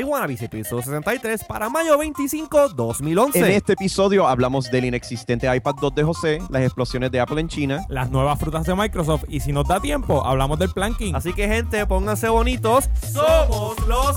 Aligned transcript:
iWannabes, 0.00 0.42
episodio 0.42 0.82
63 0.82 1.44
para 1.44 1.68
mayo 1.68 1.98
25, 1.98 2.70
2011. 2.70 3.38
En 3.38 3.44
este 3.46 3.74
episodio 3.74 4.26
hablamos 4.26 4.70
del 4.70 4.86
inexistente 4.86 5.54
iPad 5.54 5.74
2 5.80 5.94
de 5.94 6.02
José, 6.02 6.38
las 6.50 6.62
explosiones 6.62 7.10
de 7.10 7.20
Apple 7.20 7.40
en 7.40 7.48
China. 7.48 7.84
las 7.88 8.10
nuevas 8.10 8.38
frutas 8.38 8.64
de 8.64 8.74
Microsoft 8.74 9.24
y 9.28 9.40
si 9.40 9.52
nos 9.52 9.66
da 9.68 9.80
tiempo, 9.80 10.24
hablamos 10.24 10.58
del 10.58 10.70
planking. 10.70 11.14
Así 11.14 11.32
que, 11.32 11.46
gente, 11.46 11.86
pónganse 11.86 12.28
bonitos. 12.28 12.88
Somos 13.12 13.76
los. 13.86 14.16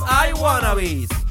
Bien 0.77 1.24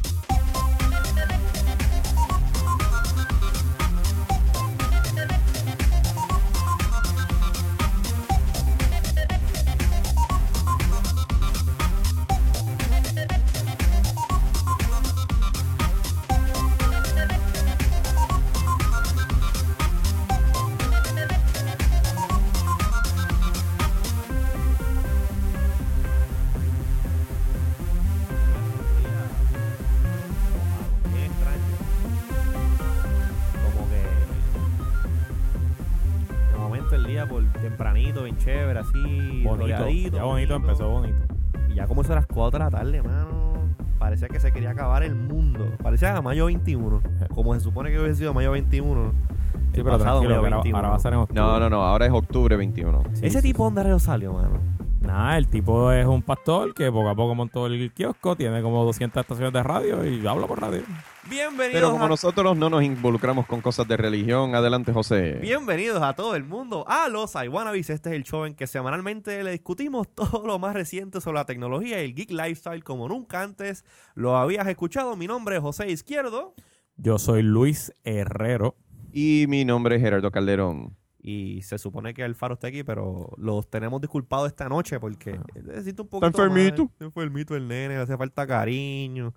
Parecía 46.04 46.18
a 46.18 46.22
mayo 46.22 46.46
21. 46.46 47.02
Como 47.34 47.54
se 47.54 47.60
supone 47.60 47.90
que 47.90 47.98
hubiese 47.98 48.16
sido 48.16 48.34
mayo 48.34 48.52
21. 48.52 49.12
Sí, 49.12 49.82
pero 49.82 49.98
pasado 49.98 50.18
mayo 50.18 50.28
que 50.28 50.34
ahora, 50.36 50.50
21. 50.56 50.76
ahora 50.76 50.88
va 50.90 50.96
a 50.96 50.98
ser 50.98 51.12
en 51.14 51.18
octubre. 51.20 51.40
No, 51.40 51.58
no, 51.58 51.70
no, 51.70 51.82
ahora 51.82 52.06
es 52.06 52.12
octubre 52.12 52.56
21. 52.56 53.02
Sí, 53.14 53.26
Ese 53.26 53.40
sí, 53.40 53.48
tipo, 53.48 53.64
¿dónde 53.64 53.82
rayos 53.82 54.02
salió, 54.02 54.32
mano? 54.34 54.60
Nada, 55.00 55.36
el 55.36 55.48
tipo 55.48 55.92
es 55.92 56.06
un 56.06 56.22
pastor 56.22 56.74
que 56.74 56.90
poco 56.90 57.08
a 57.08 57.14
poco 57.14 57.34
montó 57.34 57.66
el 57.66 57.92
kiosco, 57.92 58.36
tiene 58.36 58.62
como 58.62 58.84
200 58.84 59.20
estaciones 59.20 59.52
de 59.52 59.62
radio 59.62 60.04
y 60.04 60.26
habla 60.26 60.46
por 60.46 60.60
radio. 60.60 60.82
Bienvenidos 61.28 61.72
Pero 61.72 61.90
como 61.90 62.04
a... 62.04 62.08
nosotros 62.08 62.56
no 62.56 62.68
nos 62.68 62.82
involucramos 62.82 63.46
con 63.46 63.62
cosas 63.62 63.88
de 63.88 63.96
religión, 63.96 64.54
adelante 64.54 64.92
José. 64.92 65.38
Bienvenidos 65.40 66.02
a 66.02 66.12
todo 66.12 66.36
el 66.36 66.44
mundo 66.44 66.84
a 66.86 67.08
los 67.08 67.34
iWannabes. 67.34 67.88
Este 67.88 68.10
es 68.10 68.16
el 68.16 68.24
show 68.24 68.44
en 68.44 68.54
que 68.54 68.66
semanalmente 68.66 69.42
le 69.42 69.52
discutimos 69.52 70.06
todo 70.14 70.46
lo 70.46 70.58
más 70.58 70.74
reciente 70.74 71.20
sobre 71.22 71.38
la 71.38 71.46
tecnología 71.46 72.02
y 72.02 72.06
el 72.06 72.14
geek 72.14 72.30
lifestyle 72.30 72.84
como 72.84 73.08
nunca 73.08 73.42
antes 73.42 73.84
lo 74.14 74.36
habías 74.36 74.66
escuchado. 74.68 75.16
Mi 75.16 75.26
nombre 75.26 75.56
es 75.56 75.62
José 75.62 75.90
Izquierdo 75.90 76.54
Yo 76.96 77.18
soy 77.18 77.42
Luis 77.42 77.92
Herrero. 78.04 78.76
Y 79.10 79.46
mi 79.48 79.64
nombre 79.64 79.96
es 79.96 80.02
Gerardo 80.02 80.30
Calderón. 80.30 80.96
y 81.22 81.62
se 81.62 81.78
supone 81.78 82.12
que 82.12 82.22
el 82.22 82.34
faro 82.34 82.54
está 82.54 82.66
aquí, 82.66 82.82
pero 82.84 83.30
los 83.38 83.70
tenemos 83.70 83.98
disculpados 84.00 84.48
esta 84.48 84.68
noche 84.68 85.00
porque 85.00 85.40
necesito 85.54 86.02
un 86.02 86.08
poco. 86.08 86.26
Está 86.26 86.42
enfermito. 86.42 86.90
Está 86.92 87.06
enfermito 87.06 87.56
el 87.56 87.66
nene, 87.66 87.94
le 87.94 88.02
hace 88.02 88.16
falta 88.18 88.46
cariño. 88.46 89.32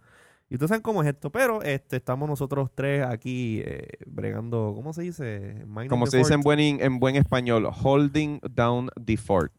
Y 0.49 0.55
ustedes 0.55 0.69
saben 0.69 0.81
cómo 0.81 1.01
es 1.03 1.09
esto, 1.09 1.29
pero 1.29 1.61
este 1.61 1.97
estamos 1.97 2.29
nosotros 2.29 2.69
tres 2.73 3.05
aquí 3.05 3.61
eh, 3.65 3.87
bregando, 4.05 4.71
¿cómo 4.75 4.93
se 4.93 5.01
dice? 5.01 5.63
Minding 5.67 5.89
Como 5.89 6.07
se 6.07 6.17
dice 6.17 6.33
en 6.35 6.41
buen, 6.41 6.59
in- 6.59 6.81
en 6.81 6.99
buen 6.99 7.15
español, 7.17 7.67
holding 7.83 8.39
down 8.51 8.89
the 9.03 9.17
fort. 9.17 9.51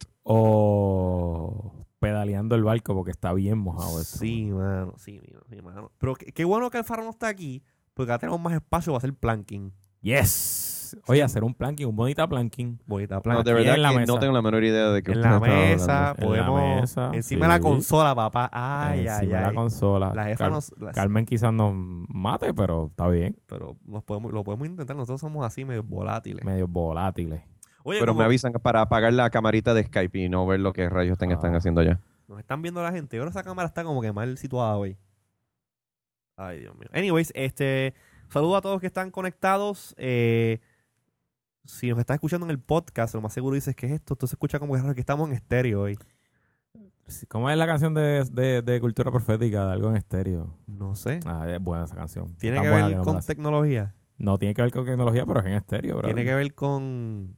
O 0.62 1.72
pedaleando 1.98 2.54
el 2.54 2.62
barco 2.64 2.94
porque 2.94 3.10
está 3.10 3.32
bien 3.32 3.58
mojado 3.58 4.00
eso. 4.00 4.18
Sí, 4.18 4.44
mano, 4.46 4.94
sí, 4.98 5.20
mi, 5.20 5.56
mi 5.56 5.62
mano. 5.62 5.90
Pero 5.98 6.14
qué, 6.14 6.26
qué 6.32 6.44
bueno 6.44 6.70
que 6.70 6.78
el 6.78 6.84
faro 6.84 7.02
no 7.04 7.10
está 7.10 7.28
aquí, 7.28 7.62
porque 7.94 8.12
ahora 8.12 8.20
tenemos 8.20 8.40
más 8.40 8.54
espacio 8.54 8.92
para 8.92 8.98
hacer 8.98 9.14
planking. 9.14 9.72
Yes. 10.00 10.77
Oye, 11.06 11.22
hacer 11.22 11.44
un 11.44 11.54
planking, 11.54 11.86
un 11.86 11.96
bonita 11.96 12.26
planking. 12.28 12.80
Bonita 12.86 13.16
No, 13.16 13.22
planking. 13.22 13.44
de 13.44 13.52
verdad 13.54 13.74
en 13.74 13.82
la 13.82 13.90
que 13.90 13.96
mesa. 13.98 14.12
no 14.12 14.18
tengo 14.18 14.32
la 14.32 14.42
menor 14.42 14.64
idea 14.64 14.90
de 14.90 15.02
qué 15.02 15.12
en 15.12 15.20
la 15.22 15.40
mesa, 15.40 16.14
En 16.16 16.20
la 16.20 16.26
podemos. 16.46 16.80
mesa, 16.80 17.10
encima 17.14 17.46
de 17.46 17.52
la 17.54 17.60
consola, 17.60 18.14
papá. 18.14 18.48
Ay, 18.52 19.00
Encima 19.06 19.16
ay, 19.18 19.26
de 19.26 19.32
la 19.32 19.48
ay. 19.48 19.54
consola. 19.54 20.12
La 20.14 20.24
jefa 20.24 20.44
Car- 20.44 20.52
nos. 20.52 20.74
la- 20.78 20.92
Carmen 20.92 21.26
quizás 21.26 21.52
nos 21.52 21.72
mate, 21.74 22.54
pero 22.54 22.86
está 22.86 23.08
bien. 23.08 23.36
pero 23.46 23.76
nos 23.86 24.02
podemos, 24.04 24.32
lo 24.32 24.44
podemos 24.44 24.66
intentar. 24.68 24.96
Nosotros 24.96 25.20
somos 25.20 25.44
así 25.46 25.64
medio 25.64 25.82
volátiles. 25.82 26.44
Medio 26.44 26.66
volátiles. 26.68 27.42
Oye, 27.84 28.00
Pero 28.00 28.12
como 28.12 28.18
me 28.20 28.24
avisan 28.26 28.52
para 28.52 28.82
apagar 28.82 29.12
la 29.12 29.30
camarita 29.30 29.72
de 29.72 29.84
Skype 29.84 30.18
y 30.18 30.28
no 30.28 30.46
ver 30.46 30.60
lo 30.60 30.72
que 30.72 30.88
rayos 30.90 31.12
están, 31.12 31.30
están 31.30 31.54
Ah. 31.54 31.58
haciendo 31.58 31.80
allá. 31.80 32.00
nos 32.28 32.38
están 32.40 32.60
viendo 32.60 32.82
la 32.82 32.92
gente. 32.92 33.16
Ahora 33.18 33.30
esa 33.30 33.42
cámara 33.42 33.66
está 33.68 33.84
como 33.84 34.02
que 34.02 34.12
mal 34.12 34.36
situada 34.36 34.76
hoy. 34.76 34.98
Ay, 36.36 36.60
Dios 36.60 36.76
mío. 36.76 36.88
Anyways, 36.92 37.32
este. 37.34 37.94
Saludo 38.28 38.56
a 38.56 38.60
todos 38.60 38.80
que 38.80 38.86
están 38.86 39.10
conectados. 39.10 39.94
Eh, 39.96 40.60
si 41.68 41.90
nos 41.90 41.98
estás 41.98 42.14
escuchando 42.16 42.46
en 42.46 42.50
el 42.50 42.58
podcast, 42.58 43.14
lo 43.14 43.20
más 43.20 43.32
seguro 43.32 43.54
dices 43.54 43.76
que 43.76 43.86
es 43.86 43.92
esto. 43.92 44.16
Se 44.26 44.34
escucha 44.34 44.58
como 44.58 44.72
que 44.94 45.00
estamos 45.00 45.28
en 45.28 45.34
estéreo 45.34 45.82
hoy. 45.82 45.98
¿Cómo 47.28 47.48
es 47.48 47.56
la 47.56 47.66
canción 47.66 47.94
de, 47.94 48.24
de- 48.32 48.62
de 48.62 48.80
cultura 48.80 49.10
profética 49.10 49.66
de 49.66 49.72
algo 49.72 49.90
en 49.90 49.96
estéreo? 49.96 50.54
No 50.66 50.94
sé. 50.94 51.20
Ah, 51.26 51.46
es 51.48 51.60
buena 51.60 51.84
esa 51.84 51.94
canción. 51.96 52.34
Tiene 52.36 52.60
que 52.60 52.68
ver 52.68 52.96
no 52.96 53.02
con 53.04 53.20
tecnología. 53.20 53.94
No 54.18 54.38
tiene 54.38 54.54
que 54.54 54.62
ver 54.62 54.70
con 54.72 54.84
tecnología, 54.84 55.24
pero 55.26 55.40
es 55.40 55.46
en 55.46 55.52
estéreo, 55.52 55.96
bro. 55.98 56.06
Tiene 56.08 56.24
que 56.24 56.34
ver 56.34 56.54
con 56.54 57.36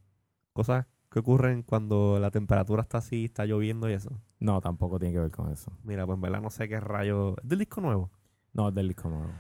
cosas 0.53 0.87
que 1.11 1.19
ocurren 1.19 1.63
cuando 1.63 2.19
la 2.21 2.31
temperatura 2.31 2.83
está 2.83 2.99
así, 2.99 3.25
está 3.27 3.45
lloviendo 3.47 3.89
y 3.91 3.93
eso. 3.95 4.21
No, 4.39 4.61
tampoco 4.61 4.99
tiene 4.99 5.13
que 5.15 5.21
ver 5.21 5.31
con 5.31 5.51
eso. 5.53 5.73
Mira, 5.85 6.07
pues 6.07 6.17
en 6.17 6.23
verdad 6.23 6.41
no 6.41 6.51
sé 6.51 6.69
qué 6.69 6.81
rayo. 6.81 7.37
¿Es 7.43 7.49
del 7.49 7.59
disco 7.59 7.81
nuevo? 7.81 8.11
No, 8.53 8.69
es 8.69 8.75
del 8.75 8.89
disco 8.89 9.09
nuevo. 9.09 9.31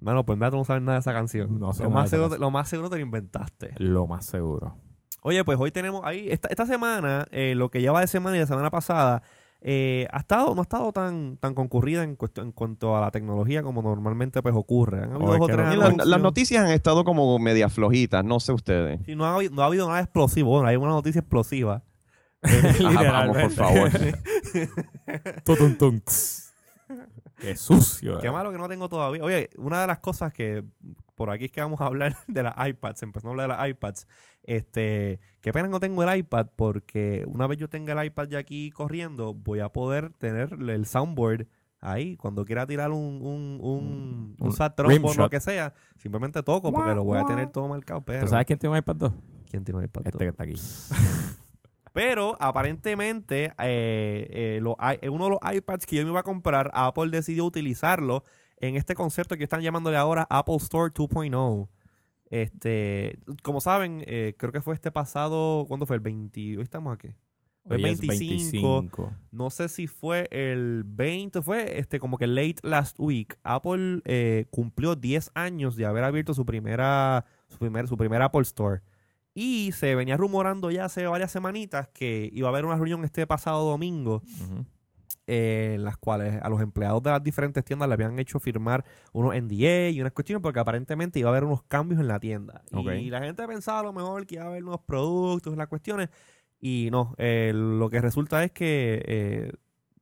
Mano, 0.00 0.24
pues 0.24 0.38
verdad 0.38 0.52
tú 0.52 0.56
no 0.58 0.64
sabes 0.64 0.82
nada 0.82 0.94
de 0.94 1.00
esa 1.00 1.12
canción. 1.12 1.58
No 1.60 1.72
sé 1.72 1.82
lo, 1.82 1.90
nada 1.90 2.00
más 2.02 2.10
de 2.10 2.16
seguro, 2.16 2.28
canción. 2.30 2.40
lo 2.40 2.50
más 2.50 2.68
seguro 2.68 2.90
te 2.90 2.96
lo 2.96 3.02
inventaste. 3.02 3.74
Lo 3.78 4.06
más 4.06 4.24
seguro. 4.26 4.76
Oye, 5.22 5.44
pues 5.44 5.58
hoy 5.60 5.70
tenemos 5.70 6.02
ahí, 6.04 6.28
esta, 6.30 6.48
esta 6.48 6.64
semana, 6.66 7.26
eh, 7.30 7.54
lo 7.54 7.70
que 7.70 7.80
lleva 7.82 8.00
de 8.00 8.06
semana 8.06 8.36
y 8.36 8.40
de 8.40 8.46
semana 8.46 8.70
pasada, 8.70 9.22
eh, 9.60 10.08
ha 10.10 10.20
estado, 10.20 10.54
no 10.54 10.62
ha 10.62 10.64
estado 10.64 10.90
tan, 10.92 11.36
tan 11.36 11.52
concurrida 11.52 12.02
en, 12.02 12.16
cuestión, 12.16 12.46
en 12.46 12.52
cuanto 12.52 12.96
a 12.96 13.02
la 13.02 13.10
tecnología 13.10 13.62
como 13.62 13.82
normalmente 13.82 14.40
pues 14.40 14.54
ocurre. 14.56 15.02
Han 15.04 15.12
habido 15.12 15.28
Oh, 15.28 15.34
es 15.34 15.38
dos 15.40 15.44
o 15.44 15.46
que 15.48 15.52
tres 15.52 15.66
no- 15.66 15.76
la- 15.76 15.84
anuncios. 15.84 16.08
las 16.08 16.20
noticias 16.22 16.64
han 16.64 16.70
estado 16.70 17.04
como 17.04 17.38
media 17.38 17.68
flojitas, 17.68 18.24
no 18.24 18.40
sé 18.40 18.52
ustedes. 18.54 19.00
Sí, 19.04 19.14
no, 19.14 19.26
ha, 19.26 19.34
habido- 19.34 19.54
no 19.54 19.60
ha 19.60 19.66
habido 19.66 19.86
nada 19.86 20.00
explosivo. 20.00 20.52
Bueno, 20.52 20.66
hay 20.68 20.76
una 20.76 20.88
noticia 20.92 21.18
explosiva. 21.20 21.82
Ajá, 22.42 23.12
vamos, 23.12 23.36
por 23.36 23.50
favor. 23.50 23.90
Qué 27.40 27.56
sucio. 27.56 28.18
Qué 28.18 28.30
malo 28.30 28.52
que 28.52 28.58
no 28.58 28.68
tengo 28.68 28.88
todavía. 28.88 29.22
Oye, 29.24 29.50
una 29.56 29.80
de 29.80 29.86
las 29.86 29.98
cosas 29.98 30.32
que 30.32 30.64
por 31.14 31.30
aquí 31.30 31.46
es 31.46 31.52
que 31.52 31.60
vamos 31.60 31.80
a 31.80 31.86
hablar 31.86 32.16
de 32.28 32.42
las 32.42 32.54
iPads, 32.56 33.02
empezamos 33.02 33.30
a 33.38 33.42
hablar 33.42 33.58
de 33.58 33.62
las 33.62 33.70
iPads. 33.70 34.06
Este, 34.42 35.20
qué 35.40 35.52
pena 35.52 35.68
que 35.68 35.72
no 35.72 35.80
tengo 35.80 36.02
el 36.02 36.18
iPad 36.18 36.46
porque 36.56 37.24
una 37.26 37.46
vez 37.46 37.58
yo 37.58 37.68
tenga 37.68 37.92
el 37.92 38.06
iPad 38.06 38.28
ya 38.28 38.38
aquí 38.38 38.70
corriendo, 38.70 39.34
voy 39.34 39.60
a 39.60 39.68
poder 39.70 40.12
tener 40.14 40.52
el 40.54 40.86
soundboard 40.86 41.46
ahí. 41.80 42.16
Cuando 42.16 42.44
quiera 42.44 42.66
tirar 42.66 42.90
un, 42.90 43.20
un, 43.22 43.58
un, 43.60 44.36
un 44.38 44.48
Un 44.48 45.04
o 45.04 45.14
lo 45.14 45.30
que 45.30 45.40
sea, 45.40 45.74
simplemente 45.98 46.42
toco 46.42 46.72
porque 46.72 46.94
lo 46.94 47.04
voy 47.04 47.18
a 47.18 47.26
tener 47.26 47.50
todo 47.50 47.68
marcado. 47.68 48.02
Pero, 48.02 48.22
¿Tú 48.22 48.28
sabes 48.28 48.46
quién 48.46 48.58
tiene 48.58 48.72
un 48.72 48.78
iPad 48.78 48.96
2? 48.96 49.12
¿quién 49.50 49.64
tiene 49.64 49.78
un 49.78 49.84
iPad? 49.84 50.02
Este 50.06 50.18
que 50.18 50.28
está 50.28 50.44
aquí. 50.44 50.54
Pero 51.92 52.36
aparentemente, 52.40 53.52
eh, 53.58 54.60
eh, 54.60 55.10
uno 55.10 55.24
de 55.24 55.30
los 55.30 55.38
iPads 55.42 55.86
que 55.86 55.96
yo 55.96 56.04
me 56.04 56.10
iba 56.10 56.20
a 56.20 56.24
comprar, 56.24 56.70
Apple 56.72 57.10
decidió 57.10 57.44
utilizarlo 57.44 58.24
en 58.58 58.76
este 58.76 58.94
concepto 58.94 59.36
que 59.36 59.44
están 59.44 59.62
llamándole 59.62 59.96
ahora 59.96 60.26
Apple 60.30 60.56
Store 60.56 60.92
2.0. 60.92 61.68
Este, 62.30 63.18
como 63.42 63.60
saben, 63.60 64.04
eh, 64.06 64.34
creo 64.38 64.52
que 64.52 64.60
fue 64.60 64.74
este 64.74 64.92
pasado, 64.92 65.64
¿cuándo 65.66 65.84
fue? 65.84 65.96
El 65.96 66.02
20, 66.02 66.58
hoy 66.58 66.62
estamos 66.62 66.94
aquí. 66.94 67.08
Fue 67.66 67.76
Hoy 67.76 67.84
es 67.84 68.00
25. 68.00 69.12
No 69.32 69.50
sé 69.50 69.68
si 69.68 69.86
fue 69.86 70.28
el 70.30 70.84
20, 70.86 71.42
fue 71.42 71.78
este 71.78 71.98
como 71.98 72.16
que 72.16 72.26
late 72.26 72.56
last 72.62 72.98
week. 72.98 73.36
Apple 73.42 74.00
eh, 74.04 74.46
cumplió 74.50 74.94
10 74.94 75.32
años 75.34 75.76
de 75.76 75.86
haber 75.86 76.04
abierto 76.04 76.32
su 76.32 76.46
primera, 76.46 77.26
su 77.48 77.58
primer, 77.58 77.88
su 77.88 77.96
primer 77.96 78.22
Apple 78.22 78.42
Store. 78.42 78.80
Y 79.34 79.72
se 79.72 79.94
venía 79.94 80.16
rumorando 80.16 80.70
ya 80.70 80.86
hace 80.86 81.06
varias 81.06 81.30
semanitas 81.30 81.88
que 81.88 82.28
iba 82.32 82.48
a 82.48 82.50
haber 82.50 82.64
una 82.64 82.76
reunión 82.76 83.04
este 83.04 83.26
pasado 83.26 83.68
domingo 83.68 84.22
eh, 85.26 85.74
en 85.76 85.84
las 85.84 85.96
cuales 85.96 86.42
a 86.42 86.48
los 86.48 86.60
empleados 86.60 87.02
de 87.02 87.10
las 87.10 87.22
diferentes 87.22 87.64
tiendas 87.64 87.88
le 87.88 87.94
habían 87.94 88.18
hecho 88.18 88.40
firmar 88.40 88.84
unos 89.12 89.34
NDA 89.34 89.90
y 89.90 90.00
unas 90.00 90.12
cuestiones 90.12 90.42
porque 90.42 90.58
aparentemente 90.58 91.20
iba 91.20 91.28
a 91.28 91.32
haber 91.32 91.44
unos 91.44 91.62
cambios 91.62 92.00
en 92.00 92.08
la 92.08 92.18
tienda. 92.18 92.62
Ok. 92.72 92.90
Y 93.00 93.10
la 93.10 93.20
gente 93.20 93.46
pensaba 93.46 93.80
a 93.80 93.82
lo 93.84 93.92
mejor 93.92 94.26
que 94.26 94.34
iba 94.34 94.44
a 94.44 94.48
haber 94.48 94.62
nuevos 94.62 94.82
productos, 94.84 95.56
las 95.56 95.68
cuestiones. 95.68 96.08
Y 96.58 96.88
no, 96.90 97.14
eh, 97.16 97.52
lo 97.54 97.88
que 97.88 98.00
resulta 98.00 98.42
es 98.42 98.50
que 98.52 99.02
eh, 99.06 99.52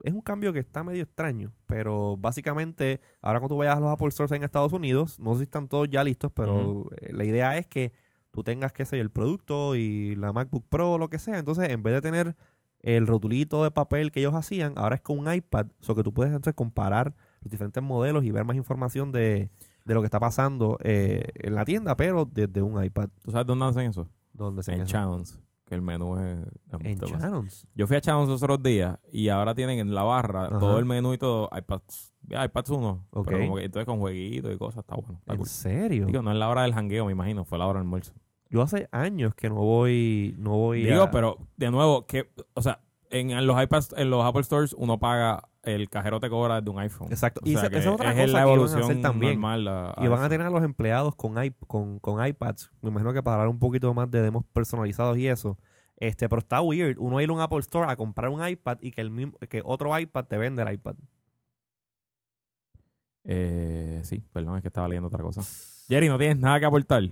es 0.02 0.12
un 0.12 0.20
cambio 0.20 0.52
que 0.52 0.60
está 0.60 0.82
medio 0.82 1.02
extraño. 1.02 1.52
Pero 1.66 2.16
básicamente, 2.16 3.00
ahora 3.20 3.40
cuando 3.40 3.54
tú 3.54 3.58
vayas 3.58 3.76
a 3.76 3.80
los 3.80 3.90
Apple 3.90 4.10
Stores 4.10 4.32
en 4.32 4.42
Estados 4.42 4.72
Unidos, 4.72 5.18
no 5.20 5.34
sé 5.34 5.40
si 5.40 5.44
están 5.44 5.68
todos 5.68 5.88
ya 5.88 6.02
listos, 6.02 6.32
pero 6.34 6.90
eh, 7.00 7.12
la 7.12 7.24
idea 7.24 7.56
es 7.58 7.66
que 7.66 7.92
tú 8.38 8.44
tengas, 8.44 8.72
qué 8.72 8.84
sé 8.84 8.96
yo, 8.96 9.02
el 9.02 9.10
producto 9.10 9.74
y 9.74 10.14
la 10.14 10.32
MacBook 10.32 10.64
Pro 10.68 10.92
o 10.92 10.98
lo 10.98 11.10
que 11.10 11.18
sea. 11.18 11.38
Entonces, 11.38 11.70
en 11.70 11.82
vez 11.82 11.92
de 11.94 12.00
tener 12.00 12.36
el 12.80 13.08
rotulito 13.08 13.64
de 13.64 13.72
papel 13.72 14.12
que 14.12 14.20
ellos 14.20 14.34
hacían, 14.34 14.74
ahora 14.76 14.94
es 14.94 15.00
con 15.00 15.18
un 15.18 15.32
iPad, 15.32 15.66
o 15.88 15.94
que 15.96 16.04
tú 16.04 16.14
puedes 16.14 16.30
entonces 16.30 16.54
comparar 16.54 17.16
los 17.40 17.50
diferentes 17.50 17.82
modelos 17.82 18.22
y 18.22 18.30
ver 18.30 18.44
más 18.44 18.56
información 18.56 19.10
de, 19.10 19.50
de 19.84 19.94
lo 19.94 20.00
que 20.00 20.04
está 20.04 20.20
pasando 20.20 20.78
eh, 20.84 21.24
en 21.34 21.56
la 21.56 21.64
tienda, 21.64 21.96
pero 21.96 22.26
desde 22.26 22.62
un 22.62 22.82
iPad. 22.82 23.08
¿Tú 23.24 23.32
sabes 23.32 23.44
dónde 23.46 23.66
hacen 23.66 23.90
eso? 23.90 24.08
Donde 24.32 24.62
se 24.62 24.72
En. 24.72 24.86
Channels. 24.86 25.40
Que 25.64 25.74
el 25.74 25.82
menú 25.82 26.16
es... 26.16 26.46
En. 26.80 26.98
Channels. 27.00 27.66
Yo 27.74 27.86
fui 27.88 27.96
a 27.96 28.00
Channels 28.00 28.28
los 28.28 28.42
otros 28.42 28.62
días 28.62 28.98
y 29.12 29.28
ahora 29.28 29.54
tienen 29.54 29.80
en 29.80 29.94
la 29.94 30.02
barra 30.04 30.46
Ajá. 30.46 30.58
todo 30.60 30.78
el 30.78 30.84
menú 30.84 31.12
y 31.12 31.18
todo 31.18 31.50
iPads. 31.54 32.14
IPads 32.30 32.70
1. 32.70 33.06
Ok. 33.10 33.26
Pero 33.26 33.38
como 33.40 33.56
que 33.56 33.64
entonces 33.64 33.84
con 33.86 33.98
jueguitos 33.98 34.54
y 34.54 34.56
cosas, 34.56 34.78
está 34.84 34.94
bueno. 34.94 35.18
Está 35.18 35.32
¿En 35.32 35.38
cool. 35.38 35.46
serio? 35.48 36.06
Digo, 36.06 36.22
no 36.22 36.30
es 36.32 36.38
la 36.38 36.48
hora 36.48 36.62
del 36.62 36.72
jangueo, 36.72 37.04
me 37.06 37.12
imagino, 37.12 37.44
fue 37.44 37.58
la 37.58 37.66
hora 37.66 37.80
del 37.80 37.86
almuerzo. 37.86 38.14
Yo 38.50 38.62
hace 38.62 38.88
años 38.92 39.34
que 39.34 39.48
no 39.48 39.56
voy, 39.56 40.34
no 40.38 40.56
voy 40.56 40.84
Digo, 40.84 41.02
a... 41.02 41.10
pero 41.10 41.38
de 41.56 41.70
nuevo, 41.70 42.06
que, 42.06 42.30
o 42.54 42.62
sea, 42.62 42.80
en, 43.10 43.30
en 43.30 43.46
los 43.46 43.62
iPads, 43.62 43.94
en 43.96 44.10
los 44.10 44.24
Apple 44.24 44.42
Stores, 44.42 44.72
uno 44.78 44.98
paga, 44.98 45.48
el 45.62 45.90
cajero 45.90 46.18
te 46.20 46.30
cobra 46.30 46.60
de 46.62 46.70
un 46.70 46.78
iPhone. 46.78 47.08
Exacto. 47.10 47.40
O 47.44 47.48
Y 47.48 47.52
sea, 47.52 47.62
esa, 47.62 47.70
que 47.70 47.78
esa 47.78 47.88
es 47.90 47.94
otra 47.94 48.10
es 48.12 48.16
cosa 48.16 48.26
la 48.26 48.26
que 48.26 48.32
iban 48.32 48.36
a 48.48 48.54
evolución 48.54 48.82
hacer 48.82 49.02
también. 49.02 49.32
normal. 49.34 49.68
a- 49.68 49.90
a 49.96 50.04
Y 50.04 50.08
van 50.08 50.22
a 50.22 50.28
tener 50.30 50.46
a 50.46 50.50
los 50.50 50.62
empleados 50.64 51.14
con, 51.14 51.34
iP- 51.34 51.66
con, 51.66 51.98
con 51.98 52.26
iPads. 52.26 52.70
Me 52.80 52.88
imagino 52.88 53.12
que 53.12 53.22
para 53.22 53.36
dar 53.38 53.48
un 53.48 53.58
poquito 53.58 53.92
más 53.92 54.10
de 54.10 54.22
demos 54.22 54.44
personalizados 54.52 55.18
y 55.18 55.26
eso. 55.28 55.58
Este, 55.96 56.28
pero 56.28 56.38
está 56.40 56.60
weird. 56.62 56.96
Uno 56.98 57.20
ir 57.20 57.28
a 57.28 57.32
un 57.34 57.40
Apple 57.40 57.58
Store 57.58 57.90
a 57.90 57.96
comprar 57.96 58.30
un 58.30 58.46
iPad 58.46 58.78
y 58.80 58.92
que 58.92 59.00
el 59.02 59.10
mismo, 59.10 59.36
que 59.48 59.60
otro 59.64 59.98
iPad 59.98 60.24
te 60.24 60.38
vende 60.38 60.62
el 60.62 60.72
iPad. 60.72 60.94
Eh, 63.24 64.00
sí, 64.04 64.22
perdón, 64.32 64.56
es 64.56 64.62
que 64.62 64.68
estaba 64.68 64.88
leyendo 64.88 65.08
otra 65.08 65.22
cosa. 65.22 65.42
Jerry, 65.88 66.08
¿no 66.08 66.18
tienes 66.18 66.38
nada 66.38 66.58
que 66.60 66.66
aportar? 66.66 67.02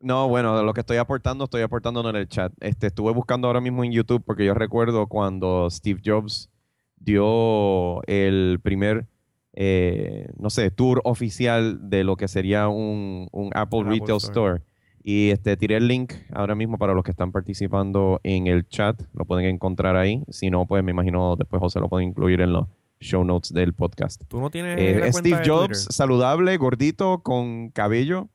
No, 0.00 0.28
bueno, 0.28 0.62
lo 0.62 0.72
que 0.72 0.80
estoy 0.80 0.96
aportando, 0.96 1.44
estoy 1.44 1.62
aportando 1.62 2.08
en 2.08 2.16
el 2.16 2.28
chat. 2.28 2.52
Este, 2.60 2.86
estuve 2.86 3.12
buscando 3.12 3.46
ahora 3.46 3.60
mismo 3.60 3.84
en 3.84 3.92
YouTube 3.92 4.22
porque 4.24 4.46
yo 4.46 4.54
recuerdo 4.54 5.06
cuando 5.06 5.68
Steve 5.70 6.00
Jobs 6.04 6.48
dio 6.96 8.02
el 8.06 8.60
primer, 8.62 9.06
eh, 9.52 10.28
no 10.38 10.48
sé, 10.48 10.70
tour 10.70 11.00
oficial 11.04 11.90
de 11.90 12.04
lo 12.04 12.16
que 12.16 12.28
sería 12.28 12.68
un, 12.68 13.28
un 13.32 13.50
Apple 13.54 13.84
Retail 13.84 14.16
Store. 14.16 14.56
Store. 14.56 14.62
Y 15.02 15.30
este, 15.30 15.56
tiré 15.56 15.76
el 15.76 15.88
link 15.88 16.12
ahora 16.32 16.54
mismo 16.54 16.78
para 16.78 16.94
los 16.94 17.04
que 17.04 17.10
están 17.10 17.32
participando 17.32 18.20
en 18.22 18.46
el 18.46 18.66
chat. 18.68 19.00
Lo 19.14 19.24
pueden 19.24 19.46
encontrar 19.46 19.96
ahí. 19.96 20.22
Si 20.28 20.50
no, 20.50 20.66
pues 20.66 20.84
me 20.84 20.90
imagino 20.92 21.36
después 21.36 21.60
José 21.60 21.80
lo 21.80 21.88
puede 21.88 22.04
incluir 22.04 22.40
en 22.40 22.52
los 22.52 22.66
show 23.00 23.24
notes 23.24 23.52
del 23.52 23.72
podcast. 23.72 24.22
Tú 24.28 24.40
no 24.40 24.50
tienes 24.50 24.78
Eh, 24.78 25.10
Steve 25.12 25.40
Jobs, 25.44 25.88
saludable, 25.90 26.56
gordito, 26.58 27.20
con 27.22 27.70
cabello, 27.70 28.28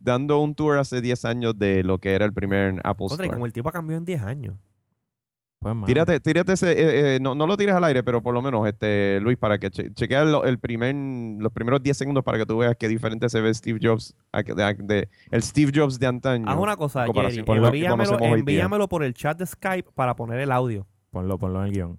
dando 0.00 0.40
un 0.40 0.54
tour 0.54 0.78
hace 0.78 1.00
10 1.00 1.24
años 1.24 1.58
de 1.58 1.82
lo 1.84 1.98
que 1.98 2.14
era 2.14 2.24
el 2.24 2.32
primer 2.32 2.80
Apple 2.84 3.06
y 3.10 3.12
Store. 3.12 3.28
como 3.30 3.46
el 3.46 3.52
tipo 3.52 3.68
ha 3.68 3.72
cambiado 3.72 3.98
en 3.98 4.04
10 4.04 4.22
años. 4.22 4.56
Pues. 5.58 5.74
Tírate, 5.86 6.20
tírate 6.20 6.52
ese, 6.52 6.70
eh, 6.72 7.16
eh, 7.16 7.18
no, 7.20 7.34
no 7.34 7.46
lo 7.46 7.56
tires 7.56 7.74
al 7.74 7.82
aire, 7.84 8.04
pero 8.04 8.22
por 8.22 8.34
lo 8.34 8.42
menos, 8.42 8.68
este, 8.68 9.18
Luis, 9.20 9.36
para 9.38 9.58
que 9.58 9.70
che 9.70 9.92
chequea 9.94 10.24
lo- 10.24 10.44
el 10.44 10.58
primer, 10.58 10.94
los 11.40 11.50
primeros 11.50 11.82
10 11.82 11.96
segundos 11.96 12.22
para 12.22 12.38
que 12.38 12.46
tú 12.46 12.58
veas 12.58 12.76
qué 12.78 12.86
diferente 12.88 13.28
se 13.30 13.40
ve 13.40 13.52
Steve 13.52 13.80
Jobs, 13.82 14.14
a 14.32 14.42
de, 14.42 14.74
de- 14.80 15.08
el 15.30 15.42
Steve 15.42 15.72
Jobs 15.74 15.98
de 15.98 16.06
antaño. 16.06 16.44
Haz 16.48 16.58
una 16.58 16.76
cosa, 16.76 17.06
Jerry. 17.12 17.38
Envíamelo, 17.38 18.18
envíamelo 18.36 18.88
por 18.88 19.02
el 19.02 19.14
chat 19.14 19.38
de 19.38 19.46
Skype 19.46 19.90
para 19.94 20.14
poner 20.14 20.38
el 20.40 20.52
audio. 20.52 20.86
Ponlo, 21.10 21.38
ponlo 21.38 21.60
en 21.62 21.66
el 21.68 21.72
guion. 21.72 21.98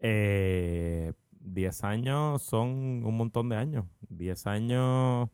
Eh, 0.00 1.12
10 1.40 1.84
años 1.84 2.42
son 2.42 3.04
un 3.04 3.16
montón 3.16 3.48
de 3.50 3.56
años. 3.56 3.84
10 4.08 4.46
años 4.46 5.28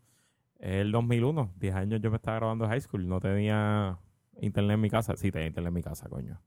el 0.63 0.91
2001. 0.93 1.53
10 1.59 1.75
años 1.75 2.01
yo 2.01 2.11
me 2.11 2.17
estaba 2.17 2.39
grabando 2.39 2.67
high 2.67 2.81
school. 2.81 3.07
No 3.07 3.21
tenía 3.21 3.99
internet 4.41 4.75
en 4.77 4.81
mi 4.81 4.89
casa. 4.89 5.17
Sí, 5.17 5.31
tenía 5.31 5.49
internet 5.49 5.69
en 5.69 5.75
mi 5.75 5.83
casa, 5.83 6.09
coño. 6.09 6.41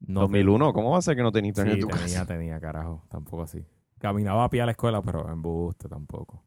No 0.00 0.22
2001, 0.22 0.72
¿cómo 0.72 0.90
va 0.90 0.98
a 0.98 1.02
ser 1.02 1.16
que 1.16 1.22
no 1.22 1.30
tenés 1.30 1.50
internet 1.50 1.74
Sí, 1.76 1.80
en 1.80 1.88
tu 1.88 1.96
tenía, 1.96 2.04
casa? 2.18 2.26
tenía, 2.26 2.60
carajo. 2.60 3.04
Tampoco 3.08 3.42
así. 3.44 3.64
Caminaba 3.98 4.44
a 4.44 4.50
pie 4.50 4.60
a 4.62 4.66
la 4.66 4.72
escuela, 4.72 5.00
pero 5.00 5.30
en 5.32 5.40
buste 5.40 5.88
tampoco. 5.88 6.44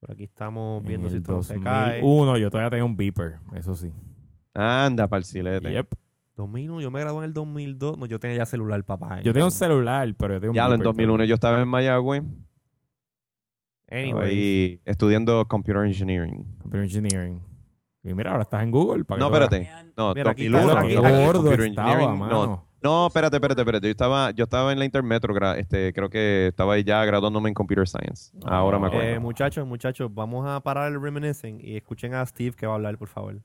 Por 0.00 0.12
aquí 0.12 0.24
estamos 0.24 0.82
En 0.82 0.88
viendo 0.88 1.08
si 1.08 1.14
el 1.16 1.20
esto 1.22 1.32
no 1.32 1.42
se 1.42 1.58
cae. 1.60 2.00
2001 2.02 2.36
yo 2.38 2.50
todavía 2.50 2.70
tenía 2.70 2.84
un 2.84 2.96
beeper, 2.96 3.38
eso 3.54 3.74
sí. 3.74 3.90
Anda, 4.54 5.08
parcilete. 5.08 5.70
Yep. 5.72 5.94
2001, 6.36 6.80
yo 6.82 6.90
me 6.90 7.00
gradué 7.00 7.18
en 7.18 7.24
el 7.24 7.32
2002. 7.32 7.98
No, 7.98 8.06
yo 8.06 8.18
tenía 8.20 8.36
ya 8.38 8.46
celular, 8.46 8.82
papá. 8.84 9.20
Yo 9.22 9.32
tengo 9.32 9.46
un 9.46 9.52
celular, 9.52 10.14
pero 10.18 10.34
yo 10.34 10.40
tengo 10.40 10.50
un 10.52 10.56
Ya, 10.56 10.64
en 10.64 10.70
beeper 10.72 10.84
2001 10.84 11.24
yo 11.24 11.34
estaba 11.34 11.60
en 11.60 11.68
Mayagüez, 11.68 12.22
Anyway. 13.90 14.80
estudiando 14.84 15.46
Computer 15.48 15.84
Engineering. 15.84 16.44
Computer 16.58 16.82
Engineering. 16.84 17.42
Y 18.02 18.14
mira, 18.14 18.30
ahora 18.30 18.44
estás 18.44 18.62
en 18.62 18.70
Google. 18.70 19.04
para 19.04 19.18
No, 19.18 19.26
espérate. 19.26 19.68
No, 19.96 20.14
Mira, 20.14 20.30
aquí 20.30 20.48
2001. 20.48 20.70
está, 20.70 20.80
Qué 20.80 20.96
aquí- 20.96 21.06
aquí- 21.06 21.24
gordo 21.26 21.52
estaba, 21.52 21.64
Engineering, 21.66 22.08
no, 22.10 22.16
mano. 22.16 22.66
No, 22.82 23.06
espérate, 23.08 23.36
espérate, 23.36 23.60
espérate. 23.60 23.86
Yo 23.88 23.90
estaba, 23.90 24.30
yo 24.30 24.44
estaba 24.44 24.72
en 24.72 24.78
la 24.78 24.86
Intermetro, 24.86 25.34
este, 25.54 25.92
creo 25.92 26.08
que 26.08 26.46
estaba 26.46 26.78
ya 26.78 27.04
graduándome 27.04 27.48
en 27.50 27.54
Computer 27.54 27.86
Science. 27.86 28.32
Ahora 28.46 28.78
me 28.78 28.86
acuerdo. 28.86 29.06
Eh, 29.06 29.18
muchachos, 29.18 29.66
muchachos, 29.66 30.08
vamos 30.14 30.48
a 30.48 30.60
parar 30.60 30.90
el 30.90 30.98
reminiscing 31.02 31.60
y 31.60 31.76
escuchen 31.76 32.14
a 32.14 32.24
Steve 32.24 32.56
que 32.56 32.66
va 32.66 32.72
a 32.72 32.76
hablar, 32.76 32.96
por 32.96 33.08
favor. 33.08 33.42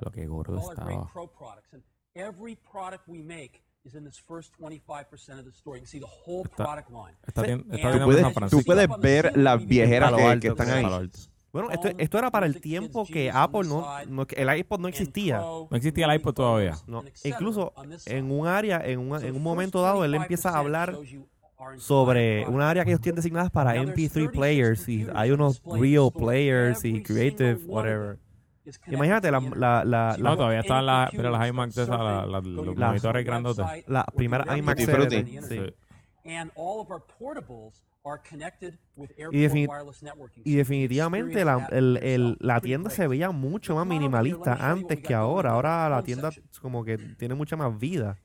Lo 0.00 0.10
que 0.10 0.26
gordo 0.26 0.58
estaba. 0.58 1.10
pro 1.12 1.26
products. 1.30 1.72
And 1.72 1.82
every 2.14 2.56
product 2.56 3.06
we 3.08 3.22
make 3.22 3.62
is 3.84 3.94
in 3.94 4.04
this 4.04 4.18
first 4.18 4.52
25% 4.60 5.38
of 5.38 5.44
the 5.44 5.52
store. 5.52 5.76
You 5.76 5.82
can 5.82 5.86
see 5.86 5.98
the 6.00 6.06
whole 6.06 6.44
Está- 6.44 6.64
product 6.64 6.90
line. 6.90 7.16
Esta 7.26 7.42
tien- 7.42 7.64
esta 7.72 7.90
Tú 7.90 7.98
tienda 7.98 8.04
puedes- 8.32 8.50
tú 8.50 8.62
puedes 8.64 8.88
ver 9.00 9.36
las 9.36 9.64
viejeras 9.66 10.12
que, 10.14 10.40
que 10.40 10.48
están 10.48 10.70
ahí. 10.70 11.10
Bueno, 11.52 11.70
esto, 11.70 11.88
esto 11.98 12.18
era 12.18 12.30
para 12.30 12.46
el 12.46 12.60
tiempo 12.60 13.04
que 13.04 13.30
Apple 13.30 13.64
no, 13.68 13.84
no- 14.08 14.26
el 14.36 14.56
iPod 14.58 14.80
no 14.80 14.88
existía. 14.88 15.38
No 15.38 15.68
existía 15.72 16.06
el 16.06 16.14
iPod 16.14 16.32
todavía. 16.34 16.76
No, 16.86 17.02
incluso 17.24 17.72
en 18.06 18.30
un 18.30 18.46
área, 18.46 18.80
en 18.86 19.00
un, 19.00 19.22
en 19.22 19.34
un 19.36 19.42
momento 19.42 19.82
dado, 19.82 20.04
él 20.04 20.14
empieza 20.14 20.50
a 20.50 20.58
hablar 20.58 20.96
sobre 21.78 22.46
una 22.48 22.70
área 22.70 22.84
que 22.84 22.90
ellos 22.90 23.00
tienen 23.02 23.16
designadas 23.16 23.50
para 23.50 23.76
MP3 23.76 24.30
players 24.30 24.88
y 24.88 25.06
hay 25.14 25.30
unos 25.30 25.62
real 25.64 26.10
players 26.12 26.84
y 26.84 27.02
creative, 27.02 27.56
whatever. 27.66 28.18
Imagínate 28.86 29.30
la, 29.30 29.40
la, 29.40 29.84
la, 29.84 30.16
No, 30.18 30.36
todavía 30.36 30.60
estaban 30.60 30.86
las, 30.86 31.10
pero 31.10 31.30
las 31.30 31.48
iMac 31.48 31.70
de 31.72 31.82
esas, 31.82 31.98
la- 31.98 32.26
la- 32.26 32.40
los 32.40 32.76
La- 32.78 32.86
monitores 32.88 33.24
grandotes. 33.26 33.64
la 33.88 34.04
primera 34.04 34.44
iMac 34.56 34.78
sí. 34.78 34.84
Sí. 35.48 35.74
And 36.24 36.50
all 36.54 36.80
of 36.80 36.90
our 36.90 37.02
portables 37.18 37.82
are 38.04 38.20
connected 38.28 38.74
with 38.96 39.10
Y, 39.32 39.38
defini- 39.48 39.66
y 40.44 40.54
definitivamente 40.54 41.44
la, 41.44 41.68
el, 41.70 41.96
el- 42.02 42.36
la 42.40 42.60
tienda 42.60 42.90
se 42.90 43.06
veía 43.08 43.30
mucho 43.30 43.74
más 43.74 43.86
minimalista 43.86 44.54
antes 44.70 44.98
que 45.00 45.14
ahora. 45.14 45.50
Ahora 45.52 45.88
la 45.88 46.02
tienda 46.02 46.30
como 46.60 46.84
que 46.84 46.98
tiene 46.98 47.34
mucha 47.34 47.56
más 47.56 47.76
vida. 47.78 48.16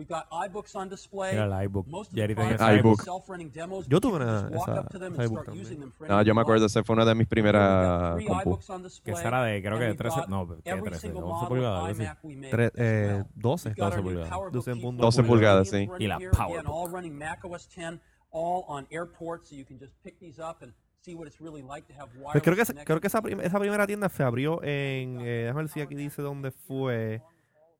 We've 0.00 0.08
got 0.08 0.30
iBooks 0.30 0.74
on 0.76 0.88
display. 0.88 1.32
Mira 1.32 1.44
el 1.44 1.52
iBook. 1.68 1.86
Most 1.86 2.10
of 2.10 2.16
the 2.16 2.34
products 2.34 2.62
iBook. 2.62 3.02
self-running 3.04 3.50
demos. 3.52 3.86
Yo 3.86 4.00
tuve 4.00 4.16
una- 4.16 4.40
just 4.48 4.54
walk 4.54 4.68
esa- 4.70 4.80
up 4.80 4.88
to 4.88 4.98
them 4.98 5.12
esa 5.12 5.22
and 5.22 5.30
iBook 5.30 5.34
start 5.42 5.46
también. 5.48 5.60
using 5.66 5.80
them 5.80 5.92
for 5.92 6.08
No, 6.08 6.14
anything 6.14 6.28
yo 6.28 6.34
me 6.34 6.38
you 6.38 6.42
acuerdo, 6.42 6.62
want. 6.62 6.70
esa 6.70 6.84
fue 6.84 6.92
una 6.94 7.04
de 7.04 7.14
mis 7.14 7.18
We've 7.20 7.26
got 7.26 7.30
primeras 7.30 8.14
three 8.16 8.26
compu. 8.26 8.50
iBooks 8.50 8.70
on 8.70 8.82
display, 8.82 9.04
Que 9.14 9.20
esa 9.20 9.28
era 9.28 9.42
de, 9.44 9.60
creo 9.62 9.74
que 9.78 9.84
de 9.84 9.90
we've 9.90 9.96
13, 9.98 10.20
got 10.20 10.28
no, 10.30 10.48
¿qué 10.48 10.70
every 10.70 10.82
13? 10.84 11.00
single 11.00 11.22
11 11.22 11.32
model 11.34 11.48
pulgadas, 11.48 11.78
algo 11.80 11.90
así. 11.90 12.50
Tre- 12.50 12.64
as 12.66 12.72
eh, 12.76 13.12
well. 13.12 13.26
12. 13.42 13.68
We've 13.68 13.76
got 13.76 13.84
our 13.84 13.90
12 13.90 13.96
new 14.00 14.02
pulgadas. 14.02 14.30
PowerBook 14.30 14.52
12 14.52 14.72
keyboard 14.74 14.96
12 15.00 15.22
pulgadas, 15.22 15.68
sí. 15.68 15.76
here, 15.76 15.96
Y 15.98 16.06
la 16.08 16.16
again, 16.16 16.30
PowerBook. 16.32 16.64
all 16.72 16.90
running 16.90 17.14
Mac 17.18 17.44
OS 17.44 17.68
X, 17.76 18.00
all 18.32 18.64
on 18.68 18.86
airports, 18.90 19.50
so 19.50 19.54
you 19.54 19.66
can 19.66 19.78
just 19.78 19.92
pick 20.02 20.18
these 20.18 20.40
up 20.40 20.62
and 20.62 20.72
see 21.02 21.14
what 21.14 21.26
it's 21.26 21.40
really 21.40 21.62
like 21.62 21.86
to 21.86 21.94
have 22.00 22.08
wireless 22.14 22.32
Pues 22.32 22.42
creo 22.42 22.54
que, 22.56 22.62
esa- 22.62 22.84
creo 22.86 23.00
que 23.00 23.06
esa, 23.08 23.20
prim- 23.20 23.40
esa 23.40 23.58
primera 23.58 23.86
tienda 23.86 24.08
se 24.08 24.22
abrió 24.22 24.62
en. 24.62 25.20
Eh, 25.20 25.42
déjame 25.44 25.62
ver 25.62 25.68
si 25.68 25.80
aquí 25.82 25.94
dice 25.94 26.22
dónde 26.22 26.50
fue. 26.50 27.20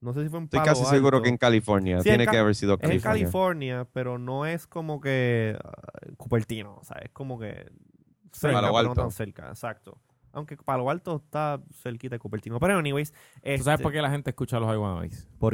No 0.01 0.13
sé 0.15 0.23
si 0.23 0.29
fue 0.31 0.39
en 0.39 0.45
Estoy 0.45 0.61
Palo 0.61 0.71
casi 0.73 0.85
seguro 0.87 1.19
Alto. 1.19 1.25
que 1.25 1.29
en 1.31 1.37
California. 1.37 2.01
Sí, 2.01 2.09
en 2.09 2.13
Tiene 2.15 2.25
Ca- 2.25 2.31
que 2.33 2.39
haber 2.39 2.55
sido 2.55 2.75
Es 2.75 2.81
en 2.85 2.89
California. 3.01 3.11
California, 3.23 3.89
pero 3.93 4.19
no 4.19 4.47
es 4.47 4.67
como 4.67 5.01
que 5.01 5.57
ah, 5.63 5.73
Cupertino, 6.17 6.77
o 6.77 6.85
sea, 6.85 6.97
es 6.99 7.11
como 7.11 7.39
que 7.39 7.71
cerca, 8.33 8.61
Palo 8.61 8.69
pero 8.73 8.83
no 8.85 8.91
Alto. 8.91 8.95
tan 9.03 9.11
cerca, 9.11 9.49
exacto. 9.49 9.99
Aunque 10.33 10.57
Palo 10.57 10.89
Alto 10.91 11.17
está 11.17 11.61
cerquita 11.83 12.15
de 12.15 12.19
Cupertino. 12.21 12.61
Pero 12.61 12.79
anyways, 12.79 13.13
¿Tú 13.13 13.19
sabes 13.43 13.67
este, 13.67 13.83
por 13.83 13.93
qué 13.93 14.01
la 14.01 14.11
gente 14.11 14.31
escucha 14.31 14.59
los 14.61 14.73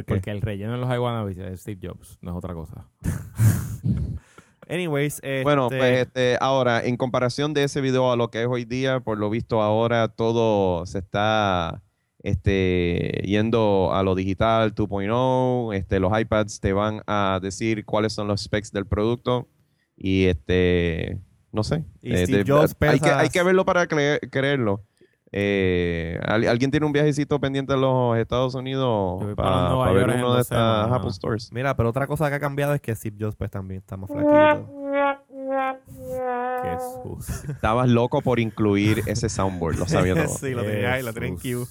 qué? 0.05 0.13
Porque 0.13 0.29
el 0.31 0.41
relleno 0.41 0.73
de 0.73 0.77
los 0.77 0.93
iWannabes 0.93 1.37
es 1.39 1.61
Steve 1.61 1.87
Jobs, 1.87 2.17
no 2.21 2.29
es 2.31 2.37
otra 2.37 2.53
cosa. 2.53 2.87
Anyways, 4.69 5.21
Bueno, 5.43 5.65
este, 5.65 5.77
pues 5.77 5.97
este, 5.99 6.37
ahora, 6.41 6.81
en 6.83 6.97
comparación 6.97 7.53
de 7.53 7.63
ese 7.63 7.79
video 7.79 8.11
a 8.11 8.17
lo 8.17 8.29
que 8.29 8.41
es 8.41 8.47
hoy 8.49 8.65
día, 8.65 8.99
por 8.99 9.17
lo 9.17 9.29
visto 9.29 9.61
ahora 9.61 10.09
todo 10.09 10.85
se 10.85 10.99
está 10.99 11.81
este, 12.27 13.21
yendo 13.25 13.91
a 13.93 14.03
lo 14.03 14.13
digital 14.15 14.75
2.0. 14.75 15.73
Este, 15.75 15.99
los 15.99 16.11
iPads 16.19 16.59
te 16.59 16.73
van 16.73 17.01
a 17.07 17.39
decir 17.41 17.85
cuáles 17.85 18.13
son 18.13 18.27
los 18.27 18.41
specs 18.43 18.71
del 18.71 18.85
producto 18.85 19.47
y 19.95 20.25
este, 20.25 21.19
no 21.51 21.63
sé. 21.63 21.83
Y 22.01 22.13
Eh, 22.13 22.43
hay, 22.81 22.99
que, 22.99 23.09
hay 23.09 23.29
que 23.29 23.43
verlo 23.43 23.65
para 23.65 23.87
cre- 23.87 24.19
creerlo. 24.29 24.83
Eh, 25.31 26.17
¿al- 26.25 26.47
¿Alguien 26.47 26.71
tiene 26.71 26.85
un 26.85 26.93
viajecito 26.93 27.39
pendiente 27.39 27.73
en 27.73 27.81
los 27.81 28.17
Estados 28.17 28.55
Unidos 28.55 29.35
para 29.35 29.91
ver 29.91 30.09
uno 30.09 30.35
de 30.35 30.41
estas. 30.41 30.91
Apple 30.91 31.11
Stores? 31.11 31.51
Mira, 31.51 31.75
pero 31.75 31.89
otra 31.89 32.07
cosa 32.07 32.29
que 32.29 32.35
ha 32.35 32.39
cambiado 32.39 32.73
es 32.73 32.81
que 32.81 32.95
Steve 32.95 33.17
Jobs 33.19 33.35
pues 33.35 33.51
también 33.51 33.79
está 33.81 33.97
más 33.97 34.09
flaquito. 34.09 34.86
Qué 35.85 36.77
sucio. 37.03 37.51
Estabas 37.51 37.89
loco 37.89 38.21
por 38.21 38.39
incluir 38.39 39.03
ese 39.07 39.29
soundboard, 39.29 39.77
lo 39.77 39.87
sabía 39.87 40.15
todo. 40.15 40.27
sí, 40.39 40.51
lo 40.51 40.63
tenía 40.63 40.93
ahí, 40.93 41.03
lo 41.03 41.13
tenía 41.13 41.29
en. 41.29 41.35
Q. 41.37 41.67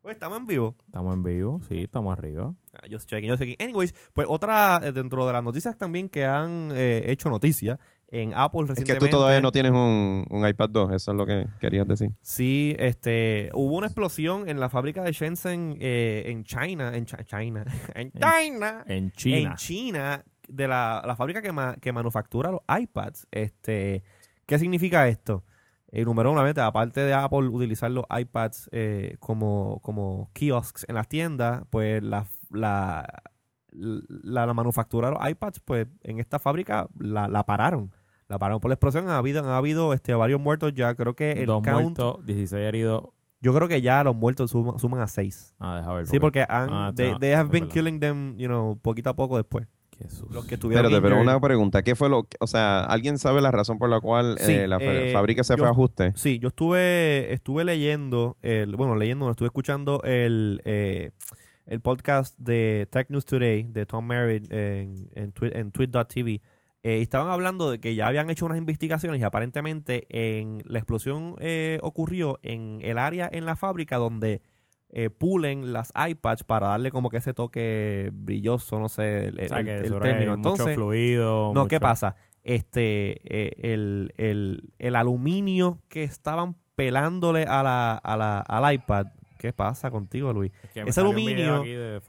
pues 0.00 0.14
estamos 0.16 0.38
en 0.38 0.46
vivo. 0.46 0.74
Estamos 0.86 1.14
en 1.14 1.22
vivo, 1.22 1.60
sí, 1.68 1.82
estamos 1.82 2.12
arriba. 2.16 2.54
Ah, 2.74 2.86
Just 2.90 3.08
checking, 3.08 3.30
just 3.30 3.40
checking. 3.42 3.56
Anyways, 3.60 3.94
pues 4.12 4.26
otra 4.30 4.80
eh, 4.82 4.92
dentro 4.92 5.26
de 5.26 5.32
las 5.32 5.42
noticias 5.42 5.76
también 5.78 6.08
que 6.08 6.24
han 6.24 6.70
eh, 6.74 7.04
hecho 7.06 7.30
noticia 7.30 7.78
en 8.08 8.32
Apple 8.34 8.60
Es 8.60 8.66
que 8.66 8.70
recientemente. 8.74 9.06
tú 9.08 9.10
todavía 9.16 9.40
no 9.40 9.50
tienes 9.50 9.72
un, 9.72 10.24
un 10.30 10.46
iPad 10.46 10.68
2, 10.70 10.92
eso 10.92 11.10
es 11.10 11.16
lo 11.16 11.26
que 11.26 11.46
querías 11.58 11.88
decir. 11.88 12.10
Sí, 12.20 12.76
este, 12.78 13.50
hubo 13.54 13.76
una 13.76 13.86
explosión 13.88 14.48
en 14.48 14.60
la 14.60 14.68
fábrica 14.68 15.02
de 15.02 15.10
Shenzhen 15.12 15.78
eh, 15.80 16.24
en 16.26 16.44
China, 16.44 16.94
en 16.94 17.06
Chi- 17.06 17.24
China, 17.24 17.64
en 17.94 18.12
China, 18.12 18.84
En 18.86 19.10
China. 19.12 19.38
en 19.50 19.54
China, 19.56 20.24
de 20.48 20.68
la, 20.68 21.02
la 21.06 21.16
fábrica 21.16 21.42
que, 21.42 21.52
ma- 21.52 21.76
que 21.76 21.92
manufactura 21.92 22.50
los 22.50 22.60
iPads. 22.68 23.26
Este, 23.30 24.02
¿qué 24.46 24.58
significa 24.58 25.08
esto? 25.08 25.44
Eh, 25.92 26.04
número 26.04 26.32
uno, 26.32 26.40
aparte 26.42 27.00
de 27.02 27.14
Apple 27.14 27.48
utilizar 27.48 27.90
los 27.90 28.04
iPads 28.10 28.68
eh, 28.72 29.16
como, 29.20 29.78
como 29.82 30.30
kiosks 30.32 30.84
en 30.88 30.96
las 30.96 31.08
tiendas, 31.08 31.62
pues 31.70 32.02
la, 32.02 32.26
la, 32.50 33.22
la, 33.70 34.46
la 34.46 34.54
manufactura 34.54 35.08
de 35.10 35.14
los 35.16 35.28
iPads, 35.30 35.60
pues 35.60 35.86
en 36.02 36.18
esta 36.18 36.38
fábrica 36.38 36.88
la, 36.98 37.28
la 37.28 37.44
pararon. 37.44 37.92
La 38.28 38.38
pararon 38.38 38.60
por 38.60 38.70
la 38.70 38.74
explosión. 38.74 39.08
Ha 39.08 39.18
habido, 39.18 39.44
ha 39.48 39.56
habido 39.56 39.92
este, 39.92 40.14
varios 40.14 40.40
muertos 40.40 40.72
ya. 40.74 40.94
Creo 40.94 41.14
que 41.14 41.32
el 41.32 41.46
Dos 41.46 41.62
count 41.62 41.98
muertos, 41.98 42.24
16 42.26 42.60
heridos. 42.66 43.04
yo 43.40 43.54
creo 43.54 43.68
que 43.68 43.82
ya 43.82 44.02
los 44.02 44.16
muertos 44.16 44.50
suman, 44.50 44.78
suman 44.78 45.00
a 45.00 45.06
seis. 45.06 45.54
Ah, 45.60 45.76
deja 45.76 45.92
ver. 45.92 46.06
Sí, 46.06 46.18
porque 46.18 46.40
han, 46.48 46.70
Ah, 46.72 46.92
they, 46.96 47.12
no, 47.12 47.18
they 47.18 47.32
have 47.34 47.50
been 47.50 47.64
verdad. 47.64 47.74
killing 47.74 48.00
them, 48.00 48.36
you 48.38 48.46
know, 48.48 48.78
poquito 48.80 49.10
a 49.10 49.14
poco 49.14 49.36
después. 49.36 49.68
Los 50.30 50.44
que 50.46 50.56
tuvieron 50.58 50.86
Espérate, 50.86 51.02
pero 51.08 51.20
una 51.20 51.40
pregunta, 51.40 51.82
¿qué 51.82 51.94
fue 51.94 52.08
lo 52.08 52.24
que, 52.24 52.36
o 52.40 52.46
sea, 52.46 52.84
alguien 52.84 53.18
sabe 53.18 53.40
la 53.40 53.50
razón 53.50 53.78
por 53.78 53.88
la 53.88 54.00
cual 54.00 54.36
Sí, 54.38 54.52
eh, 54.52 54.66
la 54.68 54.78
fa- 54.78 54.84
eh, 54.86 55.12
fábrica 55.12 55.44
se 55.44 55.54
yo- 55.54 55.58
fue 55.58 55.68
a 55.68 55.70
ajuste? 55.70 56.12
Sí, 56.16 56.38
yo 56.38 56.48
estuve, 56.48 57.32
estuve 57.32 57.64
leyendo, 57.64 58.36
el, 58.42 58.76
bueno, 58.76 58.96
leyendo, 58.96 59.26
no, 59.26 59.30
estuve 59.30 59.46
escuchando 59.48 60.02
el, 60.04 60.60
eh, 60.64 61.10
el 61.66 61.80
podcast 61.80 62.38
de 62.38 62.86
Tech 62.90 63.08
News 63.10 63.24
Today 63.24 63.62
de 63.64 63.86
Tom 63.86 64.06
Merritt 64.06 64.52
en, 64.52 65.08
en, 65.14 65.32
twi- 65.32 65.52
en 65.54 65.70
tweet.tv. 65.72 66.40
Eh, 66.82 66.98
y 66.98 67.02
estaban 67.02 67.28
hablando 67.30 67.70
de 67.70 67.80
que 67.80 67.94
ya 67.94 68.06
habían 68.08 68.28
hecho 68.28 68.44
unas 68.44 68.58
investigaciones 68.58 69.18
y 69.18 69.24
aparentemente 69.24 70.06
en 70.10 70.62
la 70.66 70.78
explosión 70.80 71.34
eh, 71.40 71.78
ocurrió 71.82 72.38
en 72.42 72.80
el 72.82 72.98
área 72.98 73.26
en 73.32 73.46
la 73.46 73.56
fábrica 73.56 73.96
donde 73.96 74.42
eh, 74.96 75.10
pulen 75.10 75.72
las 75.72 75.92
iPads 75.94 76.44
para 76.44 76.68
darle 76.68 76.90
como 76.92 77.10
que 77.10 77.16
ese 77.16 77.34
toque 77.34 78.10
brilloso, 78.12 78.78
no 78.78 78.88
sé, 78.88 79.26
el, 79.26 79.40
O 79.40 79.48
sea, 79.48 79.58
el- 79.58 79.64
que 79.66 79.76
el 79.78 79.88
sobre 79.88 80.10
término. 80.10 80.36
mucho 80.36 80.50
Entonces, 80.50 80.74
fluido. 80.76 81.52
no, 81.52 81.66
¿qué 81.66 81.76
mucho- 81.76 81.82
pasa? 81.82 82.16
Este, 82.44 83.20
eh, 83.24 83.72
el, 83.72 84.12
el, 84.16 84.72
el 84.78 84.94
aluminio 84.96 85.80
que 85.88 86.04
estaban 86.04 86.56
pelándole 86.76 87.42
a 87.44 87.62
la, 87.62 87.94
a 87.94 88.16
la, 88.16 88.38
al 88.40 88.74
iPad, 88.74 89.06
¿qué 89.44 89.52
pasa 89.52 89.90
contigo, 89.90 90.32
Luis? 90.32 90.52
Es 90.62 90.70
que 90.70 90.80
Ese 90.80 91.00
aluminio- 91.02 91.62
de. 91.62 92.00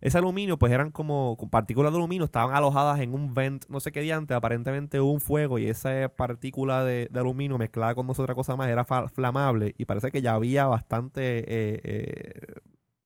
Ese 0.00 0.18
aluminio, 0.18 0.58
pues 0.58 0.72
eran 0.72 0.90
como 0.90 1.36
partículas 1.50 1.92
de 1.92 1.98
aluminio, 1.98 2.24
estaban 2.24 2.52
alojadas 2.54 2.98
en 3.00 3.14
un 3.14 3.32
vent, 3.32 3.64
no 3.68 3.78
sé 3.78 3.92
qué 3.92 4.00
diante, 4.00 4.34
aparentemente 4.34 5.00
hubo 5.00 5.12
un 5.12 5.20
fuego 5.20 5.58
y 5.60 5.66
esa 5.68 6.08
partícula 6.16 6.84
de, 6.84 7.08
de 7.10 7.20
aluminio 7.20 7.58
mezclada 7.58 7.94
con 7.94 8.06
no 8.08 8.14
sé 8.14 8.22
otra 8.22 8.34
cosa 8.34 8.56
más 8.56 8.68
era 8.68 8.84
flamable 8.84 9.74
y 9.78 9.84
parece 9.84 10.10
que 10.10 10.20
ya 10.20 10.34
había 10.34 10.66
bastante... 10.66 11.38
eh, 11.38 11.80
eh, 11.84 12.40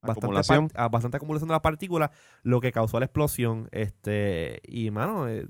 Bastante, 0.00 0.26
Acumulación. 0.26 0.68
par- 0.68 0.82
ah, 0.84 0.88
bastante 0.88 1.16
acumulación 1.16 1.48
de 1.48 1.52
las 1.54 1.62
partículas, 1.62 2.10
lo 2.42 2.60
que 2.60 2.72
causó 2.72 2.98
la 3.00 3.06
explosión. 3.06 3.68
Este, 3.72 4.60
y 4.64 4.90
mano, 4.90 5.28
eh, 5.28 5.46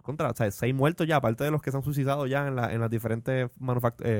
contra, 0.00 0.30
o 0.30 0.34
sea, 0.34 0.48
seis 0.52 0.72
muertos 0.72 1.08
ya, 1.08 1.16
aparte 1.16 1.42
de 1.42 1.50
los 1.50 1.60
que 1.60 1.72
se 1.72 1.76
han 1.76 1.82
suicidado 1.82 2.24
ya 2.28 2.46
en, 2.46 2.54
la, 2.54 2.72
en 2.72 2.80
las 2.80 2.88
diferentes 2.88 3.50
manufacturas. 3.58 4.12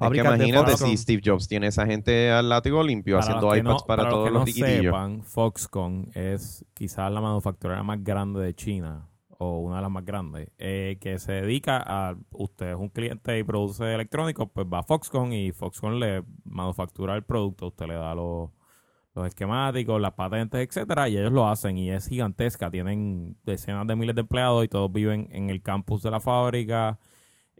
Es 0.00 0.10
que 0.10 0.18
imagínate 0.18 0.70
Foxconn. 0.72 0.90
si 0.90 0.96
Steve 0.96 1.22
Jobs 1.24 1.48
tiene 1.48 1.66
esa 1.68 1.86
gente 1.86 2.30
al 2.30 2.48
látigo 2.48 2.82
limpio 2.82 3.18
haciendo 3.18 3.50
que 3.50 3.58
iPads 3.58 3.82
no- 3.82 3.86
para, 3.86 4.02
los 4.04 4.12
todos 4.12 4.24
que 4.26 4.30
los 4.32 4.40
no 4.40 4.44
riquitillos. 4.46 4.84
sepan, 4.84 5.22
Foxconn 5.22 6.10
es 6.14 6.64
quizás 6.74 7.10
la 7.10 7.20
manufacturera 7.20 7.82
más 7.82 8.02
grande 8.04 8.40
de 8.40 8.54
China 8.54 9.08
o 9.38 9.58
una 9.60 9.76
de 9.76 9.82
las 9.82 9.90
más 9.90 10.04
grandes 10.04 10.48
eh, 10.58 10.96
que 11.00 11.18
se 11.18 11.32
dedica 11.32 11.82
a 11.86 12.16
usted 12.30 12.70
es 12.70 12.76
un 12.76 12.88
cliente 12.88 13.38
y 13.38 13.42
produce 13.44 13.92
electrónicos 13.94 14.48
pues 14.52 14.66
va 14.66 14.78
a 14.78 14.82
Foxconn 14.82 15.32
y 15.32 15.52
Foxconn 15.52 16.00
le 16.00 16.22
manufactura 16.44 17.14
el 17.16 17.22
producto 17.22 17.66
usted 17.66 17.86
le 17.86 17.94
da 17.94 18.14
los 18.14 18.50
los 19.14 19.26
esquemáticos, 19.28 19.98
las 19.98 20.12
patentes, 20.12 20.60
etcétera, 20.60 21.08
y 21.08 21.16
ellos 21.16 21.32
lo 21.32 21.48
hacen 21.48 21.78
y 21.78 21.90
es 21.90 22.06
gigantesca. 22.06 22.70
Tienen 22.70 23.34
decenas 23.46 23.86
de 23.86 23.96
miles 23.96 24.14
de 24.14 24.20
empleados 24.20 24.62
y 24.62 24.68
todos 24.68 24.92
viven 24.92 25.28
en 25.32 25.48
el 25.48 25.62
campus 25.62 26.02
de 26.02 26.10
la 26.10 26.20
fábrica, 26.20 26.98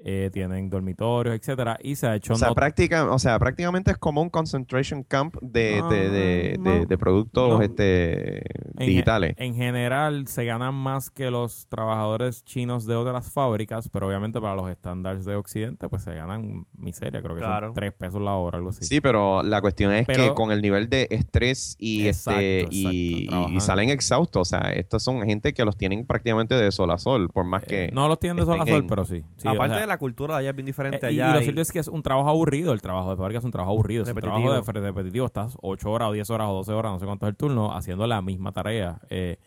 eh, 0.04 0.30
tienen 0.32 0.68
dormitorios, 0.68 1.34
etcétera, 1.34 1.78
y 1.82 1.96
se 1.96 2.06
ha 2.06 2.14
hecho 2.14 2.34
O 2.34 2.36
sea, 2.36 2.52
práctica, 2.54 3.10
o 3.10 3.18
sea, 3.18 3.38
prácticamente 3.38 3.90
es 3.90 3.96
como 3.98 4.20
un 4.22 4.28
concentration 4.30 5.02
camp 5.02 5.36
de, 5.40 5.80
No, 5.80 5.88
de, 5.90 6.10
de, 6.10 6.56
no. 6.58 6.70
de- 6.70 6.86
de 6.86 6.98
productos 6.98 7.48
No. 7.58 7.62
este, 7.62 8.42
digitales. 8.74 9.34
En 9.38 9.54
general 9.54 10.26
se 10.28 10.44
ganan 10.44 10.74
más 10.74 11.10
que 11.10 11.30
los 11.30 11.66
trabajadores 11.68 12.44
chinos 12.44 12.86
de 12.86 12.94
otras 12.94 13.32
fábricas, 13.32 13.88
pero 13.88 14.06
obviamente 14.08 14.40
para 14.40 14.54
los 14.54 14.68
estándares 14.70 15.24
de 15.24 15.34
Occidente 15.34 15.88
pues 15.88 16.02
se 16.02 16.14
ganan 16.14 16.66
miseria, 16.76 17.22
creo 17.22 17.34
que 17.34 17.40
Claro. 17.40 17.68
son 17.68 17.74
tres 17.74 17.92
pesos 17.94 18.20
la 18.20 18.34
hora, 18.34 18.58
algo 18.58 18.70
así. 18.70 18.84
Sí, 18.84 19.00
pero 19.00 19.42
la 19.42 19.60
cuestión 19.60 19.92
es 19.92 20.06
que 20.06 20.32
con 20.34 20.52
el 20.52 20.60
nivel 20.62 20.88
de 20.90 21.08
estrés 21.10 21.74
y 21.78 22.06
Exacto, 22.06 22.40
este 22.40 22.60
exacto, 22.60 22.78
y, 22.92 23.24
y- 23.24 23.26
trabajando. 23.28 23.56
y 23.56 23.60
salen 23.60 23.90
exhaustos, 23.90 24.42
o 24.42 24.44
sea, 24.44 24.72
estos 24.72 25.02
son 25.02 25.22
gente 25.22 25.54
que 25.54 25.64
los 25.64 25.76
tienen 25.76 26.06
prácticamente 26.06 26.54
de 26.54 26.70
sol 26.70 26.90
a 26.90 26.98
sol, 26.98 27.28
por 27.30 27.44
más 27.44 27.64
que 27.64 27.86
Eh, 27.86 27.90
no 27.92 28.08
los 28.08 28.18
tienen 28.20 28.36
de 28.36 28.44
sol 28.44 28.60
a 28.60 28.66
sol, 28.66 28.82
en- 28.82 28.86
pero 28.86 29.04
sí. 29.04 29.22
Sí, 29.38 29.48
Aparte 29.48 29.85
la 29.86 29.98
cultura 29.98 30.34
de 30.34 30.40
allá 30.40 30.50
es 30.50 30.56
bien 30.56 30.66
diferente 30.66 31.06
Eh, 31.08 31.12
y 31.12 31.20
allá. 31.20 31.34
lo 31.34 31.40
y- 31.40 31.44
cierto 31.44 31.60
es 31.62 31.72
que 31.72 31.78
es 31.78 31.88
un 31.88 32.02
trabajo 32.02 32.28
aburrido. 32.28 32.72
El 32.72 32.80
trabajo 32.82 33.10
de 33.10 33.16
fábrica 33.16 33.38
es 33.38 33.44
un 33.44 33.50
trabajo 33.52 33.72
aburrido. 33.72 34.02
Es 34.02 34.08
un 34.10 34.14
trabajo 34.16 34.52
de, 34.52 34.80
repetitivo. 34.80 35.26
Estás 35.26 35.56
8 35.62 35.90
horas 35.90 36.08
o 36.08 36.12
10 36.12 36.28
horas 36.30 36.48
o 36.48 36.54
12 36.54 36.72
horas, 36.72 36.92
no 36.92 36.98
sé 36.98 37.06
cuánto 37.06 37.26
es 37.26 37.30
el 37.30 37.36
turno, 37.36 37.74
haciendo 37.76 38.06
la 38.06 38.20
misma 38.22 38.52
tarea. 38.52 39.00
Eh, 39.10 39.38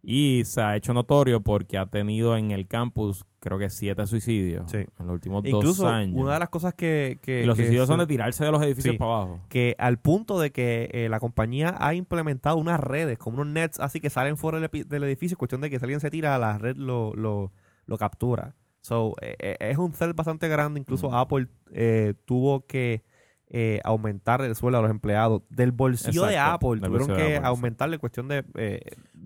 y 0.00 0.44
se 0.44 0.60
ha 0.62 0.76
hecho 0.76 0.94
notorio 0.94 1.40
porque 1.40 1.76
ha 1.76 1.86
tenido 1.86 2.36
en 2.36 2.52
el 2.52 2.68
campus, 2.68 3.24
creo 3.40 3.58
que 3.58 3.68
siete 3.68 4.06
suicidios 4.06 4.70
Sí. 4.70 4.76
en 4.78 5.06
los 5.06 5.10
últimos 5.14 5.44
Incluso 5.44 5.82
dos 5.82 5.92
años. 5.92 6.14
una 6.16 6.34
de 6.34 6.38
las 6.38 6.48
cosas 6.50 6.72
que... 6.74 7.18
que 7.20 7.42
y 7.42 7.46
los 7.46 7.56
que 7.56 7.64
suicidios 7.64 7.88
son 7.88 7.98
de 7.98 8.06
tirarse 8.06 8.44
de 8.44 8.52
los 8.52 8.62
edificios 8.62 8.92
Sí. 8.92 8.98
para 8.98 9.10
abajo. 9.12 9.40
que 9.48 9.74
al 9.76 9.98
punto 9.98 10.38
de 10.38 10.52
que 10.52 10.88
eh, 10.92 11.08
la 11.08 11.18
compañía 11.18 11.74
ha 11.80 11.94
implementado 11.94 12.58
unas 12.58 12.78
redes, 12.78 13.18
como 13.18 13.40
unos 13.42 13.52
nets 13.52 13.80
así 13.80 14.00
que 14.00 14.08
salen 14.08 14.36
fuera 14.36 14.60
del 14.60 15.02
edificio, 15.02 15.36
cuestión 15.36 15.60
de 15.62 15.68
que 15.68 15.80
si 15.80 15.84
alguien 15.84 15.98
se 16.00 16.10
tira, 16.10 16.38
la 16.38 16.58
red 16.58 16.76
lo, 16.76 17.12
lo, 17.16 17.50
lo 17.86 17.98
captura. 17.98 18.54
So, 18.88 19.14
eh, 19.20 19.36
eh, 19.38 19.56
es 19.60 19.78
un 19.78 19.92
cel 19.92 20.14
bastante 20.14 20.48
grande, 20.48 20.80
incluso 20.80 21.10
Mm. 21.10 21.14
Apple 21.14 21.46
eh, 21.72 22.14
tuvo 22.24 22.66
que 22.66 23.04
eh, 23.50 23.80
aumentar 23.84 24.42
el 24.42 24.54
sueldo 24.54 24.78
a 24.78 24.82
los 24.82 24.90
empleados. 24.90 25.42
Del 25.48 25.72
bolsillo 25.72 26.24
de 26.26 26.36
Apple, 26.38 26.80
tuvieron 26.80 27.08
que 27.08 27.12
Apple, 27.22 27.36
sí. 27.36 27.40
aumentarle 27.44 27.98
cuestión 27.98 28.28
de 28.28 28.44
eh, 28.56 28.80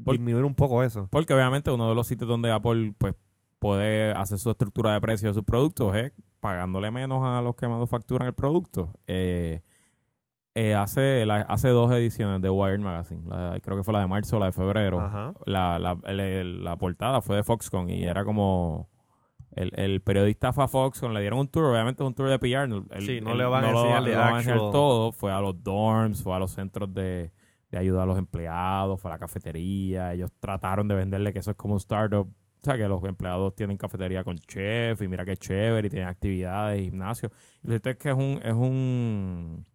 Por- 0.05 0.15
disminuir 0.15 0.45
un 0.45 0.55
poco 0.55 0.83
eso. 0.83 1.09
Porque 1.11 1.35
obviamente 1.35 1.71
uno 1.73 1.89
de 1.89 1.95
los 1.95 2.07
sitios 2.07 2.29
donde 2.29 2.51
Apple 2.53 2.95
pues 2.99 3.15
puede 3.59 4.13
hacer 4.13 4.39
su 4.39 4.51
estructura 4.51 4.93
de 4.95 5.01
precios 5.01 5.31
de 5.35 5.41
sus 5.41 5.45
productos 5.45 5.95
es 5.97 6.13
pagándole 6.41 6.91
menos 6.91 7.21
a 7.25 7.41
los 7.43 7.55
que 7.57 7.67
manufacturan 7.69 8.27
el 8.29 8.35
producto. 8.35 8.93
Eh, 10.55 10.75
hace, 10.77 11.25
la- 11.25 11.41
hace 11.43 11.69
dos 11.71 11.91
ediciones 11.93 12.43
de 12.43 12.51
Wired 12.51 12.81
Magazine, 12.81 13.23
la- 13.29 13.59
creo 13.63 13.77
que 13.77 13.83
fue 13.85 13.95
la 13.95 14.01
de 14.01 14.07
marzo 14.07 14.37
o 14.37 14.41
la 14.41 14.47
de 14.47 14.53
febrero. 14.53 15.35
La, 15.47 15.79
la, 15.79 15.97
la 16.05 16.77
portada 16.77 17.23
fue 17.23 17.37
de 17.37 17.43
Foxconn 17.43 17.89
y 17.89 18.05
era 18.05 18.25
como 18.25 18.89
el, 19.55 19.71
el 19.77 20.01
periodista 20.01 20.53
fue 20.53 20.65
a 20.65 20.69
Foxconn, 20.69 21.13
le 21.15 21.21
dieron 21.21 21.39
un 21.41 21.49
tour, 21.49 21.65
obviamente 21.67 22.03
es 22.03 22.07
un 22.07 22.15
tour 22.15 22.29
de 22.29 22.39
PR. 22.39 22.65
el- 22.65 23.03
Sí, 23.07 23.21
no 23.21 23.33
el- 23.33 23.39
le 23.39 23.45
van 23.45 23.65
a 23.65 23.69
enseñar 23.81 24.03
van 24.17 24.35
a 24.35 24.43
todo, 24.73 25.13
fue 25.13 25.31
a 25.33 25.41
los 25.41 25.63
dorms, 25.63 26.23
fue 26.23 26.35
a 26.35 26.39
los 26.39 26.51
centros 26.53 26.93
de, 26.95 27.33
de 27.71 27.79
ayuda 27.79 28.03
a 28.03 28.07
los 28.07 28.19
empleados, 28.19 29.01
fue 29.01 29.11
a 29.11 29.15
la 29.15 29.19
cafetería, 29.19 30.13
ellos 30.15 30.31
trataron 30.41 30.89
de 30.89 30.95
venderle 30.95 31.33
que 31.33 31.39
eso 31.41 31.51
es 31.51 31.57
como 31.57 31.75
un 31.75 31.79
startup, 31.79 32.27
o 32.29 32.65
sea 32.65 32.77
que 32.77 32.87
los 32.89 33.03
empleados 33.05 33.55
tienen 33.57 33.77
cafetería 33.77 34.23
con 34.25 34.39
chef 34.39 35.03
y 35.03 35.09
mira 35.09 35.25
qué 35.25 35.37
chévere 35.37 35.87
y 35.87 35.91
tienen 35.91 36.09
actividades, 36.09 36.81
gimnasio. 36.81 37.31
Y 37.63 37.67
lo 37.67 37.71
cierto 37.73 37.91
es 37.91 37.97
que 37.97 38.09
es 38.11 38.15
un, 38.15 38.41
es 38.45 38.53
un, 38.55 39.67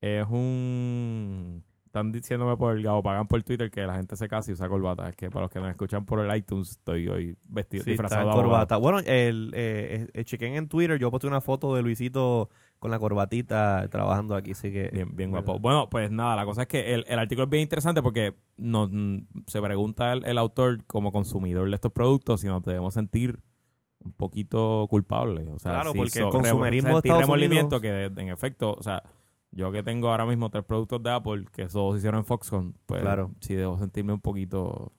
es 0.00 0.26
un, 0.28 1.64
están 1.94 2.10
diciéndome 2.10 2.56
por 2.56 2.76
el 2.76 2.84
Pagan 3.04 3.28
por 3.28 3.40
Twitter 3.44 3.70
que 3.70 3.82
la 3.82 3.94
gente 3.94 4.16
se 4.16 4.26
casa 4.26 4.50
y 4.50 4.54
usa 4.54 4.68
corbata. 4.68 5.08
Es 5.08 5.14
que 5.14 5.30
para 5.30 5.42
los 5.44 5.50
que 5.52 5.60
nos 5.60 5.70
escuchan 5.70 6.04
por 6.04 6.18
el 6.18 6.36
iTunes 6.36 6.70
estoy 6.72 7.06
hoy 7.06 7.36
vestido, 7.44 7.84
Sí, 7.84 7.90
disfrazado 7.90 8.30
de 8.30 8.34
corbata. 8.34 8.76
Bueno, 8.78 8.98
el, 8.98 9.52
eh, 9.54 10.08
eh, 10.12 10.24
chequen 10.24 10.56
en 10.56 10.68
Twitter, 10.68 10.98
yo 10.98 11.12
posté 11.12 11.28
una 11.28 11.40
foto 11.40 11.72
de 11.76 11.82
Luisito 11.82 12.50
con 12.80 12.90
la 12.90 12.98
corbatita 12.98 13.86
trabajando 13.90 14.34
aquí, 14.34 14.50
así 14.50 14.72
que... 14.72 14.90
Bien, 14.92 15.14
bien 15.14 15.30
guapo. 15.30 15.60
Bueno, 15.60 15.88
pues 15.88 16.10
nada, 16.10 16.34
la 16.34 16.44
cosa 16.44 16.62
es 16.62 16.68
que 16.68 16.94
el, 16.94 17.04
el 17.08 17.18
artículo 17.18 17.44
es 17.44 17.50
bien 17.50 17.62
interesante 17.62 18.02
porque 18.02 18.34
nos, 18.56 18.90
mm, 18.90 19.18
se 19.46 19.62
pregunta 19.62 20.12
el, 20.12 20.24
el 20.26 20.36
autor 20.36 20.84
como 20.86 21.12
consumidor 21.12 21.68
de 21.68 21.76
estos 21.76 21.92
productos 21.92 22.40
si 22.40 22.48
nos 22.48 22.62
debemos 22.64 22.92
sentir 22.94 23.38
un 24.04 24.12
poquito 24.12 24.86
culpables. 24.90 25.46
O 25.48 25.58
sea, 25.60 25.72
Claro, 25.74 25.92
si 25.92 25.98
porque 25.98 26.18
el 26.18 26.24
so- 26.24 26.30
consumerismo 26.30 26.88
de 26.88 26.94
sentir 26.96 27.10
Estados 27.12 27.22
remordimiento 27.22 27.76
Unidos- 27.76 28.10
que 28.14 28.20
en 28.20 28.28
efecto, 28.30 28.74
o 28.78 28.82
sea, 28.82 29.02
yo 29.54 29.70
que 29.72 29.82
tengo 29.82 30.10
ahora 30.10 30.26
mismo 30.26 30.50
tres 30.50 30.64
productos 30.64 31.02
de 31.02 31.10
Apple 31.10 31.44
que 31.52 31.66
todos 31.66 31.96
hicieron 31.98 32.20
en 32.20 32.24
Foxconn, 32.24 32.74
pues 32.86 33.02
Claro. 33.02 33.30
sí 33.40 33.54
debo 33.54 33.78
sentirme 33.78 34.12
un 34.12 34.20
poquito... 34.20 34.92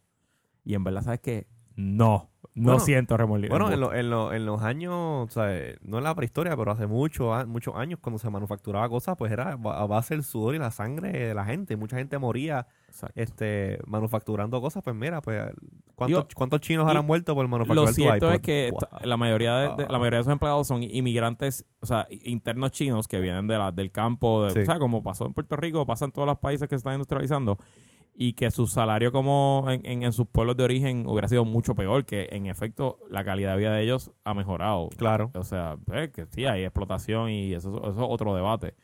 Y 0.64 0.74
en 0.74 0.84
verdad, 0.84 1.04
¿sabes 1.04 1.20
qué? 1.20 1.48
No, 1.77 2.29
no 2.53 2.63
Bueno, 2.63 2.79
siento 2.79 3.17
remordimiento. 3.17 3.58
Bueno, 3.58 3.74
en, 3.74 3.79
lo- 3.82 3.94
en, 3.94 4.10
lo- 4.10 4.32
en 4.34 4.46
los 4.46 4.62
años, 4.62 4.94
o 4.94 5.27
sea, 5.29 5.48
no 5.82 5.98
en 5.98 6.03
la 6.05 6.15
prehistoria, 6.15 6.55
pero 6.55 6.72
hace 6.72 6.88
mucho, 6.88 7.34
a- 7.34 7.46
muchos 7.46 7.75
años 7.75 8.00
cuando 8.01 8.17
se 8.17 8.29
manufacturaba 8.29 8.88
cosas, 8.88 9.15
pues 9.17 9.32
era 9.32 9.51
a 9.51 9.86
base 9.86 10.13
del 10.13 10.24
sudor 10.24 10.55
y 10.55 10.60
la 10.60 10.72
sangre 10.72 11.12
de 11.12 11.34
la 11.34 11.44
gente. 11.44 11.75
Mucha 11.75 11.98
gente 11.98 12.17
moría 12.17 12.65
Exacto. 12.88 13.13
este, 13.22 13.79
manufacturando 13.86 14.62
cosas. 14.62 14.84
Pues 14.84 14.96
mira, 14.96 15.22
pues 15.22 15.44
¿cuántos, 15.96 16.62
chinos 16.62 16.88
habrán 16.88 17.05
muerto 17.05 17.36
por 17.36 17.46
manufacturar 17.48 17.88
Lo 17.88 17.94
cierto 17.94 18.32
es 18.32 18.39
que 18.39 18.72
Wow. 18.72 19.00
la 19.03 19.17
mayoría 19.17 19.55
de, 19.58 19.84
de- 19.84 19.89
la 19.89 19.98
mayoría 20.00 20.17
de 20.20 20.22
esos 20.22 20.32
empleados 20.34 20.67
son 20.67 20.82
inmigrantes, 20.84 21.65
o 21.82 21.86
sea, 21.86 22.08
internos 22.10 22.72
chinos 22.72 23.08
que 23.10 23.20
vienen 23.20 23.48
de 23.48 23.58
la, 23.58 23.72
del 23.74 23.91
campo, 23.91 24.46
de, 24.46 24.51
Sí. 24.51 24.60
o 24.60 24.65
sea, 24.65 24.79
como 24.79 25.03
pasó 25.03 25.25
en 25.25 25.34
Puerto 25.34 25.58
Rico, 25.58 25.86
pasa 25.86 26.05
en 26.05 26.12
todos 26.12 26.25
los 26.27 26.38
países 26.39 26.70
que 26.70 26.75
se 26.75 26.77
están 26.77 26.94
industrializando, 26.94 27.58
y 28.18 28.34
que 28.34 28.50
su 28.50 28.66
salario 28.66 29.12
como 29.12 29.66
en, 29.70 29.86
en- 29.86 30.04
en 30.04 30.14
sus 30.14 30.26
pueblos 30.28 30.56
de 30.56 30.64
origen 30.64 31.06
hubiera 31.06 31.28
sido 31.28 31.44
mucho 31.46 31.76
peor, 31.76 32.06
que 32.06 32.30
en 32.32 32.46
efecto 32.46 33.00
la 33.10 33.24
calidad 33.26 33.52
de 33.54 33.58
vida 33.58 33.74
de 33.74 33.84
ellos 33.84 34.12
ha 34.24 34.34
mejorado. 34.34 34.88
Claro. 34.98 35.32
O 35.36 35.44
sea, 35.44 35.78
pues, 35.86 36.12
que 36.12 36.26
sí, 36.28 36.46
hay 36.46 36.64
explotación 36.64 37.30
y 37.30 37.54
eso, 37.54 37.76
eso 37.78 37.90
es 37.90 37.96
otro 38.00 38.34
debate. 38.36 38.76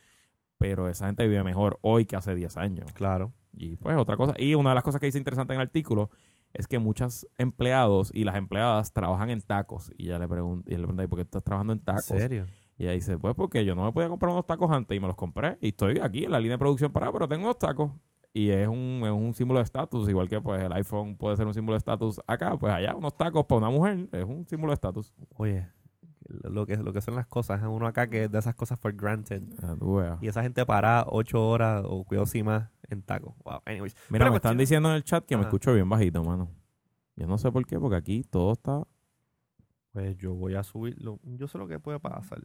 Pero 0.57 0.89
esa 0.89 1.07
gente 1.07 1.27
vive 1.27 1.43
mejor 1.43 1.79
hoy 1.81 2.05
que 2.05 2.15
hace 2.15 2.35
10 2.35 2.57
años. 2.57 2.91
Claro. 2.93 3.33
Y 3.53 3.77
pues 3.77 3.97
otra 3.97 4.15
cosa, 4.17 4.33
y 4.37 4.53
una 4.55 4.69
de 4.71 4.75
las 4.75 4.83
cosas 4.83 4.99
que 4.99 5.07
dice 5.07 5.17
interesante 5.17 5.53
en 5.53 5.59
el 5.59 5.65
artículo 5.67 6.09
es 6.53 6.67
que 6.67 6.79
muchos 6.79 7.25
empleados 7.37 8.11
y 8.13 8.25
las 8.25 8.35
empleadas 8.35 8.91
trabajan 8.93 9.29
en 9.29 9.41
tacos. 9.41 9.91
Y 9.97 10.07
ya 10.07 10.19
le 10.19 10.25
él 10.25 10.29
le 10.29 10.77
pregunta, 10.77 11.03
¿y 11.03 11.07
por 11.07 11.17
qué 11.17 11.23
estás 11.23 11.43
trabajando 11.43 11.73
en 11.73 11.79
¿En 11.79 11.85
tacos? 11.85 12.03
serio? 12.05 12.45
Y 12.77 12.83
ella 12.83 12.91
dice, 12.93 13.17
pues 13.17 13.33
porque 13.35 13.63
yo 13.63 13.75
no 13.75 13.85
me 13.85 13.91
podía 13.91 14.09
comprar 14.09 14.31
unos 14.33 14.45
tacos 14.45 14.69
antes 14.71 14.95
y 14.95 14.99
me 14.99 15.07
los 15.07 15.15
compré. 15.15 15.57
Y 15.61 15.69
estoy 15.69 15.99
aquí 15.99 16.25
en 16.25 16.31
la 16.31 16.39
línea 16.39 16.55
de 16.55 16.59
producción 16.59 16.91
para, 16.91 17.11
pero 17.11 17.27
tengo 17.27 17.43
unos 17.45 17.57
tacos. 17.59 17.91
Y 18.33 18.49
es 18.49 18.67
un, 18.67 19.01
es 19.03 19.11
un 19.11 19.33
símbolo 19.33 19.59
de 19.59 19.65
estatus, 19.65 20.07
igual 20.07 20.29
que 20.29 20.39
pues 20.39 20.63
el 20.63 20.71
iPhone 20.73 21.17
puede 21.17 21.35
ser 21.35 21.45
un 21.45 21.53
símbolo 21.53 21.73
de 21.73 21.79
estatus 21.79 22.19
acá, 22.25 22.57
pues 22.57 22.73
allá 22.73 22.95
unos 22.95 23.15
tacos 23.17 23.45
para 23.45 23.57
una 23.59 23.69
mujer 23.69 24.07
es 24.11 24.23
un 24.23 24.47
símbolo 24.47 24.71
de 24.71 24.75
estatus. 24.75 25.13
Oye, 25.35 25.67
lo 26.43 26.65
que, 26.65 26.77
lo 26.77 26.93
que 26.93 27.01
son 27.01 27.15
las 27.15 27.27
cosas. 27.27 27.61
Uno 27.63 27.87
acá 27.87 28.09
que 28.09 28.27
da 28.27 28.39
esas 28.39 28.55
cosas 28.55 28.79
for 28.79 28.93
granted. 28.93 29.43
Ah. 29.61 30.17
Y 30.21 30.27
esa 30.27 30.43
gente 30.43 30.65
para 30.65 31.05
ocho 31.07 31.45
horas 31.47 31.83
o 31.85 32.03
cuidado 32.03 32.25
si 32.25 32.43
más 32.43 32.69
en 32.89 33.01
taco. 33.01 33.35
Wow. 33.43 33.61
Anyways. 33.65 33.95
Mira, 34.09 34.25
Pero 34.25 34.31
me 34.31 34.37
están 34.37 34.57
diciendo 34.57 34.89
en 34.89 34.95
el 34.95 35.03
chat 35.03 35.25
que 35.25 35.35
me 35.37 35.43
escucho 35.43 35.73
bien 35.73 35.89
bajito, 35.89 36.23
mano. 36.23 36.49
Yo 37.15 37.27
no 37.27 37.37
sé 37.37 37.51
por 37.51 37.65
qué, 37.65 37.79
porque 37.79 37.97
aquí 37.97 38.23
todo 38.23 38.53
está 38.53 38.87
Pues 39.91 40.17
yo 40.17 40.33
voy 40.33 40.55
a 40.55 40.63
subirlo. 40.63 41.19
Yo 41.23 41.47
sé 41.47 41.57
lo 41.57 41.67
que 41.67 41.79
puede 41.79 41.99
pasar. 41.99 42.41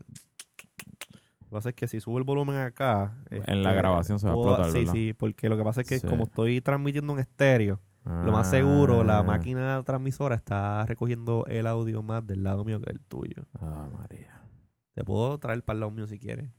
Pasa 1.56 1.70
es 1.70 1.74
que 1.74 1.88
si 1.88 2.00
subo 2.00 2.18
el 2.18 2.24
volumen 2.24 2.56
acá. 2.56 3.14
En 3.30 3.62
la 3.62 3.70
este, 3.70 3.78
grabación 3.78 4.18
se 4.18 4.26
va 4.26 4.34
a 4.34 4.36
explotar, 4.36 4.70
Sí, 4.72 4.78
¿verdad? 4.80 4.92
sí, 4.92 5.12
porque 5.14 5.48
lo 5.48 5.56
que 5.56 5.64
pasa 5.64 5.80
es 5.80 5.88
que 5.88 5.98
Sí. 6.00 6.06
como 6.06 6.24
estoy 6.24 6.60
transmitiendo 6.60 7.14
en 7.14 7.20
estéreo, 7.20 7.80
lo 8.04 8.30
más 8.30 8.50
seguro, 8.50 9.02
la 9.04 9.20
Ah. 9.20 9.22
máquina 9.22 9.82
transmisora 9.82 10.34
está 10.34 10.84
recogiendo 10.84 11.46
el 11.48 11.66
audio 11.66 12.02
más 12.02 12.26
del 12.26 12.44
lado 12.44 12.62
mío 12.62 12.78
que 12.78 12.90
del 12.92 13.00
tuyo. 13.00 13.44
Ah, 13.58 13.88
María. 13.90 14.42
Te 14.94 15.02
puedo 15.02 15.38
traer 15.38 15.62
para 15.62 15.74
el 15.76 15.80
lado 15.80 15.92
mío 15.92 16.06
si 16.06 16.18
quieres. 16.18 16.50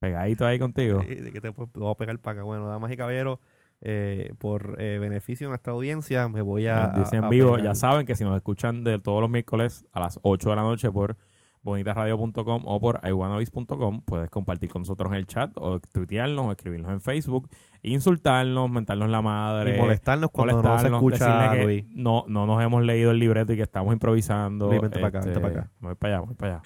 Pegadito 0.00 0.46
ahí 0.46 0.60
contigo. 0.60 1.00
Eh, 1.08 1.22
de 1.22 1.32
que 1.32 1.40
te 1.40 1.50
puedo, 1.52 1.94
pegar 1.96 2.16
para 2.20 2.34
acá. 2.38 2.42
Bueno, 2.44 2.68
damas 2.68 2.92
y 2.92 2.96
caballeros, 2.96 3.40
eh, 3.80 4.32
por 4.38 4.76
eh, 4.78 4.98
beneficio 5.00 5.48
de 5.48 5.50
nuestra 5.50 5.72
audiencia, 5.72 6.28
me 6.28 6.40
voy 6.40 6.68
a. 6.68 6.88
Dicen 6.96 7.16
a- 7.16 7.18
en 7.18 7.24
a 7.24 7.28
vivo, 7.30 7.50
pegar. 7.56 7.64
ya 7.64 7.74
saben 7.74 8.06
que 8.06 8.14
si 8.14 8.22
nos 8.22 8.36
escuchan 8.36 8.84
de 8.84 9.00
todos 9.00 9.20
los 9.20 9.28
miércoles 9.28 9.84
a 9.92 9.98
las 10.00 10.20
8 10.22 10.50
de 10.50 10.56
la 10.56 10.62
noche 10.62 10.90
por 10.92 11.16
bonitasradio.com 11.62 12.62
o 12.64 12.80
por 12.80 13.00
iwanavis.com, 13.02 14.02
puedes 14.02 14.30
compartir 14.30 14.70
con 14.70 14.82
nosotros 14.82 15.12
en 15.12 15.18
el 15.18 15.26
chat 15.26 15.50
o 15.56 15.80
tuitearnos 15.80 16.46
o 16.46 16.52
escribirnos 16.52 16.90
en 16.92 17.00
Facebook, 17.00 17.48
insultarnos, 17.82 18.70
mentarnos 18.70 19.08
la 19.10 19.22
madre, 19.22 19.76
Y 19.76 19.80
molestarnos 19.80 20.30
cuando 20.30 20.62
no 20.62 20.78
se 20.78 20.90
molestarnos, 20.90 21.12
escucha 21.12 21.52
que 21.52 21.86
no, 21.94 22.24
no 22.28 22.46
nos 22.46 22.62
hemos 22.62 22.82
leído 22.82 23.10
el 23.10 23.18
libreto 23.18 23.52
y 23.52 23.56
que 23.56 23.62
estamos 23.62 23.92
improvisando. 23.92 24.68
Luis, 24.68 24.80
vente 24.80 24.98
pa' 24.98 25.08
acá, 25.08 25.20
vente 25.20 25.38
Este, 25.38 25.40
pa' 25.40 25.48
acá. 25.48 25.70
Voy 25.80 25.94
para 25.94 26.16
allá, 26.16 26.26
voy 26.26 26.34
para 26.34 26.52
allá. 26.54 26.62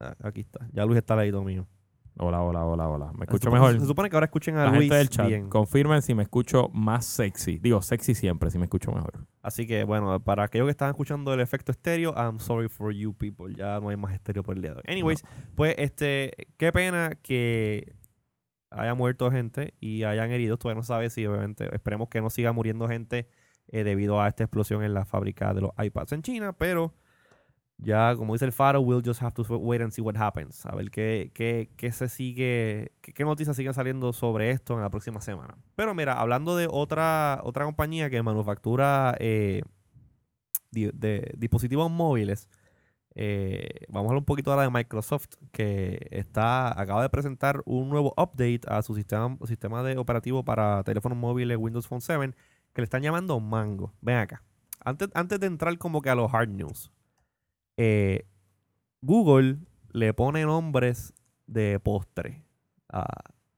Ah, 0.00 0.14
Aquí 0.24 0.40
está. 0.40 0.66
Ya 0.72 0.84
Luis 0.84 0.98
está 0.98 1.16
ladito 1.16 1.42
mío. 1.42 1.66
Hola, 2.18 2.40
hola, 2.42 2.64
hola, 2.64 2.88
hola. 2.88 3.06
Me 3.12 3.18
Se 3.18 3.24
escucho 3.24 3.50
supone- 3.50 3.60
mejor. 3.60 3.80
Se 3.80 3.86
supone 3.86 4.08
que 4.08 4.16
ahora 4.16 4.24
escuchen 4.24 4.56
a 4.56 4.64
La 4.64 4.70
Luis 4.70 4.80
gente 4.84 4.94
del 4.96 5.08
chat, 5.10 5.26
bien. 5.28 5.48
confirmen 5.50 6.00
si 6.00 6.14
me 6.14 6.22
escucho 6.22 6.70
más 6.72 7.04
sexy. 7.04 7.58
Digo, 7.58 7.82
sexy 7.82 8.14
siempre, 8.14 8.50
si 8.50 8.56
me 8.58 8.64
escucho 8.64 8.90
mejor. 8.90 9.26
Así 9.42 9.66
que, 9.66 9.84
bueno, 9.84 10.18
para 10.20 10.44
aquellos 10.44 10.66
que 10.66 10.70
estaban 10.70 10.92
escuchando 10.92 11.34
el 11.34 11.40
efecto 11.40 11.72
estéreo, 11.72 12.14
I'm 12.16 12.40
sorry 12.40 12.68
for 12.70 12.90
you 12.92 13.12
people. 13.12 13.54
Ya 13.54 13.78
no 13.80 13.90
hay 13.90 13.96
más 13.98 14.14
estéreo 14.14 14.42
por 14.42 14.56
el 14.56 14.62
día 14.62 14.72
de 14.72 14.76
hoy. 14.78 14.84
Anyways, 14.88 15.22
pues, 15.54 15.74
este, 15.76 16.32
qué 16.56 16.72
pena 16.72 17.16
que 17.22 17.92
haya 18.70 18.94
muerto 18.94 19.30
gente 19.30 19.74
y 19.78 20.04
hayan 20.04 20.30
herido. 20.30 20.56
Todavía 20.56 20.80
no 20.80 20.84
sabe 20.84 21.10
si, 21.10 21.26
obviamente, 21.26 21.68
esperemos 21.74 22.08
que 22.08 22.22
no 22.22 22.30
siga 22.30 22.52
muriendo 22.52 22.88
gente 22.88 23.28
eh, 23.68 23.84
debido 23.84 24.22
a 24.22 24.28
esta 24.28 24.44
explosión 24.44 24.82
en 24.82 24.94
la 24.94 25.04
fábrica 25.04 25.52
de 25.52 25.60
los 25.60 25.70
iPads 25.78 26.12
en 26.12 26.22
China, 26.22 26.52
pero 26.54 26.94
ya, 27.78 28.14
como 28.16 28.32
dice 28.32 28.44
el 28.46 28.52
faro, 28.52 28.80
we'll 28.80 29.02
just 29.04 29.20
have 29.22 29.32
to 29.34 29.42
wait 29.58 29.82
and 29.82 29.92
see 29.92 30.00
what 30.02 30.16
happens. 30.16 30.64
A 30.66 30.74
ver 30.74 30.90
qué, 30.90 31.30
qué, 31.34 31.70
qué 31.76 31.92
se 31.92 32.08
sigue, 32.08 32.92
qué, 33.02 33.12
qué 33.12 33.24
noticias 33.24 33.56
siguen 33.56 33.74
saliendo 33.74 34.12
sobre 34.12 34.50
esto 34.50 34.74
en 34.74 34.80
la 34.80 34.90
próxima 34.90 35.20
semana. 35.20 35.56
Pero 35.74 35.94
mira, 35.94 36.14
hablando 36.20 36.56
de 36.56 36.68
otra, 36.70 37.40
otra 37.44 37.64
compañía 37.64 38.08
que 38.10 38.22
manufactura 38.22 39.14
eh, 39.20 39.62
di- 40.70 40.90
de 40.92 41.32
dispositivos 41.36 41.90
móviles, 41.90 42.48
eh, 43.14 43.86
vamos 43.88 44.08
a 44.08 44.10
hablar 44.10 44.18
un 44.18 44.24
poquito 44.26 44.50
ahora 44.50 44.64
de 44.64 44.70
Microsoft, 44.70 45.34
que 45.52 46.06
está, 46.10 46.78
acaba 46.78 47.02
de 47.02 47.08
presentar 47.08 47.62
un 47.64 47.88
nuevo 47.88 48.12
update 48.16 48.60
a 48.68 48.82
su 48.82 48.94
sistema, 48.94 49.36
sistema 49.46 49.82
de 49.82 49.96
operativo 49.98 50.44
para 50.44 50.82
teléfonos 50.84 51.16
móviles 51.16 51.56
Windows 51.58 51.86
Phone 51.88 52.00
7, 52.02 52.34
que 52.74 52.80
le 52.82 52.84
están 52.84 53.02
llamando 53.02 53.40
Mango. 53.40 53.92
Ven 54.02 54.16
acá. 54.18 54.42
Antes, 54.84 55.08
antes 55.14 55.40
de 55.40 55.46
entrar 55.46 55.76
como 55.78 56.02
que 56.02 56.10
a 56.10 56.14
los 56.14 56.32
hard 56.32 56.50
news, 56.50 56.92
eh, 57.76 58.26
Google 59.02 59.58
le 59.92 60.14
pone 60.14 60.44
nombres 60.44 61.12
de 61.46 61.78
postre 61.80 62.42
a, 62.88 63.06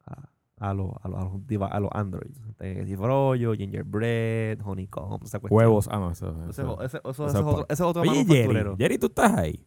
a, 0.07 0.29
a 0.59 0.75
los, 0.75 0.91
a, 1.03 1.09
los, 1.09 1.19
a 1.21 1.25
los 1.25 1.73
a 1.73 1.81
los 1.81 1.91
Androids. 1.93 2.41
Cifrollo, 2.87 3.55
gingerbread, 3.55 4.59
honeycomb, 4.65 5.23
esa 5.25 5.39
cuestión. 5.39 5.57
Huevos. 5.59 5.89
Ah, 5.91 5.99
no, 5.99 6.11
eso. 6.11 6.35
Eso- 6.51 6.83
ese- 6.83 7.01
eso- 7.05 7.27
es 7.27 7.35
otro, 7.35 7.61
ese 7.69 7.73
es 7.73 7.81
otro 7.81 8.03
Oye, 8.03 8.25
Jerry. 8.25 8.75
Jerry, 8.77 8.99
tú 8.99 9.07
estás 9.07 9.37
ahí. 9.37 9.65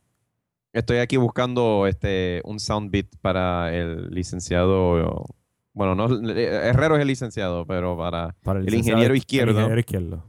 Estoy 0.74 0.98
aquí 0.98 1.18
buscando 1.18 1.86
este 1.88 2.42
un 2.46 2.60
soundbit 2.60 3.16
para 3.22 3.74
el 3.76 4.10
licenciado. 4.12 5.26
Bueno, 5.74 5.96
no 5.96 6.06
Herrero 6.30 6.96
es 6.96 7.02
el 7.02 7.08
licenciado, 7.08 7.66
pero 7.66 7.98
para, 7.98 8.36
Para 8.44 8.60
El 8.60 8.66
licenciado- 8.66 8.98
ingeniero 9.00 9.16
izquierdo. 9.16 9.52
El 9.52 9.56
ingeniero 9.58 9.80
izquierdo. 9.80 10.24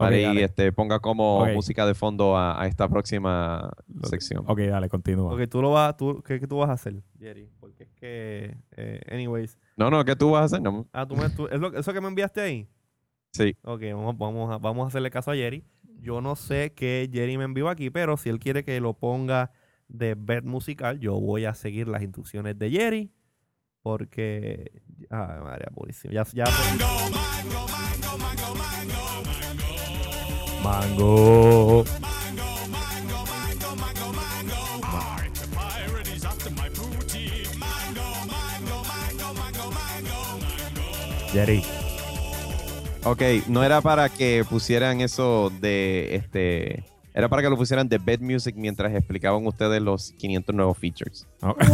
Para 0.00 0.12
Ok, 0.12 0.16
ahí 0.16 0.22
dale. 0.24 0.44
este, 0.44 0.72
ponga 0.72 0.98
como 0.98 1.44
música 1.52 1.84
de 1.84 1.94
fondo 1.94 2.34
a, 2.34 2.60
a 2.62 2.66
esta 2.66 2.88
próxima 2.88 3.70
sección. 4.04 4.44
Ok, 4.46 4.60
dale, 4.60 4.88
continúa. 4.88 5.34
Ok, 5.34 5.42
tú 5.50 5.60
lo 5.60 5.72
vas, 5.72 5.94
tú, 5.94 6.22
¿qué, 6.26 6.40
qué 6.40 6.46
tú 6.46 6.56
vas 6.56 6.70
a 6.70 6.72
hacer, 6.72 7.02
Jerry? 7.18 7.50
Porque 7.60 7.82
es 7.84 7.90
que, 7.96 8.56
eh, 8.78 9.00
anyways. 9.10 9.58
No, 9.76 9.90
no, 9.90 10.02
¿qué 10.04 10.16
tú 10.16 10.30
vas 10.30 10.40
a 10.40 10.44
hacer? 10.46 10.62
No, 10.62 10.86
Ah, 10.94 11.04
tú 11.06 11.16
me, 11.16 11.28
tú- 11.28 11.48
¿es 11.48 11.60
lo, 11.60 11.76
eso 11.78 11.92
que 11.92 12.00
me 12.00 12.08
enviaste 12.08 12.40
ahí? 12.40 12.66
sí. 13.32 13.54
Ok, 13.62 13.82
vamos, 13.92 14.16
vamos, 14.16 14.50
a, 14.54 14.56
vamos 14.56 14.84
a 14.84 14.88
hacerle 14.88 15.10
caso 15.10 15.30
a 15.32 15.34
Jerry. 15.34 15.64
Yo 16.00 16.22
no 16.22 16.34
sé 16.34 16.72
qué 16.74 17.10
Jerry 17.12 17.36
me 17.36 17.44
envió 17.44 17.68
aquí, 17.68 17.90
pero 17.90 18.16
si 18.16 18.30
él 18.30 18.38
quiere 18.38 18.64
que 18.64 18.80
lo 18.80 18.94
ponga 18.94 19.50
de 19.88 20.14
bed 20.14 20.44
musical, 20.44 20.98
yo 20.98 21.20
voy 21.20 21.44
a 21.44 21.52
seguir 21.52 21.88
las 21.88 22.00
instrucciones 22.02 22.58
de 22.58 22.70
Jerry. 22.70 23.12
Porque. 23.82 24.82
Ah, 25.10 25.40
María, 25.44 25.68
buenísimo. 25.74 26.12
Ya, 26.14 26.24
ya, 26.32 26.44
Mango. 26.46 28.10
Jerry. 41.32 41.62
Ok, 43.04 43.22
no 43.46 43.62
era 43.62 43.80
para 43.80 44.08
que 44.08 44.44
pusieran 44.48 45.00
eso 45.00 45.50
de 45.60 46.16
este. 46.16 46.84
Era 47.20 47.28
para 47.28 47.42
que 47.42 47.50
lo 47.50 47.56
pusieran 47.58 47.86
de 47.86 47.98
bed 47.98 48.20
music 48.20 48.54
mientras 48.56 48.94
explicaban 48.94 49.46
ustedes 49.46 49.82
los 49.82 50.12
500 50.12 50.54
nuevos 50.54 50.78
features. 50.78 51.28
Oh. 51.42 51.54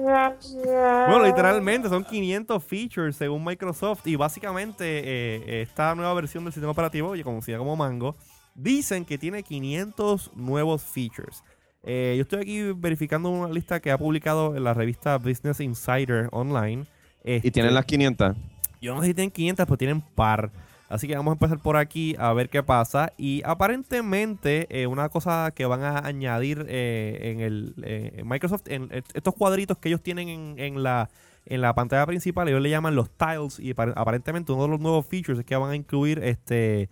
Bueno, 0.00 1.24
literalmente 1.24 1.88
son 1.88 2.04
500 2.04 2.62
features 2.62 3.16
según 3.16 3.44
Microsoft 3.44 4.06
y 4.06 4.14
básicamente 4.16 4.84
eh, 4.84 5.62
esta 5.62 5.94
nueva 5.94 6.14
versión 6.14 6.44
del 6.44 6.52
sistema 6.52 6.72
operativo, 6.72 7.14
ya 7.16 7.24
conocida 7.24 7.58
como 7.58 7.76
Mango, 7.76 8.16
dicen 8.54 9.04
que 9.04 9.18
tiene 9.18 9.42
500 9.42 10.30
nuevos 10.36 10.82
features. 10.82 11.42
Eh, 11.82 12.14
yo 12.16 12.22
estoy 12.22 12.42
aquí 12.42 12.72
verificando 12.72 13.30
una 13.30 13.52
lista 13.52 13.80
que 13.80 13.90
ha 13.90 13.98
publicado 13.98 14.56
en 14.56 14.62
la 14.64 14.74
revista 14.74 15.18
Business 15.18 15.60
Insider 15.60 16.28
Online. 16.30 16.86
Y 17.24 17.32
Este, 17.32 17.50
tienen 17.50 17.74
las 17.74 17.84
500. 17.84 18.36
Yo 18.80 18.94
no 18.94 19.00
sé 19.00 19.08
si 19.08 19.14
tienen 19.14 19.32
500, 19.32 19.66
pero 19.66 19.76
tienen 19.76 20.00
par. 20.00 20.52
Así 20.90 21.06
que 21.06 21.14
vamos 21.16 21.30
a 21.32 21.34
empezar 21.34 21.58
por 21.62 21.76
aquí 21.76 22.14
a 22.18 22.32
ver 22.32 22.48
qué 22.50 22.62
pasa. 22.62 23.12
Y 23.16 23.42
aparentemente, 23.44 24.66
eh, 24.70 24.86
una 24.86 25.08
cosa 25.08 25.52
que 25.54 25.64
van 25.64 25.82
a 25.82 25.98
añadir 26.06 26.66
eh, 26.68 27.30
en 27.32 27.40
el 27.40 27.74
eh, 27.82 28.22
Microsoft, 28.24 28.62
en 28.66 28.88
et- 28.92 29.04
estos 29.14 29.34
cuadritos 29.34 29.78
que 29.78 29.88
ellos 29.88 30.02
tienen 30.02 30.28
en, 30.28 30.54
en 30.58 30.82
la, 30.82 31.08
en 31.46 31.60
la 31.60 31.74
pantalla 31.74 32.04
principal, 32.06 32.48
ellos 32.48 32.60
le 32.60 32.70
llaman 32.70 32.94
los 32.96 33.08
tiles. 33.10 33.58
Y 33.60 33.72
apar- 33.74 33.92
aparentemente 33.96 34.52
uno 34.52 34.64
de 34.64 34.68
los 34.68 34.80
nuevos 34.80 35.06
features 35.06 35.38
es 35.38 35.44
que 35.44 35.56
van 35.56 35.70
a 35.70 35.76
incluir 35.76 36.18
este 36.24 36.90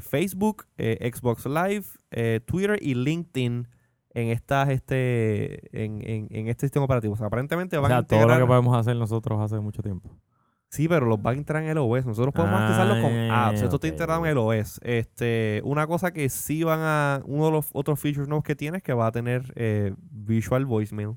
Facebook, 0.00 0.64
Xbox 0.78 1.44
Live, 1.44 2.40
Twitter 2.46 2.78
y 2.80 2.94
LinkedIn 2.94 3.68
en 4.14 4.28
estas 4.28 4.70
este 4.70 5.60
en, 5.84 6.00
en- 6.02 6.28
en 6.30 6.48
este 6.48 6.66
sistema 6.66 6.86
operativo. 6.86 7.12
O 7.12 7.16
sea, 7.16 7.26
aparentemente 7.26 7.76
O 7.76 7.82
van 7.82 7.92
a 7.92 7.96
sea, 7.96 8.02
todo 8.06 8.20
lo 8.20 8.24
integrar- 8.26 8.40
que 8.40 8.46
podemos 8.46 8.76
hacer 8.76 8.96
nosotros 8.96 9.38
hace 9.40 9.60
mucho 9.60 9.82
tiempo. 9.82 10.10
Sí, 10.70 10.86
pero 10.86 11.06
los 11.06 11.20
van 11.22 11.34
a 11.36 11.38
entrar 11.38 11.62
en 11.62 11.70
el 11.70 11.78
OS. 11.78 12.04
Nosotros 12.04 12.34
podemos 12.34 12.60
utilizarlos 12.60 12.98
con 13.02 13.12
Ah, 13.30 13.48
apps. 13.48 13.62
Esto 13.62 13.76
está 13.76 13.88
integrado 13.88 14.24
en 14.26 14.30
el 14.32 14.36
OS. 14.38 14.78
Este, 14.82 15.62
una 15.64 15.86
cosa 15.86 16.12
que 16.12 16.28
sí 16.28 16.62
van 16.62 16.80
a. 16.82 17.22
Uno 17.24 17.46
de 17.46 17.52
los 17.52 17.70
otros 17.72 17.98
features 17.98 18.28
nuevos 18.28 18.44
que 18.44 18.54
tiene 18.54 18.76
es 18.78 18.82
que 18.82 18.92
va 18.92 19.06
a 19.06 19.12
tener 19.12 19.52
eh, 19.56 19.94
Visual 20.10 20.66
Voicemail. 20.66 21.16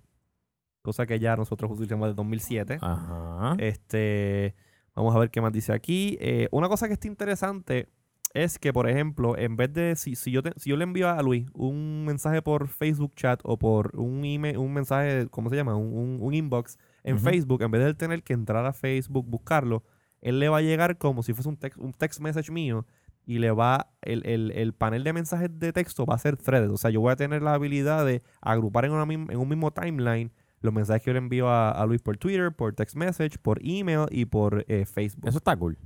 Cosa 0.81 1.05
que 1.05 1.19
ya 1.19 1.35
nosotros 1.35 1.69
utilizamos 1.71 2.07
desde 2.07 2.15
2007. 2.15 2.77
Ajá. 2.81 3.55
Este, 3.59 4.55
vamos 4.95 5.13
a 5.15 5.19
ver 5.19 5.29
qué 5.29 5.41
más 5.41 5.51
dice 5.51 5.73
aquí. 5.73 6.17
Eh, 6.21 6.47
una 6.51 6.69
cosa 6.69 6.87
que 6.87 6.93
está 6.93 7.07
interesante 7.07 7.89
es 8.33 8.57
que, 8.57 8.71
por 8.71 8.89
ejemplo, 8.89 9.37
en 9.37 9.57
vez 9.57 9.73
de 9.73 9.97
si, 9.97 10.15
si 10.15 10.31
yo 10.31 10.41
te- 10.41 10.53
si 10.57 10.69
yo 10.69 10.77
le 10.77 10.85
envío 10.85 11.09
a 11.09 11.21
Luis 11.21 11.45
un 11.53 12.05
mensaje 12.05 12.41
por 12.41 12.69
Facebook 12.69 13.13
Chat 13.15 13.41
o 13.43 13.59
por 13.59 13.95
un 13.99 14.23
email, 14.23 14.57
un 14.57 14.71
mensaje, 14.73 15.27
¿cómo 15.29 15.49
se 15.49 15.57
llama? 15.57 15.75
Un, 15.75 15.91
un- 15.93 16.17
un 16.21 16.33
inbox 16.33 16.77
en. 17.03 17.19
Facebook, 17.19 17.61
en 17.63 17.71
vez 17.71 17.81
de 17.81 17.87
él 17.89 17.97
tener 17.97 18.23
que 18.23 18.33
entrar 18.33 18.65
a 18.65 18.73
Facebook, 18.73 19.25
buscarlo, 19.27 19.83
él 20.21 20.39
le 20.39 20.49
va 20.49 20.57
a 20.57 20.61
llegar 20.61 20.97
como 20.97 21.23
si 21.23 21.33
fuese 21.33 21.49
un 21.49 21.57
text, 21.57 21.77
un 21.79 21.93
text 21.93 22.19
message 22.21 22.51
mío 22.51 22.85
y 23.25 23.39
le 23.39 23.51
va, 23.51 23.91
el, 24.01 24.25
el- 24.25 24.51
el 24.51 24.73
panel 24.73 25.03
de 25.03 25.13
mensajes 25.13 25.49
de 25.59 25.73
texto 25.73 26.05
va 26.05 26.15
a 26.15 26.19
ser 26.19 26.37
threaded. 26.37 26.71
O 26.71 26.77
sea, 26.77 26.89
yo 26.91 27.01
voy 27.01 27.11
a 27.11 27.15
tener 27.15 27.41
la 27.41 27.53
habilidad 27.53 28.05
de 28.05 28.21
agrupar 28.41 28.85
en, 28.85 28.91
una 28.91 29.11
en 29.13 29.37
un 29.37 29.49
mismo 29.49 29.71
timeline 29.71 30.31
los 30.61 30.73
mensajes 30.73 31.01
que 31.03 31.09
yo 31.09 31.13
le 31.13 31.19
envío 31.19 31.49
a, 31.49 31.71
a 31.71 31.85
Luis 31.87 32.01
por 32.01 32.17
Twitter, 32.17 32.51
por 32.51 32.73
text 32.73 32.95
message, 32.95 33.37
por 33.41 33.59
email 33.63 34.05
y 34.11 34.25
por 34.25 34.63
eh, 34.67 34.85
Facebook. 34.85 35.27
Eso, 35.27 35.37
está 35.39 35.55
cool. 35.55 35.77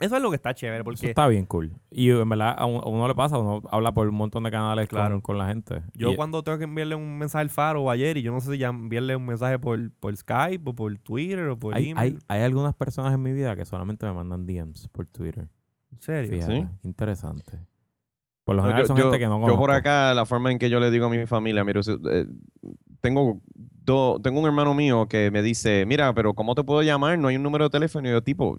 Es 0.00 0.22
lo 0.22 0.30
que 0.30 0.36
está 0.36 0.54
chévere 0.54 0.78
Eso 0.78 0.84
porque 0.84 1.06
está 1.08 1.28
bien 1.28 1.44
cool. 1.46 1.72
Y 1.90 2.10
en 2.10 2.28
verdad, 2.28 2.54
a, 2.56 2.64
un- 2.66 2.82
a 2.82 2.86
uno 2.88 3.06
le 3.06 3.14
pasa, 3.14 3.38
uno 3.38 3.62
habla 3.70 3.92
por 3.92 4.08
un 4.08 4.14
montón 4.14 4.42
de 4.44 4.50
canales 4.50 4.88
con- 4.88 4.98
Claro. 4.98 5.20
con, 5.20 5.36
la 5.38 5.46
gente. 5.48 5.82
yo 5.94 6.12
Y- 6.12 6.16
cuando 6.16 6.42
tengo 6.42 6.58
que 6.58 6.64
enviarle 6.64 6.94
un 6.94 7.18
mensaje 7.18 7.42
al 7.42 7.50
Faro 7.50 7.82
o 7.82 7.90
ayer 7.90 8.16
y 8.16 8.22
yo 8.22 8.32
no 8.32 8.40
sé 8.40 8.52
si 8.52 8.58
ya 8.58 8.68
enviarle 8.68 9.16
un 9.16 9.26
mensaje 9.26 9.58
por, 9.58 9.90
por 10.00 10.16
Skype 10.16 10.62
o 10.70 10.74
por 10.74 10.96
Twitter 10.98 11.48
o 11.48 11.58
por 11.58 11.74
hay, 11.74 11.90
email. 11.90 12.18
hay, 12.28 12.38
hay 12.38 12.44
algunas 12.44 12.74
personas 12.74 13.12
en 13.14 13.22
mi 13.22 13.32
vida 13.32 13.54
que 13.56 13.64
solamente 13.64 14.06
me 14.06 14.12
mandan 14.12 14.46
DMs 14.46 14.88
por 14.88 15.06
Twitter. 15.06 15.48
¿En 15.92 16.00
serio? 16.00 16.30
Fíjate, 16.32 16.60
¿Sí? 16.62 16.66
interesante. 16.82 17.58
Por 18.44 18.56
lo 18.56 18.62
No, 18.62 18.68
general 18.68 18.82
yo, 18.84 18.86
son 18.88 18.96
yo- 18.96 19.02
gente 19.04 19.18
que 19.18 19.26
no 19.26 19.36
yo 19.36 19.40
conozco. 19.42 19.60
por 19.60 19.70
acá, 19.72 20.14
la 20.14 20.24
forma 20.24 20.50
en 20.50 20.58
que 20.58 20.70
yo 20.70 20.80
le 20.80 20.90
digo 20.90 21.06
a 21.06 21.10
mi 21.10 21.26
familia, 21.26 21.62
mira, 21.62 21.82
si- 21.82 21.92
eh, 22.10 22.26
tengo, 23.00 23.40
do- 23.90 24.20
tengo 24.22 24.40
un 24.40 24.46
hermano 24.46 24.74
mío 24.74 25.06
que 25.08 25.30
me 25.30 25.42
dice, 25.42 25.84
mira, 25.86 26.12
pero 26.14 26.34
¿cómo 26.34 26.54
te 26.54 26.64
puedo 26.64 26.82
llamar? 26.82 27.18
No 27.18 27.28
hay 27.28 27.36
un 27.36 27.42
número 27.42 27.64
de 27.64 27.70
teléfono. 27.70 28.08
Y 28.08 28.12
yo, 28.12 28.22
tipo, 28.22 28.58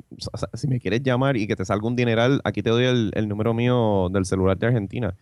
si 0.54 0.68
me 0.68 0.80
quieres 0.80 1.02
llamar 1.04 1.38
y 1.38 1.48
que 1.48 1.56
te 1.56 1.66
salga 1.66 1.88
un 1.88 1.96
dineral, 1.96 2.42
aquí 2.44 2.62
te 2.64 2.70
doy 2.70 2.86
el, 3.14 3.28
número 3.28 3.54
mío 3.54 4.10
del 4.12 4.26
celular 4.26 4.58
de 4.58 4.68
Argentina. 4.68 5.16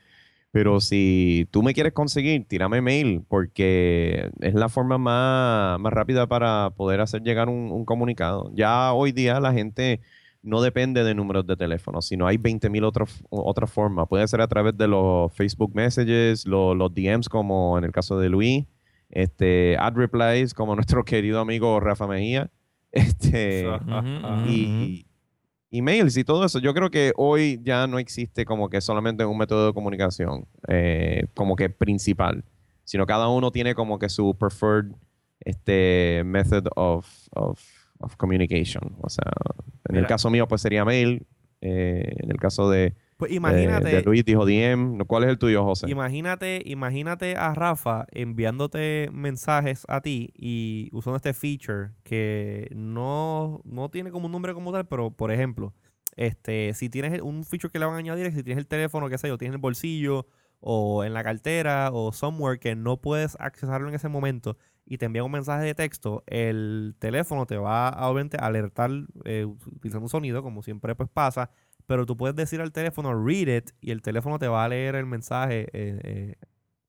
Pero 0.52 0.82
si 0.82 1.48
tú 1.52 1.62
me 1.64 1.74
quieres 1.74 1.94
conseguir, 1.94 2.46
tírame 2.48 2.82
mail, 2.82 3.24
porque 3.28 4.32
es 4.42 4.54
la 4.56 4.70
forma 4.70 4.98
más, 4.98 5.80
más 5.80 5.94
rápida 5.94 6.28
para 6.28 6.72
poder 6.72 7.02
hacer 7.02 7.22
llegar 7.24 7.50
un, 7.50 7.72
un 7.72 7.86
comunicado. 7.86 8.52
Ya 8.56 8.94
hoy 8.94 9.12
día 9.12 9.40
la 9.40 9.54
gente 9.54 10.02
no 10.42 10.62
depende 10.62 11.04
de 11.04 11.14
números 11.16 11.46
de 11.48 11.56
teléfono, 11.58 12.02
sino 12.02 12.26
hay 12.28 12.38
20.000 12.38 12.84
otras 13.30 13.72
formas. 13.72 14.08
Puede 14.08 14.28
ser 14.28 14.42
a 14.42 14.48
través 14.48 14.78
de 14.78 14.88
los 14.88 15.32
Facebook 15.34 15.72
Messages, 15.76 16.46
lo- 16.48 16.74
los 16.76 16.94
DMs, 16.94 17.30
como 17.30 17.78
en 17.78 17.84
el 17.84 17.92
caso 17.92 18.18
de 18.20 18.30
Luis, 18.30 18.66
este, 19.10 19.78
ad 19.78 19.94
replies, 19.94 20.54
como 20.54 20.76
nuestro 20.76 21.04
querido 21.04 21.40
amigo 21.40 21.80
Rafa 21.80 22.08
Mejía, 22.08 22.50
este, 22.92 23.66
y, 24.48 25.06
emails 25.72 26.18
y 26.18 26.24
todo 26.24 26.46
eso. 26.46 26.60
Yo 26.60 26.74
creo 26.74 26.90
que 26.90 27.14
hoy 27.16 27.60
ya 27.64 27.86
no 27.88 28.00
existe 28.00 28.46
como 28.46 28.70
que 28.70 28.82
solamente 28.82 29.26
un 29.26 29.38
método 29.38 29.68
de 29.68 29.74
comunicación 29.74 30.48
eh, 30.68 31.28
como 31.36 31.56
que 31.56 31.70
principal, 31.70 32.44
sino 32.84 33.06
cada 33.06 33.28
uno 33.28 33.52
tiene 33.52 33.76
como 33.76 34.00
que 34.00 34.10
su 34.10 34.36
preferred 34.36 34.88
este, 35.42 36.24
method 36.26 36.68
of, 36.76 37.08
of, 37.32 37.62
of 38.00 38.16
communication. 38.16 38.96
O 39.02 39.10
sea, 39.10 39.32
en 39.90 39.98
el 39.98 40.08
caso 40.08 40.30
mío 40.30 40.48
pues 40.48 40.62
sería 40.62 40.84
mail, 40.86 41.28
eh, 41.62 42.16
en 42.18 42.32
el 42.32 42.38
caso 42.38 42.70
de, 42.70 42.96
Pues 43.20 43.34
imagínate, 43.34 43.90
de 43.90 44.02
Luis 44.02 44.24
dijo 44.24 44.46
DM. 44.46 45.06
¿Cuál 45.06 45.26
es 45.26 45.30
el 45.32 45.38
tuyo, 45.38 45.66
José? 45.66 45.92
imagínate, 45.92 46.62
imagínate 46.64 47.36
a 47.36 47.54
Rafa 47.54 48.06
enviándote 48.12 49.10
mensajes 49.12 49.84
a 49.90 50.00
ti 50.00 50.32
y 50.38 50.88
usando 50.94 51.18
este 51.18 51.34
feature 51.34 51.90
que 52.04 52.70
no, 52.74 53.60
no 53.66 53.90
tiene 53.90 54.12
como 54.12 54.28
un 54.28 54.32
nombre 54.32 54.54
como 54.54 54.72
tal, 54.72 54.88
pero 54.88 55.12
por 55.12 55.34
ejemplo, 55.34 55.74
este, 56.16 56.74
si 56.74 56.88
tienes 56.88 57.22
un 57.22 57.44
feature 57.44 57.70
que 57.70 57.80
le 57.80 57.88
van 57.88 57.96
a 57.96 57.98
añadir 57.98 58.32
si 58.32 58.42
tienes 58.42 58.58
el 58.58 58.68
teléfono, 58.68 59.10
qué 59.10 59.18
sé 59.18 59.28
yo, 59.28 59.38
tienes 59.38 59.52
en 59.52 59.56
el 59.56 59.62
bolsillo 59.62 60.26
o 60.62 61.04
en 61.04 61.14
la 61.14 61.22
cartera 61.22 61.90
o 61.92 62.14
somewhere 62.14 62.58
que 62.58 62.74
no 62.76 63.02
puedes 63.02 63.36
accesarlo 63.42 63.90
en 63.90 63.96
ese 63.96 64.08
momento 64.08 64.56
y 64.86 64.98
te 64.98 65.08
envía 65.08 65.26
un 65.26 65.32
mensaje 65.32 65.66
de 65.66 65.76
texto, 65.76 66.24
el 66.26 66.96
teléfono 67.00 67.46
te 67.46 67.58
va 67.58 67.90
a 67.90 68.10
obviamente 68.10 68.38
alertar 68.38 68.90
eh, 69.26 69.44
utilizando 69.44 70.06
un 70.06 70.10
sonido, 70.10 70.42
como 70.42 70.64
siempre 70.64 70.96
pues 70.96 71.10
pasa, 71.10 71.52
pero 71.90 72.06
tú 72.06 72.16
puedes 72.16 72.36
decir 72.36 72.62
al 72.62 72.72
teléfono 72.72 73.14
read 73.26 73.48
it 73.48 73.72
y 73.82 73.90
el 73.90 74.04
teléfono 74.04 74.38
te 74.38 74.48
va 74.48 74.64
a 74.64 74.70
leer 74.70 74.94
el 74.94 75.08
mensaje, 75.08 75.62
eh, 75.74 76.00
eh, 76.04 76.36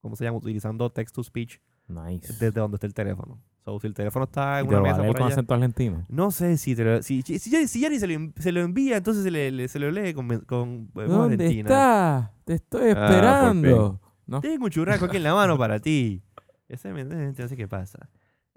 ¿cómo 0.02 0.14
se 0.14 0.24
llama? 0.24 0.36
Utilizando 0.36 0.90
text 0.92 1.14
to 1.14 1.22
speech 1.24 1.56
Nice. 1.88 2.30
desde 2.34 2.60
donde 2.60 2.76
está 2.76 2.86
el 2.86 2.92
teléfono. 2.92 3.40
So, 3.64 3.80
si 3.80 3.86
el 3.86 3.94
teléfono 3.94 4.26
está 4.26 4.58
¿Y 4.58 4.60
en 4.60 4.68
te 4.68 4.74
una 4.74 4.76
lo 4.78 4.82
va 4.84 4.88
a 4.90 4.92
mesa 4.92 5.00
leer 5.02 5.12
por 5.12 5.16
con 5.18 5.26
allá, 5.26 5.34
acento 5.34 5.54
argentino? 5.54 6.04
no 6.10 6.30
sé 6.30 6.58
si, 6.58 6.76
te 6.76 6.84
lo- 6.84 7.02
si, 7.02 7.22
si, 7.22 7.38
si 7.38 7.48
Jerry, 7.50 7.66
si 7.66 7.80
Jerry 7.80 7.98
se, 7.98 8.06
lo, 8.08 8.32
se 8.36 8.52
lo 8.52 8.60
envía, 8.60 8.98
entonces 8.98 9.24
se, 9.24 9.30
le, 9.30 9.50
le- 9.50 9.68
se 9.68 9.78
lo 9.78 9.90
lee 9.90 10.12
con, 10.12 10.28
con 10.40 10.68
eh, 10.70 10.88
voz 10.94 11.08
¿Dónde 11.08 11.34
argentina. 11.36 11.62
está? 11.70 12.32
Te 12.44 12.54
estoy 12.54 12.82
Ah, 12.82 12.88
esperando. 12.90 14.00
¿No? 14.26 14.40
Tengo 14.42 14.66
un 14.66 14.70
churrasco 14.70 15.06
aquí 15.06 15.16
en 15.16 15.22
la 15.24 15.34
mano 15.34 15.56
para 15.56 15.78
ti. 15.80 16.22
Ese 16.68 16.92
me 16.92 17.32
sé 17.34 17.56
qué 17.56 17.66
pasa. 17.66 18.10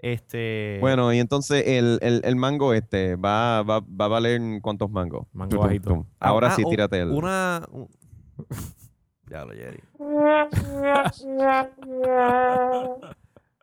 Este. 0.06 0.76
Bueno, 0.82 1.14
y 1.14 1.18
entonces 1.18 1.64
el, 1.66 1.98
el, 2.02 2.20
el 2.24 2.36
mango 2.36 2.74
este 2.74 3.16
va, 3.16 3.62
va, 3.62 3.80
va 3.80 4.04
a 4.04 4.08
valer 4.08 4.38
cuántos 4.60 4.90
mangos. 4.90 5.26
Mango 5.32 5.56
Tum, 5.56 5.60
bajito. 5.64 5.88
tum. 5.90 6.04
ah, 6.20 6.28
Ahora 6.28 6.48
ah, 6.48 6.56
sí, 6.56 6.62
u- 6.64 6.68
tírate 6.68 7.00
el. 7.00 7.08
Una. 7.10 7.62
un- 7.72 7.88
Ya 9.30 9.46
lo, 9.46 9.54
Jerry. 9.54 9.80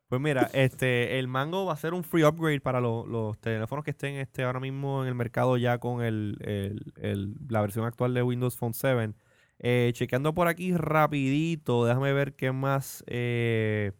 Pues 0.09 0.19
mira, 0.19 0.49
este, 0.51 1.19
el 1.19 1.29
Mango 1.29 1.65
va 1.65 1.71
a 1.73 1.77
ser 1.77 1.93
un 1.93 2.03
free 2.03 2.25
upgrade 2.25 2.59
para 2.59 2.81
lo- 2.81 3.05
los 3.07 3.39
teléfonos 3.39 3.85
que 3.85 3.91
estén 3.91 4.15
este, 4.15 4.43
ahora 4.43 4.59
mismo 4.59 5.03
en 5.03 5.07
el 5.07 5.15
mercado 5.15 5.55
ya 5.55 5.77
con 5.77 6.01
el, 6.03 6.35
el- 6.41 6.91
el- 6.97 7.35
la 7.47 7.61
versión 7.61 7.85
actual 7.85 8.13
de 8.13 8.21
Windows 8.21 8.57
Phone 8.57 8.73
7. 8.73 9.13
Eh, 9.59 9.91
chequeando 9.93 10.33
por 10.33 10.49
aquí 10.49 10.75
rapidito, 10.75 11.85
déjame 11.85 12.11
ver 12.11 12.33
qué 12.35 12.51
más. 12.51 13.05
eh, 13.07 13.93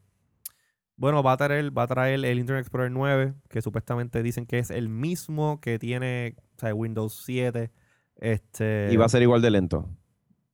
bueno, 1.01 1.23
va 1.23 1.33
a 1.33 1.37
traer, 1.37 1.75
va 1.75 1.83
a 1.83 1.87
traer 1.87 2.23
el 2.23 2.39
Internet 2.39 2.61
Explorer 2.61 2.91
9, 2.91 3.33
que 3.49 3.61
supuestamente 3.61 4.21
dicen 4.23 4.45
que 4.45 4.59
es 4.59 4.69
el 4.71 4.87
mismo 4.87 5.59
que 5.59 5.79
tiene 5.79 6.35
o 6.57 6.59
sea, 6.59 6.73
Windows 6.75 7.23
7. 7.25 7.71
Este, 8.17 8.89
Y 8.91 8.97
va 8.97 9.05
a 9.05 9.09
ser 9.09 9.21
igual 9.23 9.41
de 9.41 9.49
lento. 9.51 9.89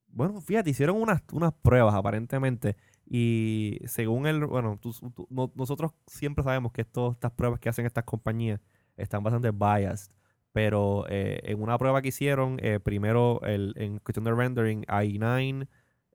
bueno, 0.08 0.40
fíjate, 0.42 0.70
hicieron 0.70 1.00
unas, 1.02 1.22
unas 1.32 1.54
pruebas 1.54 1.94
aparentemente. 1.94 2.76
Y 3.06 3.80
según 3.86 4.26
el, 4.26 4.46
bueno, 4.46 4.80
tú- 4.82 4.94
tú- 5.14 5.28
no- 5.30 5.52
nosotros 5.56 5.92
siempre 6.08 6.44
sabemos 6.44 6.72
que 6.72 6.82
esto- 6.82 7.12
estas 7.12 7.32
pruebas 7.32 7.60
que 7.60 7.70
hacen 7.70 7.86
estas 7.86 8.04
compañías 8.06 8.60
están 8.98 9.24
bastante 9.24 9.52
biased. 9.52 10.12
Pero 10.54 11.06
eh, 11.10 11.40
en 11.44 11.62
una 11.62 11.78
prueba 11.78 12.02
que 12.02 12.08
hicieron, 12.08 12.58
eh, 12.64 12.80
primero 12.80 13.42
el, 13.44 13.74
en 13.78 14.00
cuestión 14.00 14.24
de 14.26 14.34
rendering, 14.34 14.86
i9 14.88 15.68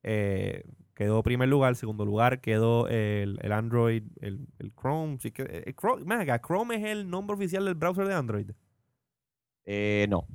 eh, 0.02 0.64
quedó 1.02 1.22
primer 1.22 1.48
lugar, 1.48 1.74
segundo 1.74 2.04
lugar 2.04 2.40
quedó 2.40 2.86
el, 2.88 3.38
el 3.42 3.52
Android, 3.52 4.04
el, 4.20 4.46
el 4.58 4.72
Chrome. 4.72 5.18
Sí 5.18 5.32
que, 5.32 5.64
el 5.66 5.74
Chrome, 5.74 6.04
ven 6.04 6.20
acá, 6.20 6.40
Chrome 6.40 6.76
es 6.76 6.84
el 6.84 7.10
nombre 7.10 7.34
oficial 7.34 7.64
del 7.64 7.74
browser 7.74 8.06
de 8.06 8.14
Android. 8.14 8.50
Eh, 9.64 10.06
no. 10.08 10.26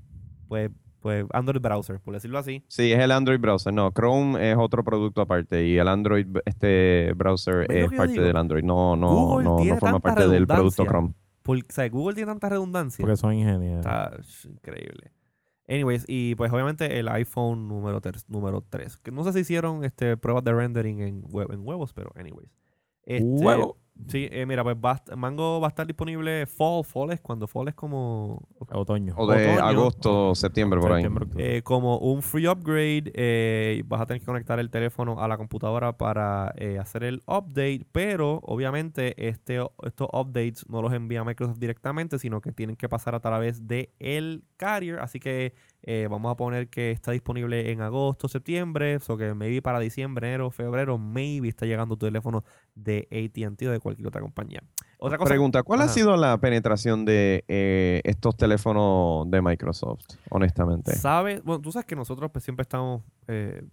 Pues, 0.48 0.72
pues 1.00 1.26
Android 1.32 1.62
Browser, 1.62 2.00
por 2.00 2.14
decirlo 2.14 2.38
así. 2.38 2.64
Sí, 2.68 2.92
es 2.92 3.00
el 3.00 3.12
Android 3.12 3.40
browser. 3.40 3.74
No, 3.74 3.92
Chrome 3.92 4.52
es 4.52 4.58
otro 4.58 4.84
producto 4.84 5.22
aparte 5.22 5.66
y 5.66 5.78
el 5.78 5.88
Android 5.88 6.28
este 6.46 7.14
browser 7.16 7.68
¿Ves 7.68 7.70
lo 7.70 7.92
es 7.92 7.98
parte 7.98 8.14
digo? 8.14 8.26
del 8.26 8.38
Android. 8.38 8.64
No, 8.64 8.96
no, 8.96 9.10
Google 9.10 9.44
no, 9.46 9.78
forma 9.78 10.00
parte 10.00 10.28
del 10.28 10.48
producto. 10.48 10.86
Chrome. 10.86 11.14
Porque, 11.44 11.62
o 11.70 11.74
sea, 11.74 11.88
Google 11.88 12.16
tiene 12.16 12.30
tanta 12.30 12.50
redundancia. 12.50 13.04
Porque 13.04 13.16
son 13.16 13.34
ingenieros. 13.34 13.86
Está 13.86 14.18
increíble. 14.50 15.12
Anyways, 15.68 16.06
y 16.08 16.36
pues 16.36 16.52
obviamente 16.52 16.98
el 17.00 17.08
iPhone 17.10 17.68
número 17.68 18.00
3, 18.00 18.30
número 18.30 18.64
3. 18.70 18.98
Que 18.98 19.12
no 19.12 19.24
sé 19.24 19.34
si 19.34 19.40
hicieron 19.40 19.84
este, 19.84 20.16
pruebas 20.18 20.44
de 20.44 20.54
rendering 20.54 21.02
en, 21.02 21.24
hue- 21.24 21.54
en 21.54 21.68
huevos, 21.68 21.92
pero 21.94 22.12
anyways. 22.16 22.50
Este, 23.04 23.24
Huevo. 23.26 23.78
Sí, 24.08 24.28
eh, 24.32 24.46
mira, 24.46 24.64
pues 24.64 24.78
va 24.78 25.02
Mango 25.16 25.60
va 25.60 25.68
a 25.68 25.70
estar 25.70 25.86
disponible 25.86 26.46
fall. 26.46 26.84
Fall 26.84 27.12
es 27.12 27.20
cuando 27.20 27.48
fall 27.48 27.68
es 27.68 27.74
como, 27.74 28.48
Otoño. 28.60 29.14
O 29.18 29.28
de 29.28 29.52
Otoño. 29.52 29.66
agosto, 29.66 30.36
septiembre, 30.36 30.80
por 30.80 30.94
ahí. 30.94 31.04
Septiembre, 31.04 31.58
eh, 31.58 31.62
como 31.62 31.98
un 31.98 32.22
free 32.22 32.48
upgrade. 32.48 33.12
eh, 33.14 33.84
vas 33.86 34.02
a 34.02 34.06
tener 34.06 34.22
que 34.22 34.26
conectar 34.26 34.60
el 34.60 34.70
teléfono 34.70 35.22
a 35.22 35.28
la 35.28 35.38
computadora 35.38 35.98
para 35.98 36.54
eh, 36.58 36.78
hacer 36.80 37.04
el 37.04 37.22
update. 37.28 37.86
Pero 37.92 38.40
obviamente 38.44 39.28
este, 39.28 39.60
estos 39.84 40.08
updates 40.14 40.70
no 40.70 40.82
los 40.82 40.94
envía 40.94 41.24
Microsoft 41.24 41.60
directamente, 41.60 42.20
sino 42.20 42.40
que 42.40 42.52
tienen 42.52 42.76
que 42.76 42.88
pasar 42.88 43.16
a 43.16 43.20
través 43.20 43.68
de 43.68 43.92
el 44.00 44.44
carrier. 44.58 45.00
Así 45.00 45.20
que 45.20 45.54
Eh, 45.90 46.06
vamos 46.10 46.30
a 46.30 46.36
poner 46.36 46.68
que 46.68 46.92
está 46.92 47.14
disponible 47.14 47.72
en 47.72 47.80
agosto, 47.80 48.28
septiembre, 48.28 49.00
o 49.08 49.16
que 49.16 49.34
maybe 49.34 49.62
para 49.62 49.80
diciembre, 49.80 50.28
enero, 50.28 50.52
febrero, 50.52 50.98
maybe 50.98 51.48
está 51.48 51.66
llegando 51.66 51.96
tu 51.96 52.08
teléfono 52.08 52.44
de 52.76 53.08
AT&T 53.10 53.70
o 53.70 53.72
de 53.72 53.80
cualquier 53.80 54.06
otra 54.10 54.20
compañía. 54.20 54.62
Otra 54.98 55.18
cosa, 55.18 55.30
Pregunta, 55.30 55.64
¿cuál 55.64 55.80
ha 55.80 55.88
sido 55.88 56.18
la 56.18 56.38
penetración 56.40 57.06
de 57.06 57.46
eh, 57.48 58.02
estos 58.04 58.36
teléfonos 58.36 59.32
de 59.32 59.42
Microsoft, 59.42 60.04
honestamente? 60.30 60.94
¿sabes? 60.94 61.42
Bueno, 61.46 61.62
tú 61.62 61.72
sabes 61.72 61.86
que 61.86 61.96
nosotros 61.96 62.32
pues, 62.34 62.44
siempre 62.44 62.64
estamos 62.64 63.04
eh, 63.30 63.64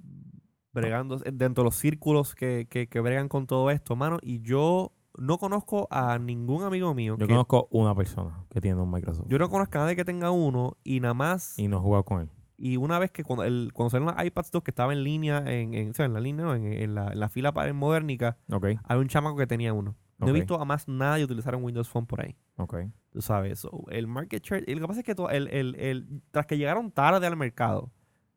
bregando 0.72 1.16
dentro 1.18 1.64
de 1.64 1.64
los 1.64 1.74
círculos 1.74 2.36
que, 2.36 2.68
que, 2.70 2.86
que 2.86 3.00
bregan 3.00 3.28
con 3.28 3.48
todo 3.48 3.72
esto, 3.72 3.96
mano, 3.96 4.18
y 4.22 4.40
yo 4.40 4.92
no 5.18 5.38
conozco 5.38 5.86
a 5.90 6.18
ningún 6.18 6.62
amigo 6.64 6.94
mío. 6.94 7.16
Yo 7.18 7.26
que- 7.26 7.32
conozco 7.32 7.68
una 7.70 7.94
persona 7.94 8.44
que 8.50 8.60
tiene 8.60 8.80
un 8.80 8.90
Microsoft 8.90 9.26
yo 9.28 9.38
no 9.38 9.48
conozco 9.48 9.78
a 9.78 9.82
nadie 9.82 9.96
que 9.96 10.04
tenga 10.04 10.30
uno 10.30 10.76
y 10.84 11.00
nada 11.00 11.14
más... 11.14 11.58
y 11.58 11.68
no 11.68 11.78
he 11.78 11.80
jugado 11.80 12.04
con 12.04 12.20
él. 12.22 12.30
Y 12.56 12.76
una 12.76 12.98
vez 13.00 13.10
que 13.10 13.24
cuando, 13.24 13.44
el, 13.44 13.70
cuando 13.74 13.90
salieron 13.90 14.14
las 14.14 14.24
iPads 14.26 14.50
2 14.52 14.62
que 14.62 14.70
estaba 14.70 14.92
en 14.92 15.02
línea, 15.02 15.38
en, 15.46 15.74
en, 15.74 15.90
o 15.90 15.94
sea, 15.94 16.06
en 16.06 16.12
la 16.14 16.20
línea, 16.20 16.44
no, 16.46 16.54
en, 16.54 16.64
en 16.72 16.94
la, 16.94 17.08
en 17.12 17.18
la 17.20 17.28
fila 17.28 17.52
para 17.52 17.72
Modernica, 17.72 18.38
Ok, 18.50 18.66
había 18.84 19.00
un 19.02 19.08
chamaco 19.08 19.36
que 19.36 19.46
tenía 19.46 19.72
uno. 19.72 19.96
No 20.18 20.28
he 20.28 20.32
visto 20.32 20.58
a 20.60 20.64
más 20.64 20.86
nadie 20.88 21.24
utilizar 21.24 21.54
un 21.56 21.64
Windows 21.64 21.88
Phone 21.88 22.06
por 22.06 22.20
ahí. 22.24 22.36
ok. 22.56 22.76
Tú 23.10 23.20
sabes, 23.20 23.58
so, 23.60 23.84
el 23.90 24.06
market 24.06 24.42
share, 24.42 24.64
lo 24.68 24.80
que 24.80 24.86
pasa 24.86 25.00
es 25.00 25.04
que 25.06 25.14
el, 25.36 25.48
el- 25.48 25.74
el- 25.76 26.22
tras 26.30 26.46
que 26.46 26.56
llegaron 26.56 26.90
tarde 26.92 27.26
al 27.26 27.36
mercado, 27.36 27.92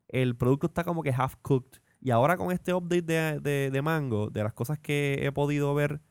el 0.08 0.36
producto 0.36 0.68
está 0.68 0.84
como 0.84 1.04
que 1.04 1.12
half 1.16 1.36
cooked. 1.42 1.80
Y 2.02 2.10
ahora 2.12 2.38
con 2.38 2.52
este 2.52 2.74
update 2.74 3.02
de, 3.04 3.40
de- 3.40 3.72
de 3.72 3.82
Mango, 3.82 4.30
de 4.32 4.44
las 4.44 4.54
cosas 4.54 4.80
que 4.80 5.20
he 5.26 5.32
podido 5.32 5.74
ver, 5.76 6.02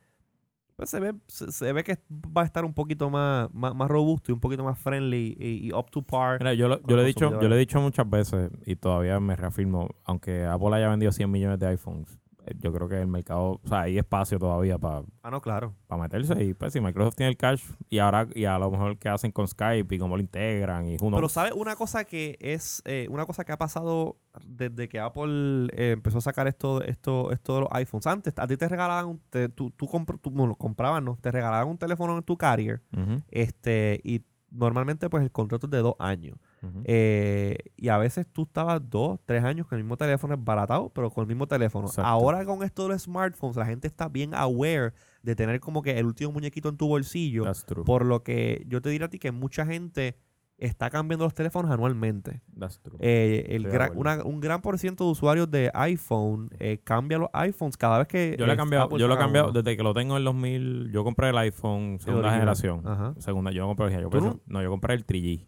pues 0.77 0.91
se 0.91 1.01
ve, 1.01 1.15
se, 1.27 1.51
se 1.53 1.73
ve 1.73 1.83
que 1.83 1.99
va 2.13 2.43
a 2.43 2.45
estar 2.45 2.65
un 2.65 2.75
poquito 2.75 3.09
más, 3.11 3.53
más, 3.55 3.75
más 3.75 3.89
robusto 3.89 4.31
y 4.31 4.35
un 4.35 4.41
poquito 4.41 4.63
más 4.63 4.79
friendly 4.79 5.37
y, 5.39 5.67
y 5.69 5.73
up 5.73 5.91
to 5.91 6.03
par. 6.03 6.39
Mira, 6.39 6.55
yo, 6.55 6.69
lo- 6.69 6.81
yo, 6.87 6.97
le 6.97 7.03
he 7.03 7.07
dicho, 7.07 7.31
yo 7.43 7.49
le 7.49 7.57
he 7.57 7.59
dicho 7.59 7.81
muchas 7.81 8.09
veces 8.09 8.51
y 8.67 8.77
todavía 8.77 9.19
me 9.21 9.35
reafirmo, 9.37 9.89
aunque 10.05 10.45
Apple 10.45 10.75
haya 10.75 10.89
vendido 10.89 11.13
100 11.13 11.31
millones 11.31 11.59
de 11.59 11.67
iPhones, 11.69 12.19
yo 12.59 12.73
creo 12.73 12.89
que 12.89 13.01
el 13.01 13.07
mercado, 13.07 13.61
o 13.63 13.69
sea, 13.69 13.83
hay 13.83 13.99
espacio 13.99 14.39
todavía 14.39 14.79
para 14.79 15.03
Ah, 15.23 15.31
no, 15.31 15.41
claro. 15.41 15.75
meterse 15.99 16.43
y 16.45 16.55
pues 16.55 16.73
si 16.73 16.81
Microsoft 16.81 17.17
tiene 17.17 17.31
el 17.31 17.37
cash 17.37 17.63
y 17.89 17.99
ahora 17.99 18.27
y 18.35 18.45
a 18.45 18.59
lo 18.59 18.71
mejor 18.71 18.99
qué 18.99 19.09
hacen 19.09 19.33
con 19.33 19.49
Skype 19.49 19.95
y 19.95 19.99
cómo 19.99 20.17
lo 20.17 20.23
integran 20.23 20.87
y 20.89 20.97
who 21.01 21.11
Pero. 21.11 21.29
¿sabes? 21.29 21.53
Una 21.53 21.75
cosa 21.77 22.05
que 22.05 22.37
es, 22.41 22.83
eh, 22.85 23.07
una 23.11 23.27
cosa 23.27 23.45
que 23.45 23.53
ha 23.53 23.59
pasado 23.59 24.19
desde 24.45 24.89
que 24.89 25.01
Apple 25.01 25.69
eh, 25.73 25.93
empezó 25.93 26.19
a 26.19 26.21
sacar 26.21 26.47
esto, 26.47 26.83
esto, 26.83 27.33
esto 27.33 27.55
de 27.55 27.61
los 27.63 27.69
iPhones. 27.73 28.07
Antes, 28.07 28.35
a 28.37 28.47
ti 28.47 28.57
te 28.57 28.69
regalaban, 28.69 29.07
un- 29.07 29.23
te- 29.31 29.49
tú, 29.49 29.71
tú, 29.71 29.87
compr- 29.87 30.21
tú- 30.21 30.31
bueno, 30.31 30.55
comprabas, 30.55 31.03
¿no? 31.03 31.17
Te 31.21 31.31
regalaban 31.31 31.69
un 31.69 31.79
teléfono 31.79 32.17
en 32.17 32.23
tu 32.23 32.37
carrier, 32.37 32.83
este, 33.31 34.01
y 34.05 34.23
normalmente 34.51 35.09
pues 35.11 35.23
el 35.23 35.31
contrato 35.33 35.67
es 35.67 35.71
de 35.71 35.79
dos 35.79 35.95
años. 35.99 36.37
Eh, 36.85 37.59
y 37.77 37.89
a 37.89 37.99
veces 37.99 38.27
tú 38.33 38.43
estabas 38.43 38.81
dos, 38.89 39.19
tres 39.25 39.45
años 39.45 39.67
con 39.67 39.79
el 39.79 39.85
mismo 39.85 39.97
teléfono 39.97 40.35
esbaratado, 40.35 40.91
pero 40.91 41.11
con 41.11 41.23
el 41.23 41.29
mismo 41.29 41.47
teléfono. 41.47 41.87
Exacto. 41.87 42.09
Ahora 42.09 42.45
con 42.45 42.63
esto 42.63 42.85
de 42.85 42.91
los 42.91 43.03
smartphones, 43.03 43.57
la 43.57 43.67
gente 43.67 43.87
está 43.87 44.09
bien 44.09 44.35
aware 44.35 44.93
de 45.23 45.35
tener 45.37 45.61
como 45.61 45.83
que 45.83 45.99
el 45.99 46.07
último 46.07 46.33
muñequito 46.33 46.69
en 46.69 46.77
tu 46.77 46.89
bolsillo. 46.89 47.45
That's 47.45 47.65
true. 47.67 47.85
Por 47.85 48.05
lo 48.05 48.23
que 48.23 48.65
yo 48.69 48.81
te 48.83 48.91
diría 48.91 49.07
a 49.07 49.11
ti 49.11 49.19
que 49.19 49.33
mucha 49.33 49.67
gente 49.67 50.17
está 50.59 50.89
cambiando 50.89 51.27
los 51.27 51.35
teléfonos 51.35 51.71
anualmente. 51.71 52.41
That's 52.59 52.81
true. 52.81 52.97
Eh, 53.01 53.45
el 53.51 53.65
gran- 53.69 53.93
una- 53.95 54.25
un 54.25 54.41
gran 54.41 54.63
por 54.63 54.79
ciento 54.79 55.05
de 55.05 55.11
usuarios 55.11 55.51
de 55.51 55.71
iPhone 55.75 56.49
eh, 56.59 56.81
cambia 56.83 57.19
los 57.19 57.29
iPhones 57.35 57.77
cada 57.77 57.99
vez 57.99 58.07
que. 58.09 58.37
yo 58.39 58.47
lo 58.47 58.53
he 58.55 58.57
cambiado, 58.57 58.97
yo 58.97 59.07
lo 59.07 59.15
he 59.15 59.19
cambiado 59.19 59.51
uno. 59.51 59.61
desde 59.63 59.77
que 59.77 59.83
lo 59.83 59.93
tengo 59.93 60.17
en 60.17 60.25
2000. 60.25 60.91
Yo 60.93 61.05
compré 61.05 61.29
el 61.29 61.37
iPhone 61.37 61.99
segunda 62.01 62.33
generación. 62.33 62.81
Ajá. 62.87 63.15
Segunda, 63.19 63.51
yo 63.51 63.63
no 63.63 63.69
compré 63.69 63.95
el. 63.95 64.01
Yo 64.01 64.09
¿Tú 64.09 64.19
pensé- 64.19 64.41
no? 64.47 64.63
yo 64.63 64.71
compré 64.71 64.95
el 64.95 65.05
3G. 65.05 65.47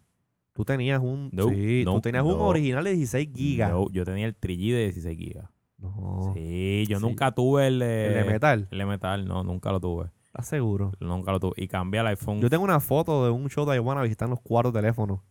Tú 0.59 0.65
tenías 0.65 0.99
un. 1.01 1.29
No, 1.31 1.47
sí, 1.47 1.83
tú 1.85 1.93
no, 1.93 2.01
tenías 2.01 2.25
un 2.25 2.33
original 2.33 2.83
de 2.83 2.91
16 2.93 3.29
gigas. 3.33 3.71
Yo 3.93 4.03
tenía 4.03 4.25
el 4.25 4.35
3G 4.37 4.73
de 4.73 4.83
16 4.91 5.17
gigas. 5.17 5.49
No. 5.77 6.33
Sí, 6.35 6.83
yo 6.89 6.99
Sí. 6.99 7.05
nunca 7.05 7.31
tuve 7.31 7.67
el 7.67 7.79
de, 7.79 8.07
El 8.07 8.13
de 8.15 8.23
metal. 8.25 8.67
el 8.69 8.77
de 8.77 8.85
metal, 8.85 9.25
no, 9.25 9.45
nunca 9.45 9.71
lo 9.71 9.79
tuve. 9.79 10.07
¿Estás 10.25 10.49
seguro? 10.49 10.91
Nunca 10.99 11.31
lo 11.31 11.39
tuve. 11.39 11.53
Y 11.55 11.69
cambié 11.69 12.01
al 12.01 12.07
iPhone. 12.07 12.41
Yo 12.41 12.49
tengo 12.49 12.65
una 12.65 12.81
foto 12.81 13.23
de 13.23 13.31
un 13.31 13.49
show 13.49 13.65
de 13.65 13.77
Iguana 13.77 14.01
visitando 14.01 14.31
los 14.35 14.41
cuatro 14.43 14.73
teléfonos. 14.73 15.21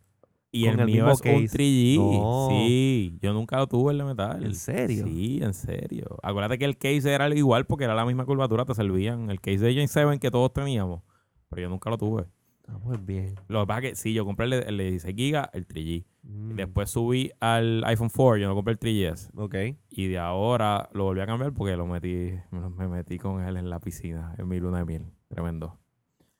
y 0.51 0.65
el, 0.65 0.81
el 0.81 0.87
mío 0.87 1.05
mismo 1.05 1.11
es 1.11 1.21
un 1.21 1.43
case. 1.43 1.59
3G. 1.59 1.97
No. 1.99 2.49
Sí, 2.51 3.19
yo 3.21 3.35
nunca 3.35 3.59
lo 3.59 3.67
tuve 3.67 3.93
el 3.93 3.99
de 3.99 4.05
metal. 4.05 4.43
¿En 4.43 4.55
serio? 4.55 5.05
Sí, 5.07 5.41
en 5.43 5.53
serio. 5.53 6.17
Acuérdate 6.23 6.57
que 6.57 6.65
el 6.65 6.79
case 6.79 7.13
era 7.13 7.29
igual 7.37 7.67
porque 7.67 7.85
era 7.85 7.95
la 7.95 8.07
misma 8.07 8.25
curvatura, 8.25 8.65
te 8.65 8.75
servían. 8.75 9.29
El 9.29 9.43
case 9.43 9.59
de 9.59 9.75
Gen 9.75 9.89
7 9.89 10.19
que 10.19 10.31
todos 10.31 10.55
teníamos. 10.55 11.03
Pero 11.51 11.61
yo 11.61 11.69
nunca 11.69 11.91
lo 11.91 11.99
tuve. 11.99 12.25
Ah, 12.71 12.79
pues 12.83 13.05
bien. 13.05 13.35
Lo 13.49 13.61
que 13.63 13.67
pasa 13.67 13.79
es 13.87 13.91
que 13.91 13.97
sí, 13.97 14.13
yo 14.13 14.25
compré 14.27 14.45
el 14.45 14.51
de, 14.51 14.59
el 14.61 14.77
de 14.77 14.85
16 14.91 15.17
gigas, 15.17 15.49
el 15.55 15.67
3G. 15.67 16.05
Mm, 16.23 16.55
Después 16.57 16.91
subí 16.91 17.31
al 17.41 17.83
iPhone 17.87 18.11
4, 18.15 18.37
yo 18.37 18.49
no 18.49 18.55
compré 18.55 18.73
el 18.73 18.79
3GS. 18.79 19.31
Ok. 19.37 19.55
Y 19.91 20.09
de 20.09 20.19
ahora 20.19 20.91
lo 20.93 21.05
volví 21.05 21.21
a 21.21 21.27
cambiar 21.27 21.53
porque 21.55 21.77
lo 21.77 21.87
metí, 21.87 22.33
me, 22.51 22.89
metí 22.89 23.19
con 23.19 23.43
él 23.43 23.57
en 23.57 23.71
la 23.71 23.81
piscina, 23.81 24.35
en 24.37 24.47
mi 24.49 24.61
luna 24.61 24.79
de 24.79 24.85
miel. 24.85 25.07
Tremendo. 25.29 25.79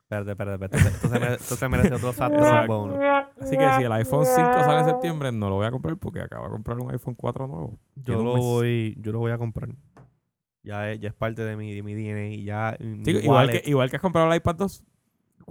Espérate, 0.03 0.31
espérate, 0.31 0.65
espérate. 0.65 1.07
Mere- 1.19 1.33
entonces 1.33 1.69
merece 1.69 1.93
otro 1.93 2.13
bonus. 2.67 2.97
Así 3.39 3.57
que 3.57 3.73
si 3.77 3.83
el 3.83 3.91
iPhone 3.91 4.25
5 4.25 4.35
sale 4.59 4.79
en 4.79 4.85
septiembre, 4.85 5.31
no 5.31 5.49
lo 5.49 5.55
voy 5.55 5.65
a 5.67 5.71
comprar 5.71 5.97
porque 5.97 6.21
acabo 6.21 6.45
de 6.45 6.51
comprar 6.51 6.79
un 6.79 6.91
iPhone 6.91 7.15
4 7.15 7.47
nuevo. 7.47 7.79
Yo 7.95 8.23
lo 8.23 8.33
mes. 8.35 8.43
voy, 8.43 8.97
yo 8.99 9.11
lo 9.11 9.19
voy 9.19 9.31
a 9.31 9.37
comprar. 9.37 9.69
Ya 10.63 10.91
es, 10.91 10.99
ya 10.99 11.09
es 11.09 11.13
parte 11.13 11.43
de 11.43 11.55
mi, 11.55 11.73
de 11.73 11.83
mi 11.83 11.93
DNA 11.95 12.43
ya 12.43 12.77
mi 12.79 13.01
igual, 13.09 13.49
que, 13.49 13.61
igual 13.65 13.89
que 13.89 13.95
has 13.95 14.01
comprado 14.01 14.31
el 14.31 14.37
iPad 14.37 14.55
2. 14.55 14.83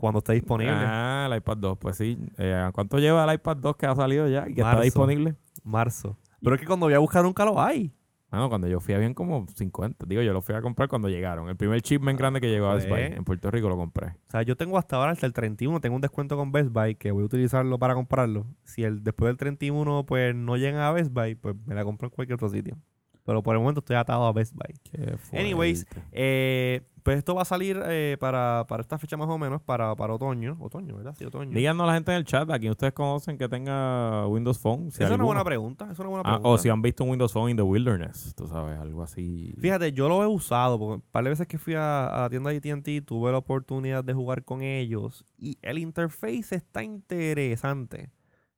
Cuando 0.01 0.19
esté 0.19 0.35
disponible. 0.35 0.75
Ah, 0.75 1.29
el 1.31 1.37
iPad 1.37 1.57
2, 1.57 1.79
pues 1.79 1.97
sí. 1.97 2.19
Eh, 2.39 2.71
¿Cuánto 2.73 2.99
lleva 2.99 3.25
el 3.25 3.35
iPad 3.35 3.57
2 3.57 3.77
que 3.77 3.87
ha 3.87 3.95
salido 3.95 4.29
ya 4.29 4.49
y 4.49 4.55
que 4.55 4.63
Marzo. 4.63 4.77
está 4.77 4.85
disponible? 4.85 5.35
Marzo. 5.65 6.17
Pero 6.41 6.55
es 6.55 6.61
que 6.61 6.67
cuando 6.67 6.87
voy 6.87 6.95
a 6.95 6.99
buscar 6.99 7.25
nunca 7.25 7.45
lo 7.45 7.61
hay. 7.61 7.93
Bueno, 8.31 8.51
cuando 8.51 8.69
yo 8.69 8.79
fui 8.79 8.93
habían 8.95 9.15
como 9.15 9.47
50. 9.55 10.05
Digo, 10.07 10.21
yo 10.21 10.35
lo 10.35 10.43
fui 10.43 10.55
a 10.55 10.61
comprar 10.61 10.89
cuando 10.89 11.09
llegaron. 11.09 11.49
El 11.49 11.57
primer 11.57 11.81
shipment 11.81 12.19
grande 12.19 12.41
que 12.43 12.49
llegó 12.49 12.67
a 12.67 12.75
Best 12.75 12.89
Buy. 12.89 13.01
En 13.01 13.25
Puerto 13.25 13.51
Rico 13.51 13.71
lo 13.71 13.77
compré. 13.77 14.09
O 14.09 14.31
sea, 14.31 14.43
yo 14.43 14.55
tengo 14.55 14.77
hasta 14.77 14.97
ahora 14.97 15.13
hasta 15.13 15.25
el 15.25 15.33
31, 15.33 15.81
tengo 15.81 15.97
un 15.97 16.03
descuento 16.03 16.37
con 16.37 16.53
Best 16.53 16.71
Buy 16.71 16.95
que 16.95 17.11
voy 17.11 17.23
a 17.23 17.27
utilizarlo 17.27 17.79
para 17.79 17.95
comprarlo. 17.95 18.47
Si 18.65 18.85
el 18.85 19.03
después 19.03 19.31
del 19.31 19.39
31 19.39 20.05
pues 20.05 20.35
no 20.35 20.59
llegan 20.59 20.83
a 20.83 20.93
Best 20.93 21.11
Buy, 21.11 21.37
pues 21.37 21.57
me 21.65 21.75
la 21.75 21.85
compro 21.85 22.09
en 22.09 22.11
cualquier 22.11 22.35
otro 22.35 22.51
sitio. 22.51 22.77
Pero 23.25 23.43
por 23.43 23.55
el 23.55 23.61
momento 23.61 23.81
estoy 23.81 23.97
atado 23.97 24.27
a 24.27 24.33
Best 24.33 24.55
Buy. 24.55 24.75
Qué 24.83 25.39
Anyways. 25.39 25.87
Eh, 26.13 26.83
pues 27.09 27.17
esto 27.17 27.35
va 27.35 27.41
a 27.41 27.45
salir 27.47 27.81
eh, 27.87 28.19
para, 28.21 28.67
para 28.69 28.83
esta 28.83 28.99
fecha 28.99 29.17
más 29.17 29.31
o 29.31 29.39
menos, 29.39 29.63
para, 29.63 29.97
para 29.97 30.13
otoño. 30.13 30.59
Otoño, 30.61 30.95
¿verdad? 30.95 31.15
Sí, 31.17 31.25
otoño. 31.25 31.57
Díganos 31.57 31.85
a 31.85 31.87
la 31.87 31.95
gente 31.95 32.13
en 32.13 32.19
el 32.19 32.25
chat 32.27 32.51
a 32.51 32.59
quien 32.59 32.73
ustedes 32.73 32.93
conocen 32.93 33.39
que 33.39 33.49
tenga 33.49 34.27
Windows 34.27 34.59
Phone. 34.59 34.91
Si 34.91 35.03
Esa 35.03 35.07
es 35.07 35.15
una 35.15 35.25
buena 35.25 35.43
pregunta. 35.43 35.85
Esa 35.87 35.95
es 35.95 35.99
una 36.01 36.09
buena 36.11 36.21
Ah, 36.29 36.33
pregunta. 36.35 36.49
o 36.51 36.59
si 36.59 36.69
han 36.69 36.83
visto 36.83 37.05
un 37.05 37.11
Windows 37.11 37.33
Phone 37.33 37.51
in 37.51 37.57
the 37.57 37.63
Wilderness. 37.63 38.35
Tú 38.37 38.47
sabes, 38.47 38.79
algo 38.79 39.03
así. 39.03 39.55
Fíjate, 39.59 39.93
yo 39.93 40.07
lo 40.11 40.23
he 40.23 40.27
usado, 40.27 40.79
porque 40.79 40.95
un 40.97 41.01
par 41.11 41.25
de 41.25 41.31
veces 41.31 41.47
que 41.47 41.57
fui 41.57 41.73
a, 41.73 42.09
a 42.09 42.21
la 42.21 42.29
tienda 42.29 42.51
de 42.51 42.59
AT&T 42.59 43.01
tuve 43.01 43.33
la 43.33 43.39
oportunidad 43.39 44.05
de 44.05 44.13
jugar 44.13 44.45
con 44.45 44.61
ellos 44.61 45.25
y 45.39 45.57
el 45.63 45.79
interface 45.79 46.57
está 46.57 46.83
interesante, 46.83 48.11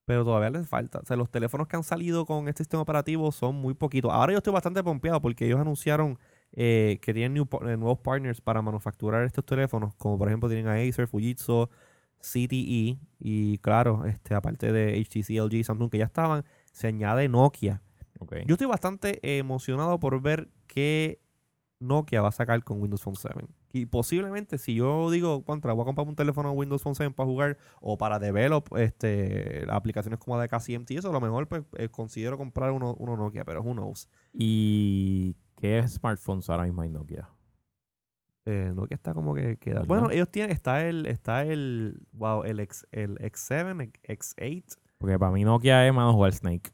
pero 0.05 0.25
todavía 0.25 0.51
les 0.51 0.69
falta. 0.69 0.99
O 0.99 1.05
sea, 1.05 1.17
los 1.17 1.31
teléfonos 1.31 1.69
que 1.69 1.77
han 1.77 1.85
salido 1.85 2.27
con 2.27 2.49
este 2.49 2.65
sistema 2.65 2.83
operativo 2.83 3.31
son 3.31 3.55
muy 3.55 3.75
poquitos. 3.75 4.11
Ahora 4.13 4.33
yo 4.33 4.39
estoy 4.39 4.53
bastante 4.53 4.83
pompeado 4.83 5.21
porque 5.21 5.47
ellos 5.47 5.61
anunciaron 5.61 6.19
eh, 6.53 6.99
que 7.03 7.15
tienen 7.15 7.35
new 7.35 7.49
eh, 7.63 7.77
nuevos 7.77 7.99
partners 8.01 8.41
para 8.41 8.63
manufacturar 8.63 9.25
estos 9.25 9.45
teléfonos, 9.45 9.95
como 9.97 10.19
por 10.19 10.29
ejemplo 10.29 10.49
tienen 10.49 10.69
a 10.69 10.75
Acer, 10.75 11.07
Fujitsu, 11.07 11.69
CTE 12.21 12.99
y 13.19 13.59
claro, 13.59 14.05
este 14.05 14.35
aparte 14.35 14.73
de 14.73 15.01
HTC, 15.01 15.39
LG, 15.39 15.65
Samsung 15.65 15.91
que 15.91 15.99
ya 15.99 16.05
estaban, 16.05 16.45
se 16.73 16.89
añade 16.89 17.29
Nokia. 17.29 17.83
Ok. 18.19 18.37
Yo 18.47 18.55
estoy 18.55 18.67
bastante 18.67 19.19
emocionado 19.39 19.99
por 19.99 20.21
ver 20.21 20.51
qué 20.67 21.21
Nokia 21.81 22.21
va 22.21 22.29
a 22.29 22.33
sacar 22.33 22.63
con 22.63 22.81
Windows 22.81 23.03
Phone 23.03 23.17
7. 23.17 23.47
Y 23.73 23.87
posiblemente, 23.87 24.59
si 24.59 24.75
yo 24.75 25.11
digo, 25.11 25.45
contra, 25.45 25.73
voy 25.73 25.83
a 25.83 25.87
comprar 25.87 26.07
un 26.07 26.17
teléfono 26.17 26.53
Windows 26.53 26.83
Phone 26.83 26.95
7 26.95 27.13
para 27.13 27.27
jugar 27.27 27.59
o 27.81 27.97
para 27.97 28.19
develop 28.19 28.77
este, 28.77 29.65
aplicaciones 29.71 30.19
como 30.19 30.37
la 30.37 30.43
de 30.43 30.49
KCMT, 30.49 30.91
eso 30.93 31.11
a 31.11 31.13
lo 31.13 31.21
mejor 31.21 31.49
pues, 31.49 31.63
eh, 31.79 31.89
considero 31.89 32.37
comprar 32.37 32.73
uno, 32.73 32.95
uno 32.99 33.17
Nokia, 33.17 33.45
pero 33.45 33.63
who 33.63 33.73
knows. 33.73 34.09
¿Y 34.33 35.37
qué 35.61 35.87
smartphones 35.87 36.49
ahora 36.51 36.65
mismo 36.65 36.83
hay 36.83 36.89
Nokia? 36.89 37.29
Eh, 38.47 38.73
Nokia 38.75 38.95
está 38.95 39.15
como 39.15 39.35
que 39.35 39.57
queda. 39.59 39.83
Bueno, 39.87 40.11
ellos 40.11 40.29
tienen, 40.31 40.51
está 40.51 40.87
el, 40.87 41.07
está 41.07 41.45
el, 41.45 42.01
wow, 42.13 42.43
el, 42.45 42.59
X, 42.61 42.87
el 42.91 43.19
X7, 43.19 43.93
X8. 44.03 44.77
Porque 44.99 45.19
para 45.19 45.31
mí 45.33 45.45
Nokia 45.45 45.87
es 45.87 45.95
más 45.95 46.13
jugar 46.13 46.33
Snake. 46.33 46.71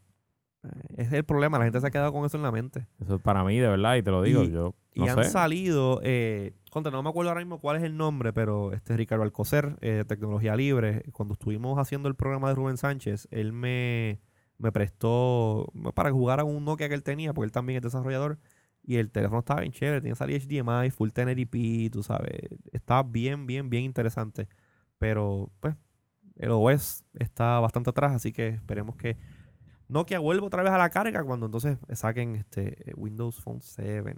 Eh, 0.64 0.68
es 0.96 1.12
el 1.12 1.24
problema, 1.24 1.58
la 1.58 1.64
gente 1.64 1.80
se 1.80 1.86
ha 1.86 1.90
quedado 1.90 2.12
con 2.12 2.24
eso 2.24 2.36
en 2.36 2.42
la 2.44 2.52
mente. 2.52 2.86
Eso 3.00 3.16
es 3.16 3.20
para 3.22 3.44
mí, 3.44 3.58
de 3.58 3.68
verdad, 3.68 3.96
y 3.96 4.02
te 4.02 4.10
lo 4.10 4.22
digo. 4.22 4.44
Y- 4.44 4.50
yo 4.50 4.74
Y 4.94 5.06
han 5.08 5.22
sé. 5.24 5.30
salido, 5.30 6.00
eh, 6.02 6.54
contra, 6.70 6.90
no 6.90 7.02
me 7.02 7.10
acuerdo 7.10 7.30
ahora 7.30 7.42
mismo 7.42 7.60
cuál 7.60 7.76
es 7.76 7.82
el 7.82 7.96
nombre, 7.98 8.32
pero 8.32 8.72
este 8.72 8.96
Ricardo 8.96 9.24
Alcocer, 9.24 9.76
eh, 9.82 9.90
de 9.90 10.04
Tecnología 10.06 10.56
Libre, 10.56 11.02
cuando 11.12 11.34
estuvimos 11.34 11.78
haciendo 11.78 12.08
el 12.08 12.14
programa 12.14 12.48
de 12.48 12.54
Rubén 12.54 12.78
Sánchez, 12.78 13.28
él 13.30 13.52
me, 13.52 14.20
me 14.56 14.72
prestó 14.72 15.70
para 15.94 16.10
jugar 16.12 16.40
a 16.40 16.44
un 16.44 16.64
Nokia 16.64 16.88
que 16.88 16.94
él 16.94 17.02
tenía, 17.02 17.34
porque 17.34 17.44
él 17.46 17.52
también 17.52 17.76
es 17.76 17.82
desarrollador, 17.82 18.38
y 18.86 18.96
el 18.96 19.10
teléfono 19.10 19.40
estaba 19.40 19.60
bien 19.60 19.72
chévere, 19.72 20.00
tenía 20.00 20.14
salida 20.14 20.38
HDMI, 20.38 20.90
Full 20.90 21.10
1080p, 21.10 21.90
tú 21.90 22.02
sabes, 22.02 22.40
estaba 22.72 23.02
bien, 23.02 23.46
bien, 23.46 23.68
bien 23.68 23.84
interesante, 23.84 24.48
pero 24.98 25.50
pues 25.60 25.74
el 26.36 26.50
OS 26.50 27.04
está 27.14 27.58
bastante 27.60 27.90
atrás, 27.90 28.12
así 28.12 28.32
que 28.32 28.48
esperemos 28.48 28.96
que 28.96 29.16
Nokia 29.88 30.18
vuelve 30.20 30.46
otra 30.46 30.62
vez 30.62 30.72
a 30.72 30.78
la 30.78 30.90
carga 30.90 31.24
cuando 31.24 31.46
entonces 31.46 31.78
saquen 31.94 32.36
este 32.36 32.92
Windows 32.96 33.40
Phone 33.40 33.60
7. 33.60 34.14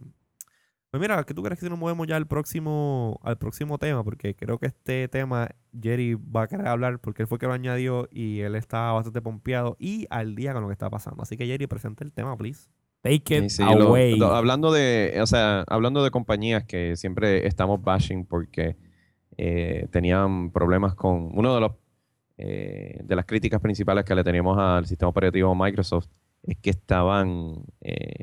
Pues 0.91 1.01
mira, 1.01 1.23
¿qué 1.25 1.35
tú 1.35 1.43
crees 1.43 1.59
que 1.59 1.67
si 1.67 1.71
nos 1.71 1.79
movemos 1.79 2.07
ya 2.07 2.17
al 2.17 2.27
próximo, 2.27 3.21
al 3.23 3.37
próximo 3.37 3.79
tema? 3.79 4.03
Porque 4.03 4.35
creo 4.35 4.59
que 4.59 4.67
este 4.67 5.07
tema 5.09 5.49
Jerry 5.79 6.15
va 6.15 6.43
a 6.43 6.49
querer 6.49 6.67
hablar 6.67 6.99
porque 7.01 7.23
él 7.23 7.29
fue 7.29 7.39
que 7.39 7.47
lo 7.47 7.53
añadió 7.53 8.09
y 8.11 8.41
él 8.41 8.55
está 8.55 8.93
bastante 8.93 9.21
pompeado 9.21 9.77
y 9.79 10.07
al 10.09 10.35
día 10.35 10.55
con 10.55 10.63
lo 10.63 10.69
que 10.69 10.73
está 10.73 10.89
pasando. 10.89 11.23
Así 11.23 11.37
que 11.37 11.47
Jerry, 11.47 11.67
presenta 11.67 12.05
el 12.05 12.13
tema, 12.13 12.35
please. 12.37 12.71
Take 13.03 13.37
it 13.37 13.51
Sí, 13.51 13.51
sí, 13.51 13.63
lo- 13.63 13.89
away. 13.91 14.17
lo- 14.19 14.35
hablando 14.35 14.73
de, 14.73 15.19
o 15.23 15.27
sea, 15.27 15.65
hablando 15.69 16.03
de 16.03 16.11
compañías 16.11 16.65
que 16.65 16.97
siempre 16.97 17.47
estamos 17.47 17.83
bashing 17.83 18.27
porque 18.27 18.77
eh, 19.37 19.87
tenían 19.93 20.51
problemas 20.51 20.95
con 20.95 21.31
uno 21.39 21.55
de 21.55 21.61
los 21.61 21.73
eh, 22.39 23.01
de 23.05 23.17
las 23.17 23.25
críticas 23.25 23.61
principales 23.61 24.05
que 24.05 24.15
le 24.15 24.23
teníamos 24.25 24.57
al 24.59 24.87
sistema 24.87 25.09
operativo 25.11 25.55
Microsoft 25.57 26.07
es 26.45 26.57
que 26.59 26.71
estaban 26.71 27.65
eh, 27.81 28.15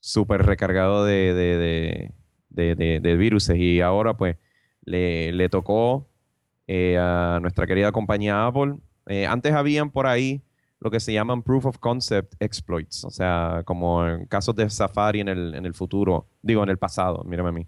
súper 0.00 0.44
recargados 0.44 1.06
de, 1.06 1.34
de, 1.34 2.12
de, 2.50 3.00
de, 3.00 3.56
y 3.56 3.80
ahora 3.80 4.16
pues 4.16 4.36
le, 4.84 5.32
le 5.32 5.48
tocó 5.48 6.08
eh, 6.66 6.96
a 6.98 7.38
nuestra 7.40 7.66
querida 7.66 7.92
compañía 7.92 8.46
Apple. 8.46 8.76
Antes 9.28 9.52
habían 9.54 9.90
por 9.90 10.06
ahí 10.06 10.42
lo 10.80 10.90
que 10.90 11.00
se 11.00 11.12
llaman 11.12 11.42
proof 11.42 11.66
of 11.66 11.78
concept 11.78 12.34
exploits, 12.40 13.04
o 13.04 13.10
sea, 13.10 13.62
como 13.64 14.06
en 14.06 14.26
casos 14.26 14.54
de 14.54 14.68
Safari 14.70 15.20
en 15.20 15.28
el, 15.28 15.54
en 15.54 15.66
el 15.66 15.74
futuro, 15.74 16.26
digo, 16.42 16.62
en 16.62 16.68
el 16.68 16.78
pasado, 16.78 17.24
mírame 17.24 17.48
a 17.48 17.52
mí, 17.52 17.66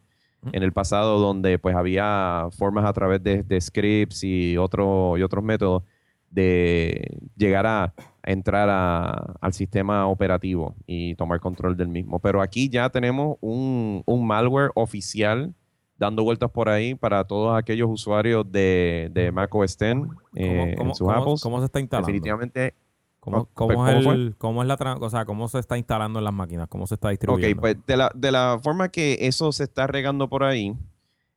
en 0.53 0.63
el 0.63 0.73
pasado 0.73 1.19
donde 1.19 1.59
pues 1.59 1.75
había 1.77 2.47
formas 2.53 2.85
a 2.87 2.93
través 2.93 3.23
de, 3.23 3.43
de 3.43 3.61
scripts 3.61 4.23
y, 4.25 4.57
otro, 4.57 5.19
y 5.19 5.23
otros 5.23 5.43
métodos 5.45 5.83
de 6.31 7.19
llegar 7.37 7.67
a, 7.67 7.85
a 7.85 8.31
entrar 8.31 8.69
a- 8.71 9.35
al 9.41 9.53
sistema 9.53 10.07
operativo 10.07 10.75
y 10.87 11.15
tomar 11.17 11.41
control 11.41 11.77
del 11.77 11.89
mismo. 11.89 12.21
Pero 12.21 12.41
aquí 12.41 12.69
ya 12.69 12.89
tenemos 12.91 13.37
un, 13.41 14.03
un 14.07 14.27
malware 14.27 14.71
oficial 14.77 15.53
dando 15.99 16.23
vueltas 16.23 16.51
por 16.51 16.69
ahí 16.69 16.95
para 16.95 17.25
todos 17.25 17.59
aquellos 17.59 17.91
usuarios 17.91 18.51
de, 18.51 19.11
de 19.13 19.33
Mac 19.33 19.55
OS 19.55 19.73
X 19.73 19.79
¿Cómo, 19.95 20.13
eh, 20.37 20.75
cómo- 20.79 20.91
en 20.91 20.95
sus 20.95 21.07
cómo- 21.09 21.37
cómo 21.43 21.59
se 21.59 21.65
está 21.67 21.81
instalando? 21.81 22.07
Definitivamente 22.07 22.75
¿Cómo, 23.21 23.45
cómo 23.53 23.75
¿cómo 23.75 23.91
es 23.91 24.07
el- 24.07 24.35
cómo 24.39 24.63
es 24.63 24.69
la 24.69 24.75
o 24.99 25.11
sea, 25.11 25.25
cómo 25.27 25.47
se 25.49 25.59
está 25.59 25.77
instalando 25.77 26.19
en 26.19 26.25
las 26.25 26.33
máquinas? 26.35 26.69
¿Cómo 26.69 26.87
se 26.87 26.95
está 26.95 27.09
Ok, 27.09 27.11
distribuyendo? 27.13 27.61
pues 27.61 27.77
de 27.87 27.97
la, 27.97 28.11
de 28.15 28.33
la 28.33 28.59
forma 28.63 28.89
que 28.89 29.19
eso 29.21 29.53
se 29.53 29.65
está 29.65 29.87
regando 29.87 30.29
por 30.29 30.43
ahí, 30.43 30.75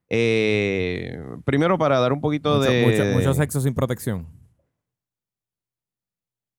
eh, 0.10 1.20
primero 1.44 1.78
para 1.78 2.00
dar 2.00 2.14
un 2.14 2.22
poquito 2.22 2.58
mucho, 2.58 2.72
de... 2.72 2.82
mucho- 2.84 3.06
mucho 3.14 3.34
sexo 3.34 3.60
sin 3.62 3.74
protección. 3.74 4.28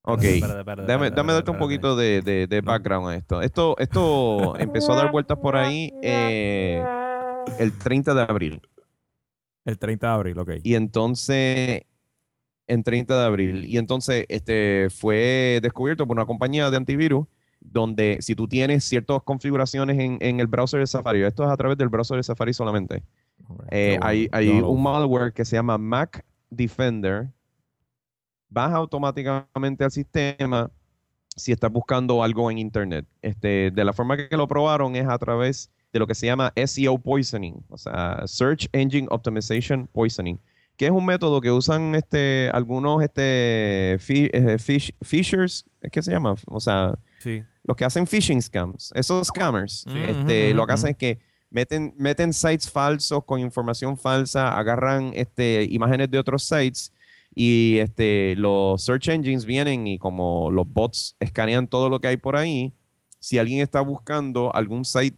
Ok, 0.07 0.21
dame, 0.85 1.09
darte 1.09 1.49
un 1.49 1.57
poquito 1.57 1.95
de, 1.95 2.21
de- 2.21 2.45
de 2.45 2.61
background 2.61 3.09
a 3.09 3.15
esto. 3.15 3.41
Esto, 3.41 3.75
esto 3.79 4.55
empezó 4.59 4.93
a 4.93 4.97
dar 4.97 5.11
vueltas 5.11 5.39
por 5.39 5.55
ahí 5.55 5.91
eh, 6.03 6.83
el 7.57 7.71
30 7.79 8.13
de 8.13 8.21
abril. 8.21 8.61
El 9.65 9.79
30 9.79 10.07
de 10.09 10.13
abril, 10.13 10.37
ok. 10.37 10.51
Y 10.61 10.75
entonces, 10.75 11.81
en 12.67 12.83
30 12.83 13.19
de 13.19 13.25
abril, 13.25 13.65
y 13.65 13.77
entonces 13.77 14.25
este 14.29 14.87
fue 14.89 15.59
descubierto 15.61 16.07
por 16.07 16.17
una 16.17 16.25
compañía 16.25 16.69
de 16.69 16.77
antivirus 16.77 17.27
donde 17.59 18.17
si 18.21 18.35
tú 18.35 18.47
tienes 18.47 18.83
ciertas 18.83 19.23
configuraciones 19.23 19.97
en, 19.99 20.17
en 20.21 20.39
el 20.39 20.47
browser 20.47 20.79
de 20.79 20.87
Safari, 20.87 21.23
esto 21.23 21.43
es 21.43 21.49
a 21.49 21.57
través 21.57 21.77
del 21.77 21.89
browser 21.89 22.17
de 22.17 22.23
Safari 22.23 22.53
solamente, 22.53 23.03
eh, 23.69 23.99
hay, 24.01 24.27
hay 24.31 24.49
un 24.49 24.81
malware 24.81 25.33
que 25.33 25.45
se 25.45 25.55
llama 25.55 25.77
Mac 25.77 26.25
Defender. 26.49 27.29
Baja 28.49 28.75
automáticamente 28.75 29.83
al 29.83 29.91
sistema 29.91 30.71
si 31.35 31.51
estás 31.51 31.71
buscando 31.71 32.23
algo 32.23 32.49
en 32.49 32.57
Internet. 32.57 33.05
Este, 33.21 33.71
de 33.71 33.85
la 33.85 33.93
forma 33.93 34.17
que 34.17 34.37
lo 34.37 34.47
probaron 34.47 34.95
es 34.95 35.07
a 35.07 35.17
través 35.17 35.71
de 35.91 35.99
lo 35.99 36.07
que 36.07 36.15
se 36.15 36.25
llama 36.25 36.53
SEO 36.65 36.97
poisoning, 36.97 37.63
o 37.69 37.77
sea, 37.77 38.23
Search 38.25 38.67
Engine 38.73 39.07
Optimization 39.09 39.87
Poisoning, 39.87 40.39
que 40.77 40.85
es 40.85 40.91
un 40.91 41.05
método 41.05 41.39
que 41.41 41.51
usan 41.51 41.95
este, 41.95 42.49
algunos 42.53 43.01
este, 43.03 43.97
fi- 43.99 44.29
eh, 44.33 44.57
fish- 44.59 44.93
fishers, 45.01 45.65
¿qué 45.91 46.01
se 46.01 46.11
llama? 46.11 46.35
O 46.47 46.59
sea, 46.59 46.95
Sí. 47.19 47.43
los 47.63 47.75
que 47.77 47.85
hacen 47.85 48.05
phishing 48.07 48.41
scams, 48.41 48.91
esos 48.95 49.27
scammers, 49.27 49.85
Sí. 49.87 49.97
este, 50.07 50.53
lo 50.53 50.67
que 50.67 50.73
hacen 50.73 50.89
es 50.91 50.97
que 50.97 51.19
meten, 51.49 51.93
meten 51.97 52.33
sites 52.33 52.69
falsos 52.69 53.23
con 53.25 53.39
información 53.39 53.97
falsa, 53.97 54.57
agarran 54.57 55.11
este, 55.15 55.65
imágenes 55.69 56.11
de 56.11 56.19
otros 56.19 56.43
sites 56.43 56.91
y 57.33 57.77
este, 57.79 58.35
los 58.37 58.83
search 58.83 59.07
engines 59.09 59.45
vienen 59.45 59.87
y 59.87 59.97
como 59.97 60.51
los 60.51 60.67
bots 60.67 61.15
escanean 61.19 61.67
todo 61.67 61.89
lo 61.89 61.99
que 61.99 62.07
hay 62.09 62.17
por 62.17 62.35
ahí, 62.35 62.73
si 63.19 63.37
alguien 63.39 63.61
está 63.61 63.81
buscando 63.81 64.53
algún 64.53 64.83
site 64.85 65.17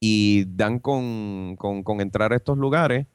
y 0.00 0.44
dan 0.46 0.78
con, 0.78 1.56
con- 1.56 1.82
con 1.82 2.00
entrar 2.00 2.32
a 2.32 2.36
estos 2.36 2.58
lugares, 2.58 3.06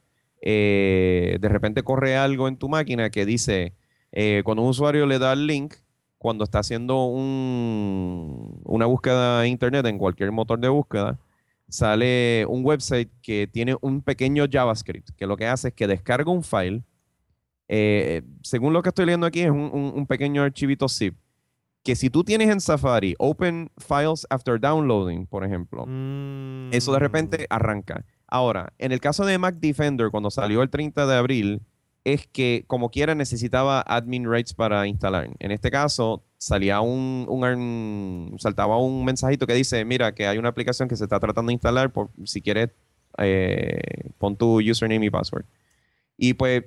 eh, 0.42 1.38
de 1.40 1.50
repente 1.50 1.84
corre 1.84 2.16
algo 2.18 2.48
en 2.48 2.58
tu 2.58 2.70
máquina 2.70 3.10
que 3.10 3.26
dice, 3.26 3.74
eh, 4.12 4.42
cuando 4.46 4.64
un 4.64 4.70
usuario 4.70 5.06
le 5.06 5.20
da 5.20 5.34
el 5.34 5.48
link, 5.48 5.76
cuando 6.18 6.44
está 6.44 6.60
haciendo 6.60 7.06
un- 7.06 8.62
una 8.66 8.86
búsqueda 8.86 9.46
en 9.46 9.52
internet, 9.52 9.86
en 9.86 9.98
cualquier 9.98 10.32
motor 10.32 10.60
de 10.60 10.68
búsqueda, 10.70 11.18
sale 11.70 12.46
un 12.48 12.66
website 12.66 13.10
que 13.22 13.48
tiene 13.48 13.76
un 13.82 14.02
pequeño 14.02 14.46
JavaScript, 14.52 15.10
que 15.16 15.28
lo 15.28 15.38
que 15.38 15.46
hace 15.48 15.70
es 15.70 15.74
que 15.74 15.88
descarga 15.88 16.32
un 16.32 16.44
file. 16.44 16.84
eh, 17.72 18.24
según 18.42 18.74
lo 18.74 18.82
que 18.82 18.90
estoy 18.90 19.06
leyendo 19.06 19.28
aquí, 19.28 19.42
es 19.42 19.52
un- 19.52 19.92
un 19.96 20.08
pequeño 20.08 20.42
archivito 20.42 20.90
zip. 20.90 21.14
Que 21.90 21.96
si 21.96 22.12
tú 22.12 22.24
tienes 22.24 22.50
en 22.50 22.62
Safari 22.62 23.16
Open 23.18 23.72
Files 23.80 24.28
After 24.30 24.60
Downloading, 24.60 25.26
por 25.26 25.44
ejemplo, 25.44 25.88
eso 26.72 26.94
de 26.94 27.00
repente 27.00 27.38
Mm. 27.40 27.46
arranca. 27.50 28.06
Ahora, 28.28 28.74
en 28.78 28.92
el 28.92 29.00
caso 29.00 29.26
de 29.26 29.40
Mac 29.40 29.56
Defender, 29.56 30.12
cuando 30.12 30.30
salió 30.30 30.62
el 30.62 30.70
30 30.70 31.08
de 31.08 31.16
abril, 31.16 31.62
es 32.04 32.28
que 32.28 32.64
como 32.68 32.92
quiera 32.92 33.16
necesitaba 33.16 33.82
admin 33.82 34.32
rights 34.32 34.54
para 34.54 34.86
instalar. 34.86 35.32
En 35.40 35.50
este 35.50 35.72
caso, 35.72 36.22
salía 36.38 36.80
un, 36.82 37.26
un 37.28 38.36
saltaba 38.38 38.78
un 38.78 39.04
mensajito 39.04 39.48
que 39.48 39.56
dice, 39.56 39.84
mira, 39.84 40.14
que 40.14 40.28
hay 40.28 40.38
una 40.38 40.50
aplicación 40.50 40.90
que 40.90 40.96
se 40.96 41.06
está 41.06 41.20
tratando 41.20 41.50
de 41.50 41.54
instalar, 41.54 41.92
por, 41.92 42.12
si 42.24 42.40
quieres, 42.44 42.70
eh, 43.18 44.12
pon 44.20 44.36
tu 44.38 44.62
username 44.62 45.08
y 45.08 45.10
password. 45.10 45.46
Y 46.22 46.34
pues 46.34 46.66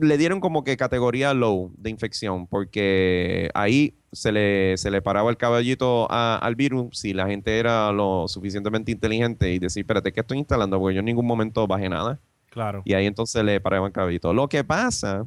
le 0.00 0.16
dieron 0.18 0.40
como 0.40 0.64
que 0.64 0.76
categoría 0.78 1.34
low 1.34 1.70
de 1.76 1.90
infección, 1.90 2.46
porque 2.48 3.50
ahí 3.54 3.94
se 4.16 4.32
le, 4.32 4.76
se 4.76 4.90
le 4.90 5.00
paraba 5.02 5.30
el 5.30 5.36
caballito 5.36 6.06
a- 6.10 6.36
al 6.38 6.56
virus 6.56 6.98
si 6.98 7.12
la 7.12 7.26
gente 7.28 7.58
era 7.58 7.92
lo 7.92 8.26
suficientemente 8.28 8.90
inteligente 8.90 9.52
y 9.52 9.58
decir, 9.58 9.82
espérate, 9.82 10.12
¿qué 10.12 10.20
estoy 10.20 10.38
instalando? 10.38 10.78
Porque 10.80 10.94
yo 10.94 11.00
en 11.00 11.06
ningún 11.06 11.26
momento 11.26 11.66
bajé 11.66 11.88
nada. 11.88 12.18
Claro. 12.50 12.82
Y 12.84 12.94
ahí 12.94 13.06
entonces 13.06 13.44
le 13.44 13.60
paraba 13.60 13.86
el 13.86 13.92
caballito. 13.92 14.32
Lo 14.32 14.48
que 14.48 14.64
pasa 14.64 15.24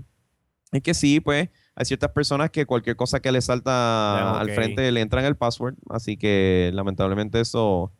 es 0.71 0.81
que 0.81 0.93
sí, 0.93 1.19
pues 1.19 1.49
hay 1.75 1.85
ciertas 1.85 2.11
personas 2.11 2.49
que 2.49 2.65
cualquier 2.65 2.95
cosa 2.95 3.19
que 3.21 3.31
le 3.31 3.39
salta 3.41 4.39
al 4.39 4.47
frente 4.55 4.91
le 4.91 4.99
entran 5.01 5.23
el 5.25 5.35
password, 5.37 5.75
así 5.89 6.17
que 6.17 6.71
lamentablemente 6.73 7.39
eso 7.39 7.91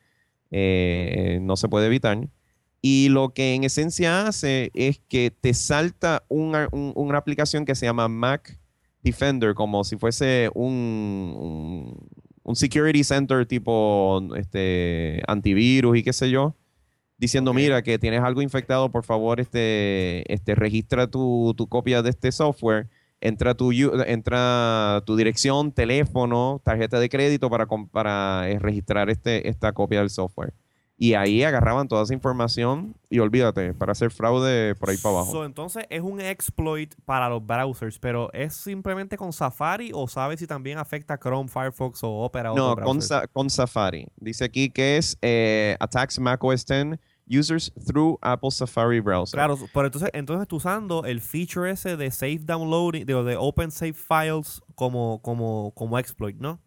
eh, 0.50 1.38
no 1.42 1.56
se 1.56 1.68
puede 1.68 1.86
evitar. 1.86 2.18
Y 2.82 3.08
lo 3.10 3.34
que 3.34 3.54
en 3.54 3.64
esencia 3.64 4.26
hace 4.26 4.70
es 4.74 5.00
que 5.08 5.30
te 5.30 5.52
salta 5.54 6.24
una, 6.28 6.68
un- 6.72 6.92
una 6.94 7.18
aplicación 7.18 7.64
que 7.64 7.74
se 7.74 7.86
llama 7.86 8.08
Mac 8.08 8.58
Defender, 9.02 9.54
como 9.54 9.84
si 9.84 9.96
fuese 9.96 10.50
un, 10.54 11.34
un, 11.36 12.08
un 12.42 12.56
security 12.56 13.04
center 13.04 13.46
tipo 13.46 14.22
este, 14.36 15.22
antivirus 15.26 15.96
y 15.96 16.02
qué 16.02 16.12
sé 16.12 16.30
yo, 16.30 16.54
diciendo, 17.20 17.52
mira, 17.52 17.82
que 17.82 17.98
tienes 17.98 18.22
algo 18.22 18.42
infectado, 18.42 18.90
por 18.90 19.04
favor, 19.04 19.40
este, 19.40 20.30
este, 20.32 20.54
registra 20.54 21.06
tu, 21.06 21.54
tu 21.56 21.68
copia 21.68 22.02
de 22.02 22.10
este 22.10 22.32
software, 22.32 22.88
entra 23.20 23.54
tu, 23.54 23.72
entra 24.06 25.02
tu 25.04 25.16
dirección, 25.16 25.72
teléfono, 25.72 26.62
tarjeta 26.64 26.98
de 26.98 27.10
crédito 27.10 27.50
para, 27.50 27.66
para 27.66 28.48
eh, 28.48 28.58
registrar 28.58 29.10
este, 29.10 29.48
esta 29.48 29.72
copia 29.72 30.00
del 30.00 30.10
software. 30.10 30.54
Y 31.02 31.14
ahí 31.14 31.42
agarraban 31.42 31.88
toda 31.88 32.02
esa 32.02 32.12
información 32.12 32.94
y 33.08 33.20
olvídate, 33.20 33.72
para 33.72 33.92
hacer 33.92 34.10
fraude 34.10 34.74
por 34.74 34.90
ahí 34.90 34.98
para 34.98 35.14
abajo. 35.14 35.32
So, 35.32 35.44
entonces 35.46 35.86
es 35.88 36.02
un 36.02 36.20
exploit 36.20 36.94
para 37.06 37.26
los 37.30 37.44
browsers, 37.46 37.98
pero 37.98 38.30
¿es 38.34 38.54
simplemente 38.54 39.16
con 39.16 39.32
Safari 39.32 39.92
o 39.94 40.06
sabes 40.08 40.40
si 40.40 40.46
también 40.46 40.76
afecta 40.76 41.16
Chrome, 41.18 41.48
Firefox 41.48 42.04
o 42.04 42.10
Opera? 42.10 42.52
o 42.52 42.54
No, 42.56 42.76
con? 42.76 43.00
Sa- 43.00 43.26
con 43.28 43.48
Safari. 43.48 44.08
Dice 44.16 44.44
aquí 44.44 44.68
que 44.68 44.98
es 44.98 45.16
eh, 45.22 45.74
Attacks 45.80 46.18
Mac 46.18 46.44
OS 46.44 46.66
X 46.68 46.98
Users 47.26 47.72
through 47.86 48.18
Apple 48.20 48.50
Safari 48.50 49.00
Browser. 49.00 49.38
Claro, 49.38 49.56
pero 49.72 49.86
entonces, 49.86 50.10
entonces 50.12 50.46
tú 50.48 50.56
usando 50.56 51.06
el 51.06 51.22
feature 51.22 51.70
ese 51.70 51.96
de 51.96 52.10
Safe 52.10 52.40
Downloading, 52.40 53.06
de, 53.06 53.14
de 53.24 53.36
Open 53.38 53.70
Save 53.70 53.94
Files 53.94 54.60
como, 54.74 55.22
como, 55.22 55.72
como 55.74 55.98
exploit, 55.98 56.36
¿no? 56.36 56.60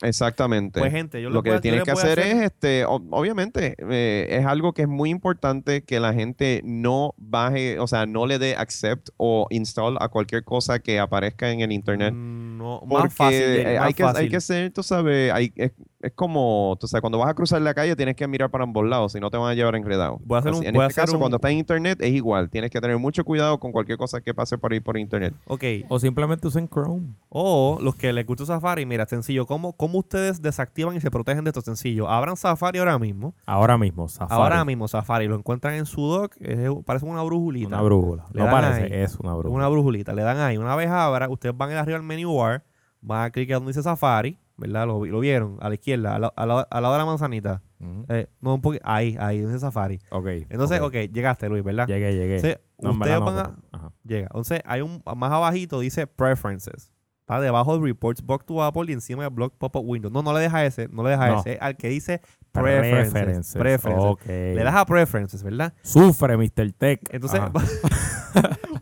Exactamente. 0.00 0.78
Pues 0.78 0.92
gente, 0.92 1.20
yo 1.20 1.28
lo 1.28 1.42
que 1.42 1.50
yo 1.50 1.60
tienes 1.60 1.80
les 1.80 1.84
que 1.84 1.90
a 1.90 1.94
hacer 1.94 2.18
es, 2.20 2.34
este, 2.42 2.84
obviamente, 2.86 3.74
eh, 3.90 4.26
es 4.30 4.46
algo 4.46 4.72
que 4.72 4.82
es 4.82 4.88
muy 4.88 5.10
importante 5.10 5.82
que 5.82 5.98
la 5.98 6.14
gente 6.14 6.60
no 6.64 7.14
baje, 7.16 7.80
o 7.80 7.86
sea, 7.88 8.06
no 8.06 8.26
le 8.26 8.38
dé 8.38 8.54
accept 8.56 9.08
o 9.16 9.46
install 9.50 9.96
a 10.00 10.08
cualquier 10.08 10.44
cosa 10.44 10.78
que 10.78 11.00
aparezca 11.00 11.50
en 11.50 11.60
el 11.60 11.72
internet. 11.72 12.12
Mm, 12.14 12.58
No, 12.58 12.80
Porque 12.80 13.04
más 13.04 13.14
fácil. 13.14 13.64
Más 13.64 13.86
hay, 13.86 13.94
que, 13.94 14.04
hay 14.04 14.28
que 14.28 14.40
ser, 14.40 14.72
tú 14.72 14.82
sabes, 14.82 15.32
hay- 15.32 15.52
es, 15.56 15.72
es 16.00 16.12
como, 16.12 16.76
tú 16.80 16.86
sabes, 16.86 17.00
cuando 17.00 17.18
vas 17.18 17.28
a 17.28 17.34
cruzar 17.34 17.60
la 17.60 17.74
calle 17.74 17.96
tienes 17.96 18.14
que 18.14 18.26
mirar 18.28 18.50
para 18.50 18.62
ambos 18.64 18.86
lados, 18.86 19.12
si 19.12 19.18
no 19.20 19.30
te 19.30 19.36
van 19.36 19.50
a 19.50 19.54
llevar 19.54 19.74
enredado. 19.74 20.18
Voy 20.24 20.36
a 20.36 20.38
hacer 20.38 20.52
Así- 20.52 20.60
un- 20.60 20.66
en 20.66 20.74
voy 20.74 20.84
a 20.84 20.86
este 20.86 21.00
hacer 21.00 21.06
caso, 21.06 21.16
un- 21.16 21.20
cuando 21.20 21.36
estás 21.38 21.50
en 21.50 21.58
internet 21.58 21.98
es 22.00 22.10
igual, 22.12 22.50
tienes 22.50 22.70
que 22.70 22.80
tener 22.80 22.96
mucho 22.98 23.24
cuidado 23.24 23.58
con 23.58 23.72
cualquier 23.72 23.98
cosa 23.98 24.20
que 24.20 24.32
pase 24.32 24.56
por 24.58 24.72
ahí 24.72 24.78
por 24.80 24.96
internet. 24.96 25.34
Ok. 25.46 25.64
O 25.88 25.98
simplemente 25.98 26.46
usen 26.46 26.68
Chrome. 26.68 27.14
O 27.30 27.78
los 27.82 27.96
que 27.96 28.12
les 28.12 28.24
gusta 28.24 28.46
Safari, 28.46 28.86
mira, 28.86 29.06
sencillo. 29.06 29.44
¿Cómo, 29.46 29.72
¿Cómo 29.72 29.98
ustedes 29.98 30.40
desactivan 30.40 30.94
y 30.96 31.00
se 31.00 31.10
protegen 31.10 31.42
de 31.44 31.50
esto? 31.50 31.62
Sencillo. 31.62 32.08
Abran 32.08 32.36
Safari 32.36 32.78
ahora 32.78 32.98
mismo. 32.98 33.34
Ahora 33.44 33.76
mismo, 33.76 34.08
Safari. 34.08 34.40
Ahora 34.40 34.64
mismo 34.64 34.86
Safari. 34.88 35.26
Lo 35.26 35.34
encuentran 35.34 35.74
en 35.74 35.86
su 35.86 36.02
dock. 36.06 36.36
es- 36.40 36.70
parece 36.86 37.06
una 37.06 37.22
brujulita. 37.24 37.66
Una 37.68 37.82
brújula. 37.82 38.24
Le 38.32 38.38
No 38.40 38.46
dan 38.46 38.54
parece, 38.54 38.84
ahí. 38.94 39.02
es 39.02 39.16
una 39.16 39.32
brújula. 39.34 39.54
Una 39.54 39.68
brujulita. 39.68 40.12
Le 40.12 40.22
dan 40.22 40.38
ahí. 40.38 40.56
Una 40.58 40.76
vez 40.76 40.88
abra, 40.88 41.28
ustedes 41.28 41.56
van 41.56 41.72
arriba 41.72 41.96
al 41.98 42.04
menu 42.04 42.36
bar. 42.36 42.62
Van 43.00 43.24
a 43.24 43.30
clicar 43.30 43.56
donde 43.56 43.70
dice 43.70 43.82
Safari. 43.82 44.38
¿Verdad? 44.58 44.86
Lo, 44.88 45.00
vi- 45.00 45.10
lo 45.10 45.20
vieron. 45.20 45.56
A 45.60 45.68
la 45.68 45.74
izquierda. 45.74 46.16
Al, 46.16 46.20
la- 46.22 46.32
lado- 46.46 46.66
de 46.92 46.98
la 46.98 47.04
manzanita. 47.06 47.62
Eh, 48.08 48.26
no, 48.40 48.54
un 48.54 48.60
poquito. 48.60 48.82
Ahí, 48.86 49.16
ahí. 49.20 49.40
Dice 49.40 49.58
Safari. 49.60 50.00
Ok. 50.10 50.26
Entonces, 50.50 50.80
ok, 50.80 50.92
llegaste, 51.12 51.48
Luis, 51.48 51.62
¿verdad? 51.62 51.86
Llegué, 51.86 52.12
llegué. 52.12 52.36
Entonces, 52.36 52.60
No, 52.80 52.90
en 52.90 52.96
ustedes 52.96 53.20
verdad 53.20 53.34
no, 53.44 53.56
van 53.72 53.84
a... 53.84 53.92
Llega. 54.04 54.26
Entonces, 54.26 54.60
hay 54.64 54.80
un 54.80 55.02
más 55.16 55.30
abajito 55.32 55.78
dice 55.80 56.06
Preferences. 56.08 56.92
Está 57.20 57.40
debajo 57.40 57.78
de 57.78 57.84
Reports 57.84 58.22
Box 58.22 58.46
to 58.46 58.62
Apple 58.62 58.84
y 58.88 58.92
encima 58.94 59.22
de 59.22 59.28
Block 59.28 59.54
Pop-Up 59.58 59.84
Window. 59.86 60.10
No, 60.10 60.22
no 60.22 60.32
le 60.32 60.40
deja 60.40 60.64
ese, 60.64 60.88
no 60.88 61.02
le 61.04 61.10
deja 61.10 61.28
No. 61.28 61.40
ese. 61.40 61.58
Al 61.60 61.76
que 61.76 61.88
dice 61.90 62.20
Preferences. 62.52 63.12
Preferences. 63.12 63.56
Preferences. 63.56 64.04
Ok. 64.10 64.26
Le 64.26 64.64
das 64.64 64.74
a 64.74 64.86
Preferences, 64.86 65.42
¿verdad? 65.42 65.74
Sufre, 65.82 66.36
Mr. 66.36 66.72
Tech. 66.72 67.00
Entonces. 67.12 67.40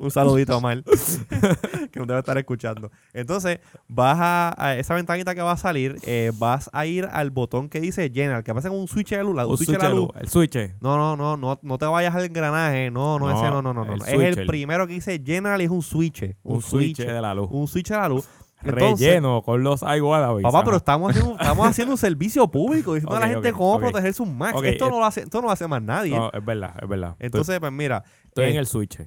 un 0.07 0.11
saludito 0.11 0.55
a 0.67 0.75
que 1.93 1.99
nos 2.01 2.09
debe 2.09 2.19
estar 2.21 2.39
escuchando. 2.39 2.91
Entonces, 3.13 3.61
vas 3.89 4.17
a, 4.21 4.55
a 4.57 4.77
esa 4.77 4.95
ventanita 4.95 5.35
que 5.35 5.43
va 5.43 5.53
a 5.53 5.57
salir, 5.57 5.97
eh, 6.07 6.33
vas 6.39 6.71
a 6.73 6.87
ir 6.87 7.09
al 7.13 7.31
botón 7.31 7.69
que 7.69 7.81
dice 7.81 8.11
General, 8.13 8.43
que 8.43 8.51
aparece 8.51 8.69
como 8.69 8.81
un 8.81 8.89
switch 8.89 9.11
de 9.11 9.23
luz. 9.23 9.35
la- 9.37 9.47
Un 9.47 9.53
Un 9.53 9.57
switch 9.59 9.69
de 9.69 9.75
switch 9.75 9.83
la 9.83 9.89
de 9.89 9.95
luz. 9.95 10.07
luz, 10.09 10.17
El 10.23 10.29
switch. 10.29 10.57
No, 10.81 10.97
no, 10.97 11.17
no, 11.17 11.37
no, 11.37 11.59
no 11.63 11.79
te 11.79 11.87
vayas 11.87 12.15
al 12.15 12.25
engranaje. 12.25 12.91
No, 12.91 13.19
no, 13.19 13.29
No, 13.29 13.37
ese 13.37 13.51
no, 13.51 13.63
no, 13.63 13.73
no. 13.75 13.85
no. 13.85 13.95
Es 14.05 14.09
el 14.13 14.47
primero 14.47 14.87
que 14.87 14.95
dice 14.95 15.23
General 15.25 15.61
y 15.61 15.65
es 15.65 15.71
un 15.71 15.83
switch. 15.83 16.37
Un 16.43 16.63
switch 16.63 16.99
de 16.99 17.21
la 17.21 17.35
luz. 17.35 17.49
Un 17.51 17.69
switch 17.69 17.91
a 17.91 18.01
la 18.01 18.09
luz. 18.09 18.29
Entonces, 18.63 19.07
Relleno 19.07 19.43
con 19.43 19.63
los 19.63 19.83
iWannabes. 19.83 20.43
Papá, 20.43 20.65
pero 20.65 20.79
estamos 20.79 21.11
haciendo, 21.11 21.33
estamos 21.39 21.67
haciendo 21.69 21.93
un 21.93 21.99
servicio 21.99 22.49
público 22.51 22.95
diciendo 22.95 23.15
a 23.15 23.21
la 23.21 23.29
gente 23.29 23.53
cómo 23.53 23.79
proteger 23.79 24.15
sus 24.15 24.27
Macs. 24.27 24.61
Esto, 24.63 24.87
eh, 24.87 24.91
no 24.91 24.99
lo 24.99 25.05
hace, 25.05 25.21
esto 25.21 25.41
no 25.41 25.47
lo 25.49 25.53
hace 25.53 25.69
más 25.69 25.83
nadie. 25.83 26.17
No, 26.17 26.31
es 26.33 26.45
verdad, 26.45 26.75
es 26.83 26.89
verdad. 26.89 27.17
Entonces, 27.19 27.61
pues 27.61 27.71
mira, 27.71 28.03
estoy 28.25 28.45
eh, 28.47 28.51
en 28.53 28.57
el 28.57 28.67
switch. 28.67 28.99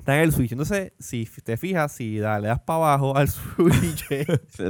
Está 0.00 0.16
en 0.16 0.22
el 0.22 0.32
switch. 0.32 0.52
Entonces, 0.52 0.92
si 0.98 1.24
te 1.44 1.56
fijas, 1.56 1.92
si 1.92 2.18
da- 2.18 2.40
le 2.40 2.48
das 2.48 2.60
para 2.60 2.78
abajo 2.94 3.16
al 3.16 3.28
switch, 3.28 4.08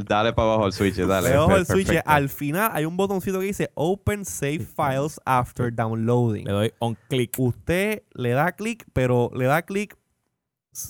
Dale 0.06 0.32
para 0.32 0.48
abajo 0.48 0.64
al 0.66 0.72
switch, 0.72 0.96
dale. 0.96 1.30
le 1.30 1.46
Per- 1.46 1.64
switch, 1.66 2.00
al 2.04 2.28
final 2.28 2.70
hay 2.74 2.84
un 2.84 2.96
botoncito 2.96 3.40
que 3.40 3.46
dice 3.46 3.70
Open 3.74 4.24
Save 4.24 4.60
Files 4.60 5.20
After 5.24 5.74
Downloading. 5.74 6.44
Le 6.46 6.52
doy 6.52 6.72
on 6.80 6.96
click. 7.08 7.34
Usted 7.38 8.02
le 8.12 8.30
da 8.30 8.52
clic, 8.52 8.84
pero 8.92 9.30
le 9.34 9.46
da 9.46 9.62
clic. 9.62 9.96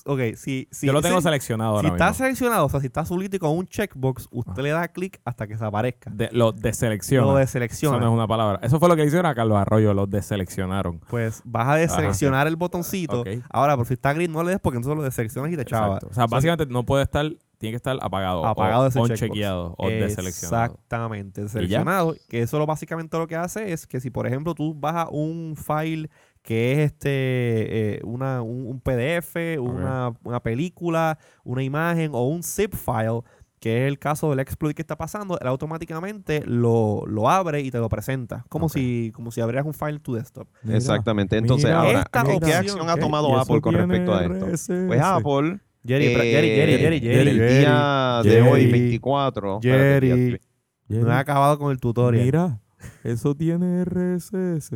Ok, 0.04 0.20
si, 0.36 0.68
si 0.70 0.86
Yo 0.86 0.92
lo 0.92 1.00
tengo 1.00 1.16
si- 1.16 1.22
seleccionado 1.22 1.72
Si 1.80 1.86
ahora 1.86 1.88
está 1.96 2.08
mismo. 2.10 2.18
seleccionado, 2.24 2.66
o 2.66 2.68
sea, 2.68 2.80
si 2.80 2.86
está 2.86 3.00
azulito 3.00 3.36
y 3.36 3.38
con 3.38 3.56
un 3.56 3.66
checkbox, 3.66 4.28
usted 4.30 4.52
Ah. 4.58 4.62
le 4.62 4.70
da 4.70 4.88
clic 4.88 5.20
hasta 5.24 5.46
que 5.46 5.56
se 5.56 5.64
aparezca. 5.64 6.10
De, 6.10 6.28
lo 6.32 6.52
deselecciona. 6.52 7.24
Lo 7.26 7.32
Eso 7.32 7.38
deselecciona. 7.38 7.98
no 7.98 8.06
es 8.08 8.12
una 8.12 8.28
palabra. 8.28 8.60
Eso 8.62 8.78
fue 8.78 8.88
lo 8.90 8.94
que 8.96 9.02
le 9.02 9.08
hicieron 9.08 9.24
a 9.30 9.34
Carlos 9.34 9.56
Arroyo. 9.56 9.94
Los 9.94 10.10
deseleccionaron. 10.10 11.00
Pues 11.08 11.40
vas 11.44 11.66
a 11.68 11.76
deseleccionar 11.76 12.46
el 12.46 12.56
botoncito. 12.56 13.24
Ahora, 13.50 13.74
pero 13.76 13.86
si 13.86 13.94
está 13.94 14.12
gris, 14.12 14.28
no 14.28 14.42
le 14.42 14.50
des 14.50 14.60
porque 14.60 14.76
entonces 14.76 14.96
lo 14.98 15.02
deseleccionas 15.02 15.50
y 15.52 15.56
te. 15.56 15.62
Exacto. 15.62 16.08
O 16.10 16.14
sea, 16.14 16.26
básicamente 16.26 16.66
no 16.72 16.84
puede 16.84 17.04
estar, 17.04 17.24
tiene 17.58 17.72
que 17.72 17.76
estar 17.76 17.96
apagado. 18.02 18.44
Apagado 18.46 18.84
o, 18.84 18.86
ese 18.86 19.00
o 19.00 19.08
chequeado 19.08 19.74
o 19.78 19.88
deseleccionado. 19.88 20.64
Exactamente, 20.74 21.42
deseleccionado. 21.42 22.14
Que 22.28 22.42
eso 22.42 22.58
lo 22.58 22.66
básicamente 22.66 23.16
lo 23.16 23.26
que 23.26 23.36
hace 23.36 23.72
es 23.72 23.86
que 23.86 23.98
si, 24.00 24.10
por 24.10 24.26
ejemplo, 24.26 24.54
tú 24.54 24.74
bajas 24.74 25.08
un 25.10 25.56
file 25.56 26.10
que 26.50 26.72
es 26.72 26.78
este 26.80 27.10
eh, 27.12 28.00
una, 28.02 28.42
un, 28.42 28.66
un 28.66 28.80
PDF, 28.80 29.36
una, 29.60 30.12
una 30.24 30.40
película, 30.42 31.16
una 31.44 31.62
imagen 31.62 32.10
o 32.12 32.26
un 32.26 32.42
zip 32.42 32.74
file, 32.74 33.20
que 33.60 33.84
es 33.84 33.88
el 33.88 34.00
caso 34.00 34.30
del 34.30 34.40
exploit 34.40 34.74
que 34.74 34.82
está 34.82 34.96
pasando, 34.96 35.38
él 35.38 35.46
automáticamente 35.46 36.42
lo, 36.44 37.04
lo 37.06 37.30
abre 37.30 37.60
y 37.60 37.70
te 37.70 37.78
lo 37.78 37.88
presenta. 37.88 38.44
Como 38.48 38.68
si 38.68 39.12
como 39.14 39.30
si 39.30 39.40
abrieras 39.40 39.64
un 39.64 39.74
file 39.74 40.00
to 40.00 40.14
desktop. 40.14 40.48
Exactamente. 40.68 41.36
Entonces, 41.36 41.70
mira, 41.70 41.82
ahora, 41.82 42.00
esta 42.00 42.24
¿qué, 42.24 42.52
acción 42.52 42.90
ha 42.90 42.96
tomado 42.96 43.38
Apple 43.38 43.60
con 43.60 43.72
respecto 43.76 44.12
a 44.12 44.24
esto? 44.24 44.46
RSS. 44.46 44.86
Pues 44.88 45.00
Apple, 45.00 45.60
Jerry, 45.86 46.06
eh, 46.06 46.16
Jerry, 46.16 46.30
Jerry, 46.32 46.48
Jerry, 46.48 47.00
Jerry, 47.00 47.30
el 47.30 47.38
Jerry. 47.38 47.58
día 47.60 48.20
de 48.24 48.30
Jerry, 48.30 48.48
hoy, 48.48 48.72
24. 48.72 49.60
espérate, 49.62 50.08
Jerry. 50.08 50.40
No 50.88 51.12
he 51.12 51.14
acabado 51.14 51.60
con 51.60 51.70
el 51.70 51.78
tutorial. 51.78 52.24
Mira, 52.24 52.58
eso 53.04 53.34
tiene 53.34 53.84
RSS. 53.84 54.72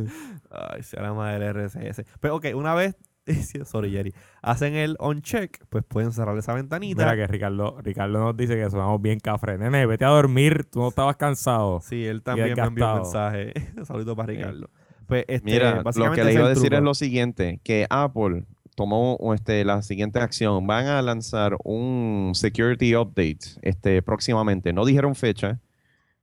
Ay, 0.51 0.83
sea 0.83 1.01
la 1.01 1.13
madre 1.13 1.45
del 1.45 1.67
RSS. 1.67 2.03
Pero 2.19 2.35
ok, 2.35 2.47
una 2.55 2.73
vez, 2.73 2.95
sorry 3.65 3.91
Jerry, 3.91 4.13
hacen 4.41 4.75
el 4.75 4.95
on 4.99 5.21
check, 5.21 5.63
pues 5.69 5.83
pueden 5.83 6.11
cerrar 6.11 6.37
esa 6.37 6.53
ventanita. 6.53 7.03
Mira 7.03 7.15
que 7.15 7.27
Ricardo, 7.27 7.77
Ricardo 7.81 8.19
nos 8.19 8.37
dice 8.37 8.55
que 8.55 8.69
sonamos 8.69 9.01
bien 9.01 9.19
cafre. 9.19 9.57
Nene, 9.57 9.85
vete 9.85 10.05
a 10.05 10.09
dormir. 10.09 10.65
Tú 10.65 10.79
no 10.79 10.89
estabas 10.89 11.15
cansado. 11.17 11.79
Sí, 11.81 12.05
él 12.05 12.21
también 12.21 12.53
me 12.55 12.61
envió 12.63 12.87
un 12.87 13.01
mensaje. 13.01 13.53
Saludito 13.83 14.15
para 14.15 14.27
Ricardo. 14.27 14.69
Pues, 15.07 15.25
este, 15.27 15.51
Mira, 15.51 15.83
lo 15.83 16.11
que 16.11 16.23
le 16.23 16.33
iba 16.33 16.45
a 16.45 16.47
el 16.49 16.55
decir 16.55 16.69
truco. 16.69 16.77
es 16.77 16.83
lo 16.83 16.93
siguiente, 16.95 17.59
que 17.63 17.85
Apple 17.89 18.45
tomó 18.75 19.17
este, 19.33 19.63
la 19.63 19.81
siguiente 19.81 20.19
acción. 20.19 20.65
Van 20.67 20.87
a 20.87 21.01
lanzar 21.01 21.57
un 21.63 22.31
security 22.33 22.95
update 22.95 23.39
este, 23.61 24.01
próximamente. 24.01 24.73
No 24.73 24.83
dijeron 24.85 25.15
fecha, 25.15 25.59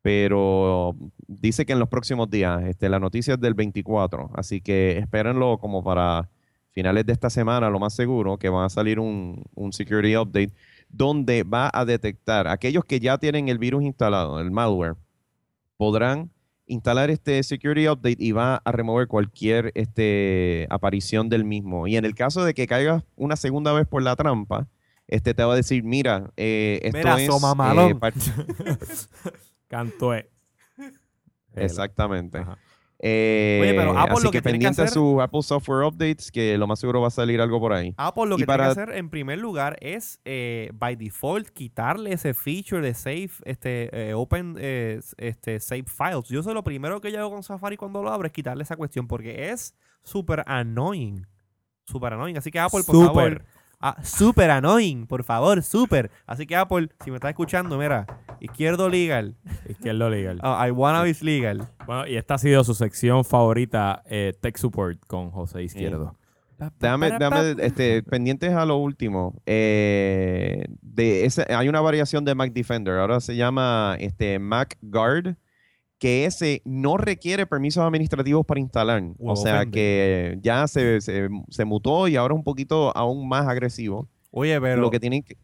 pero 0.02 0.96
dice 1.28 1.64
que 1.64 1.72
en 1.72 1.78
los 1.78 1.88
próximos 1.88 2.28
días. 2.28 2.62
Este, 2.64 2.88
la 2.88 2.98
noticia 2.98 3.34
es 3.34 3.40
del 3.40 3.54
24, 3.54 4.30
así 4.34 4.60
que 4.60 4.98
espérenlo 4.98 5.58
como 5.58 5.82
para 5.82 6.28
finales 6.72 7.06
de 7.06 7.12
esta 7.12 7.30
semana, 7.30 7.70
lo 7.70 7.78
más 7.78 7.94
seguro, 7.94 8.38
que 8.38 8.48
va 8.48 8.64
a 8.64 8.70
salir 8.70 8.98
un, 8.98 9.44
un 9.54 9.72
security 9.72 10.16
update 10.16 10.52
donde 10.88 11.44
va 11.44 11.70
a 11.72 11.84
detectar 11.84 12.48
aquellos 12.48 12.84
que 12.84 13.00
ya 13.00 13.18
tienen 13.18 13.48
el 13.48 13.58
virus 13.58 13.82
instalado, 13.82 14.40
el 14.40 14.50
malware, 14.50 14.96
podrán 15.76 16.30
instalar 16.66 17.10
este 17.10 17.42
security 17.42 17.88
update 17.88 18.16
y 18.18 18.32
va 18.32 18.56
a 18.64 18.72
remover 18.72 19.06
cualquier 19.08 19.72
este, 19.74 20.66
aparición 20.70 21.28
del 21.28 21.44
mismo. 21.44 21.86
Y 21.86 21.96
en 21.96 22.04
el 22.04 22.14
caso 22.14 22.44
de 22.44 22.54
que 22.54 22.66
caigas 22.66 23.04
una 23.16 23.36
segunda 23.36 23.72
vez 23.72 23.86
por 23.86 24.02
la 24.02 24.16
trampa, 24.16 24.66
este 25.08 25.34
te 25.34 25.44
va 25.44 25.52
a 25.52 25.56
decir, 25.56 25.82
mira, 25.84 26.30
eh, 26.36 26.80
esto 26.82 26.98
Mira, 26.98 27.16
es... 27.20 27.28
eh, 27.90 27.94
par- 29.72 29.86
Cantué. 29.86 30.30
Exactamente. 31.54 32.38
Ajá. 32.38 32.58
Eh, 33.04 33.58
Oye, 33.60 33.74
pero 33.74 33.98
Apple 33.98 34.12
así 34.14 34.24
lo 34.24 34.30
que, 34.30 34.38
que 34.38 34.42
tiene 34.42 34.58
que 34.58 34.62
pendiente 34.66 34.80
a 34.80 34.84
hacer- 34.84 34.94
sus 34.94 35.20
Apple 35.20 35.42
Software 35.42 35.84
Updates, 35.84 36.30
que 36.30 36.56
lo 36.56 36.68
más 36.68 36.78
seguro 36.78 37.00
va 37.00 37.08
a 37.08 37.10
salir 37.10 37.40
algo 37.40 37.58
por 37.58 37.72
ahí. 37.72 37.92
Apple 37.96 38.26
lo 38.26 38.36
Y 38.36 38.38
que 38.38 38.46
para- 38.46 38.66
tiene 38.72 38.74
que 38.76 38.80
hacer 38.92 38.96
en 38.96 39.10
primer 39.10 39.38
lugar 39.40 39.76
es, 39.80 40.20
eh, 40.24 40.70
by 40.74 40.94
default, 40.94 41.48
quitarle 41.48 42.12
ese 42.12 42.32
feature 42.32 42.80
de 42.80 42.94
save, 42.94 43.30
este, 43.44 44.10
eh, 44.10 44.14
open, 44.14 44.54
eh, 44.56 45.00
este, 45.16 45.58
save 45.58 45.84
files. 45.88 46.28
Yo 46.28 46.44
sé 46.44 46.54
lo 46.54 46.62
primero 46.62 47.00
que 47.00 47.10
yo 47.10 47.18
hago 47.18 47.32
con 47.32 47.42
Safari 47.42 47.76
cuando 47.76 48.02
lo 48.04 48.12
abro 48.12 48.26
es 48.26 48.32
quitarle 48.32 48.62
esa 48.62 48.76
cuestión 48.76 49.08
porque 49.08 49.50
es 49.50 49.74
súper 50.04 50.44
annoying. 50.46 51.26
Súper 51.84 52.12
annoying. 52.12 52.36
Así 52.38 52.52
que 52.52 52.60
Apple, 52.60 52.84
por 52.86 53.04
favor. 53.06 53.44
Ah, 53.84 53.96
súper 54.04 54.48
annoying, 54.52 55.08
por 55.08 55.24
favor, 55.24 55.60
súper. 55.64 56.08
Así 56.24 56.46
que 56.46 56.54
Apple, 56.54 56.88
si 57.02 57.10
me 57.10 57.16
estás 57.16 57.30
escuchando, 57.30 57.76
mira, 57.76 58.06
izquierdo 58.38 58.88
legal, 58.88 59.34
Izquierdo 59.72 60.08
legal. 60.08 60.38
ah, 60.42 60.64
I 60.66 60.70
wanna 60.70 61.02
be 61.02 61.14
legal. 61.22 61.68
Bueno, 61.86 62.06
y 62.06 62.16
esta 62.16 62.34
ha 62.34 62.38
sido 62.38 62.62
su 62.64 62.74
sección 62.74 63.24
favorita, 63.24 64.02
eh, 64.06 64.32
Tech 64.40 64.56
Support 64.56 65.04
con 65.06 65.30
José 65.30 65.62
Izquierdo. 65.64 66.16
Déjame, 66.78 67.10
déjame, 67.10 67.56
este, 67.58 68.04
pendientes 68.04 68.52
a 68.54 68.64
lo 68.64 68.76
último. 68.76 69.34
eh, 69.46 70.64
de 70.80 71.24
ese, 71.24 71.44
hay 71.52 71.68
una 71.68 71.80
variación 71.80 72.24
de 72.24 72.34
Mac 72.36 72.52
Defender, 72.52 72.98
ahora 72.98 73.20
se 73.20 73.34
llama 73.34 73.96
este, 73.98 74.38
Mac 74.38 74.78
Guard, 74.80 75.34
que 75.98 76.24
ese 76.24 76.62
no 76.64 76.96
requiere 76.96 77.46
permisos 77.46 77.82
administrativos 77.84 78.44
para 78.46 78.60
instalar. 78.60 79.02
O 79.18 79.34
sea 79.36 79.56
ofende. 79.60 79.70
que 79.72 80.38
ya 80.40 80.66
se, 80.68 81.00
se- 81.00 81.28
se 81.48 81.64
mutó 81.64 82.06
y 82.08 82.14
ahora 82.16 82.34
es 82.34 82.38
un 82.38 82.44
poquito 82.44 82.96
aún 82.96 83.28
más 83.28 83.46
agresivo. 83.48 84.08
Oye, 84.30 84.60
pero 84.60 84.80
lo 84.80 84.90
que 84.90 84.98
tienen 85.00 85.22
que, 85.22 85.36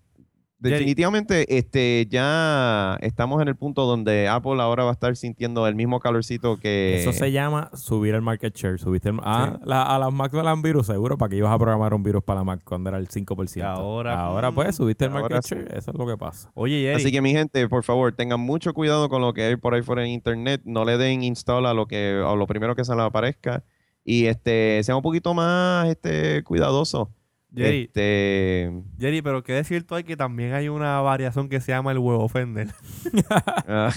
definitivamente 0.59 1.57
este, 1.59 2.07
ya 2.11 2.99
estamos 3.01 3.41
en 3.43 3.49
el 3.49 3.57
punto 3.57 3.87
donde 3.87 4.29
Apple 4.29 4.61
ahora 4.61 4.85
va 4.85 4.91
a 4.91 4.93
estar 4.93 5.17
sintiendo 5.17 5.67
el 5.67 5.75
mismo 5.75 6.01
calorcito 6.01 6.57
que... 6.59 6.97
Eso 7.01 7.13
se 7.13 7.31
llama 7.33 7.71
subir 7.75 8.15
el 8.15 8.23
market 8.23 8.55
share. 8.57 8.79
Subiste 8.79 9.11
el- 9.11 9.21
ah, 9.23 9.59
la- 9.65 9.83
a 9.83 9.99
las 9.99 10.13
Mac 10.13 10.33
no 10.33 10.41
le 10.43 10.47
dan 10.49 10.63
virus, 10.63 10.87
seguro, 10.87 11.17
para 11.17 11.31
que 11.31 11.37
ibas 11.37 11.53
a 11.53 11.59
programar 11.59 11.95
un 11.95 12.03
virus 12.03 12.23
para 12.25 12.41
la 12.41 12.45
Mac 12.45 12.61
cuando 12.65 12.91
era 12.91 12.99
el 12.99 13.09
5%. 13.09 13.57
Y 13.57 13.61
ahora, 13.63 14.21
ahora 14.21 14.53
pues, 14.53 14.77
subiste 14.77 15.05
el 15.05 15.11
market 15.13 15.43
sí. 15.43 15.55
share. 15.55 15.69
Eso 15.77 15.91
es 15.93 15.97
lo 15.99 16.07
que 16.07 16.17
pasa. 16.17 16.51
Oye, 16.55 16.81
Jerry, 16.83 16.97
Así 17.03 17.13
que 17.13 17.21
mi 17.23 17.33
gente, 17.33 17.69
por 17.69 17.85
favor, 17.85 18.13
tengan 18.13 18.41
mucho 18.41 18.75
cuidado 18.75 19.09
con 19.09 19.23
lo 19.23 19.33
que 19.35 19.45
hay 19.45 19.57
por 19.57 19.75
ahí 19.75 19.83
fuera 19.83 20.03
en 20.05 20.11
internet. 20.11 20.63
No 20.65 20.85
le 20.85 20.99
den 20.99 21.23
install 21.23 21.67
a 21.67 21.75
lo 21.75 21.87
que 21.87 22.23
a 22.25 22.35
lo 22.35 22.47
primero 22.47 22.75
que 22.75 22.85
se 22.85 22.95
les 22.95 23.05
aparezca 23.05 23.63
y 24.05 24.25
este 24.27 24.83
sean 24.85 24.97
un 24.97 25.03
poquito 25.03 25.35
más 25.35 25.89
este 25.89 26.43
cuidadosos. 26.45 27.09
Jerry, 27.55 27.85
Este, 27.85 28.71
Jerry, 28.99 29.23
pero 29.23 29.43
qué 29.43 29.55
decir 29.55 29.87
tú 29.87 29.95
hay 29.95 30.05
que 30.05 30.17
también 30.17 30.53
hay 30.53 30.69
una 30.69 31.01
variación 31.01 31.49
que 31.49 31.61
se 31.61 31.73
llama 31.73 31.93
el 31.93 31.99
huevo 31.99 32.29
Fender. 32.29 32.69
ah, 33.69 33.91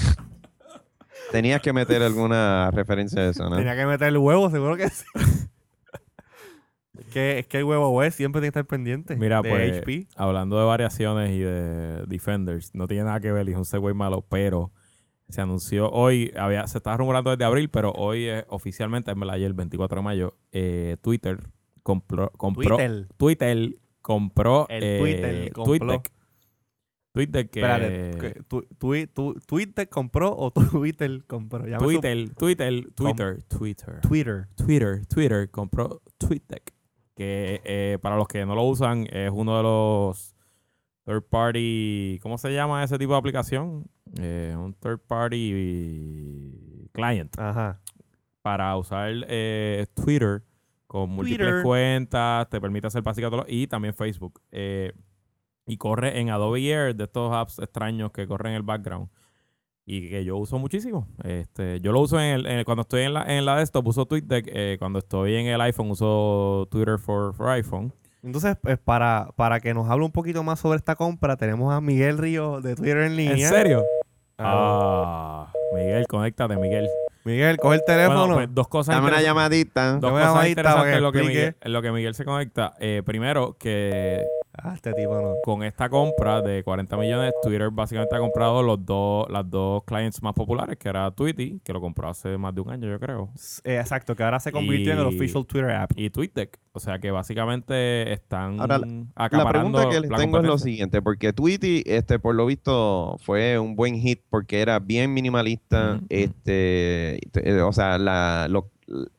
tenías 1.31 1.61
que 1.61 1.73
meter 1.73 2.01
alguna 2.01 2.71
referencia 2.71 3.21
a 3.21 3.29
eso, 3.29 3.49
¿no? 3.49 3.57
Tenía 3.57 3.75
que 3.75 3.85
meter 3.85 4.07
el 4.07 4.17
huevo, 4.17 4.49
seguro 4.49 4.77
que 4.77 4.89
sí. 4.89 5.03
es, 6.97 7.05
que, 7.07 7.39
es 7.39 7.47
que 7.47 7.57
el 7.57 7.65
huevo 7.65 7.89
web 7.89 8.11
siempre 8.11 8.39
tiene 8.39 8.53
que 8.53 8.59
estar 8.59 8.65
pendiente. 8.65 9.17
Mira, 9.17 9.41
de 9.41 9.49
pues, 9.49 9.79
HP. 9.79 10.07
hablando 10.15 10.57
de 10.57 10.65
variaciones 10.65 11.31
y 11.31 11.39
de 11.39 12.05
Defenders, 12.07 12.73
no 12.73 12.87
tiene 12.87 13.03
nada 13.03 13.19
que 13.19 13.33
ver, 13.33 13.49
es 13.49 13.57
un 13.57 13.65
segue 13.65 13.93
malo, 13.93 14.25
pero 14.29 14.71
se 15.27 15.41
anunció 15.41 15.89
hoy, 15.89 16.31
había, 16.37 16.67
se 16.67 16.77
estaba 16.77 16.97
rumorando 16.97 17.31
desde 17.31 17.43
abril, 17.43 17.69
pero 17.69 17.91
hoy 17.91 18.27
es 18.27 18.45
oficialmente, 18.47 19.11
en 19.11 19.19
verdad, 19.19 19.35
ayer, 19.35 19.47
el 19.47 19.53
24 19.53 19.97
de 19.97 20.03
mayo, 20.03 20.37
eh, 20.51 20.97
Twitter 21.01 21.39
compró, 21.83 22.29
compró 22.31 22.77
Twitter. 22.77 23.07
Twitter 23.17 23.75
compró 24.01 24.65
El 24.69 24.83
eh, 24.83 24.99
Twitter 24.99 25.51
compró. 25.53 25.77
TweetDeck. 25.77 26.11
TweetDeck 27.13 27.49
que... 27.51 27.59
Espérate, 27.59 28.17
que 28.19 28.43
tu, 28.43 28.61
tu- 28.77 29.07
tu- 29.07 29.33
¿Twitter 29.45 29.89
compró 29.89 30.33
o 30.35 30.51
Twitter 30.51 31.23
compró? 31.27 31.67
Ya 31.67 31.77
Twitter, 31.77 32.33
Twitter, 32.35 32.89
Twitter, 32.95 33.43
Twitter, 33.43 33.99
Twitter. 34.01 34.47
Twitter, 34.55 35.05
Twitter 35.07 35.49
compró 35.51 36.01
TweetDeck, 36.17 36.73
que 37.15 37.61
eh, 37.65 37.97
para 38.01 38.15
los 38.15 38.27
que 38.27 38.45
no 38.45 38.55
lo 38.55 38.63
usan 38.63 39.07
es 39.11 39.29
uno 39.33 39.57
de 39.57 39.63
los 39.63 40.35
third 41.03 41.23
party, 41.23 42.19
¿cómo 42.21 42.37
se 42.37 42.53
llama 42.53 42.81
ese 42.83 42.97
tipo 42.97 43.11
de 43.11 43.19
aplicación? 43.19 43.85
Eh, 44.17 44.55
un 44.57 44.73
third 44.75 44.99
party 45.05 46.89
client 46.93 47.37
Ajá. 47.37 47.81
para 48.41 48.77
usar 48.77 49.11
Twitter 49.95 50.43
con 50.91 51.09
múltiples 51.09 51.47
Twitter. 51.47 51.63
cuentas, 51.63 52.49
te 52.49 52.59
permite 52.59 52.87
hacer 52.87 53.01
básicamente 53.01 53.45
y 53.53 53.65
también 53.67 53.93
Facebook. 53.93 54.41
Eh, 54.51 54.91
y 55.65 55.77
corre 55.77 56.19
en 56.19 56.29
Adobe 56.29 56.59
Air, 56.69 56.95
de 56.95 57.05
estos 57.05 57.31
apps 57.33 57.59
extraños 57.59 58.11
que 58.11 58.27
corren 58.27 58.51
en 58.51 58.57
el 58.57 58.63
background. 58.63 59.07
Y 59.85 60.09
que 60.09 60.25
yo 60.25 60.35
uso 60.37 60.59
muchísimo. 60.59 61.07
Este, 61.23 61.79
yo 61.79 61.91
lo 61.93 62.01
uso 62.01 62.19
en 62.19 62.25
el, 62.33 62.45
en 62.45 62.59
el- 62.59 62.65
cuando 62.65 62.81
estoy 62.81 63.03
en 63.03 63.13
la, 63.13 63.23
en 63.37 63.45
la 63.45 63.57
desktop, 63.57 63.87
uso 63.87 64.05
TweetDeck. 64.05 64.49
Eh, 64.51 64.75
cuando 64.79 64.99
estoy 64.99 65.35
en 65.35 65.47
el 65.47 65.61
iPhone, 65.61 65.89
uso 65.91 66.67
Twitter 66.69 66.99
for, 66.99 67.33
for 67.33 67.47
iPhone. 67.49 67.93
Entonces, 68.21 68.57
pues, 68.61 68.77
para, 68.77 69.29
para 69.37 69.59
que 69.61 69.73
nos 69.73 69.89
hable 69.89 70.03
un 70.05 70.11
poquito 70.11 70.43
más 70.43 70.59
sobre 70.59 70.77
esta 70.77 70.95
compra, 70.95 71.37
tenemos 71.37 71.73
a 71.73 71.79
Miguel 71.79 72.17
Río 72.17 72.59
de 72.61 72.75
Twitter 72.75 72.97
en 72.97 73.15
línea. 73.15 73.47
¿En 73.47 73.53
serio? 73.53 73.83
Ah, 74.37 75.47
Ah, 75.47 75.53
Miguel, 75.73 76.05
conéctate, 76.07 76.57
Miguel. 76.57 76.87
Miguel, 77.23 77.57
coge 77.57 77.75
el 77.75 77.83
teléfono. 77.85 78.19
Bueno, 78.19 78.35
pues, 78.35 78.49
dos 78.51 78.67
cosas 78.67 78.95
Dame 78.95 79.07
una 79.09 79.21
llamadita. 79.21 79.93
Dos 79.93 80.01
Dame 80.01 80.25
cosas 80.25 80.47
interesantes 80.47 80.95
en 80.95 81.03
lo, 81.03 81.11
que. 81.11 81.23
Miguel, 81.23 81.55
en 81.61 81.73
lo 81.73 81.81
que 81.81 81.91
Miguel 81.91 82.15
se 82.15 82.25
conecta. 82.25 82.73
Eh, 82.79 83.03
primero, 83.05 83.55
que 83.59 84.25
Ah, 84.53 84.73
este 84.75 84.93
tipo 84.93 85.19
no. 85.21 85.37
con 85.41 85.63
esta 85.63 85.89
compra 85.89 86.41
de 86.41 86.61
40 86.63 86.97
millones, 86.97 87.33
Twitter 87.41 87.69
básicamente 87.71 88.15
ha 88.15 88.19
comprado 88.19 88.61
los 88.61 88.85
dos, 88.85 89.25
las 89.29 89.49
dos 89.49 89.83
clients 89.85 90.21
más 90.21 90.33
populares, 90.33 90.77
que 90.77 90.89
era 90.89 91.09
Tweety, 91.11 91.61
que 91.63 91.71
lo 91.71 91.79
compró 91.79 92.09
hace 92.09 92.37
más 92.37 92.53
de 92.53 92.61
un 92.61 92.69
año, 92.69 92.89
yo 92.89 92.99
creo, 92.99 93.29
Eh, 93.63 93.77
exacto, 93.79 94.13
que 94.15 94.23
ahora 94.23 94.39
se 94.41 94.51
convirtió 94.51 94.91
en 94.91 94.99
el 94.99 95.05
official 95.05 95.45
Twitter 95.45 95.71
app. 95.71 95.91
y 95.95 96.09
TweetDeck. 96.09 96.59
O 96.73 96.79
sea 96.79 96.99
que 96.99 97.11
básicamente 97.11 98.11
están 98.13 98.59
Ahora, 98.61 98.79
La 98.79 99.49
pregunta 99.49 99.89
que 99.89 99.99
les 100.01 100.09
la 100.09 100.17
tengo 100.17 100.37
es 100.39 100.43
lo 100.45 100.57
siguiente, 100.57 101.01
porque 101.01 101.33
Tweety, 101.33 101.83
este, 101.85 102.19
por 102.19 102.35
lo 102.35 102.45
visto, 102.45 103.17
fue 103.21 103.57
un 103.59 103.75
buen 103.75 103.95
hit 103.95 104.21
porque 104.29 104.61
era 104.61 104.79
bien 104.79 105.13
minimalista, 105.13 105.99
este, 106.09 107.15
eh, 107.39 107.61
o 107.61 107.71
sea, 107.73 107.97
la, 107.97 108.47
lo- 108.49 108.69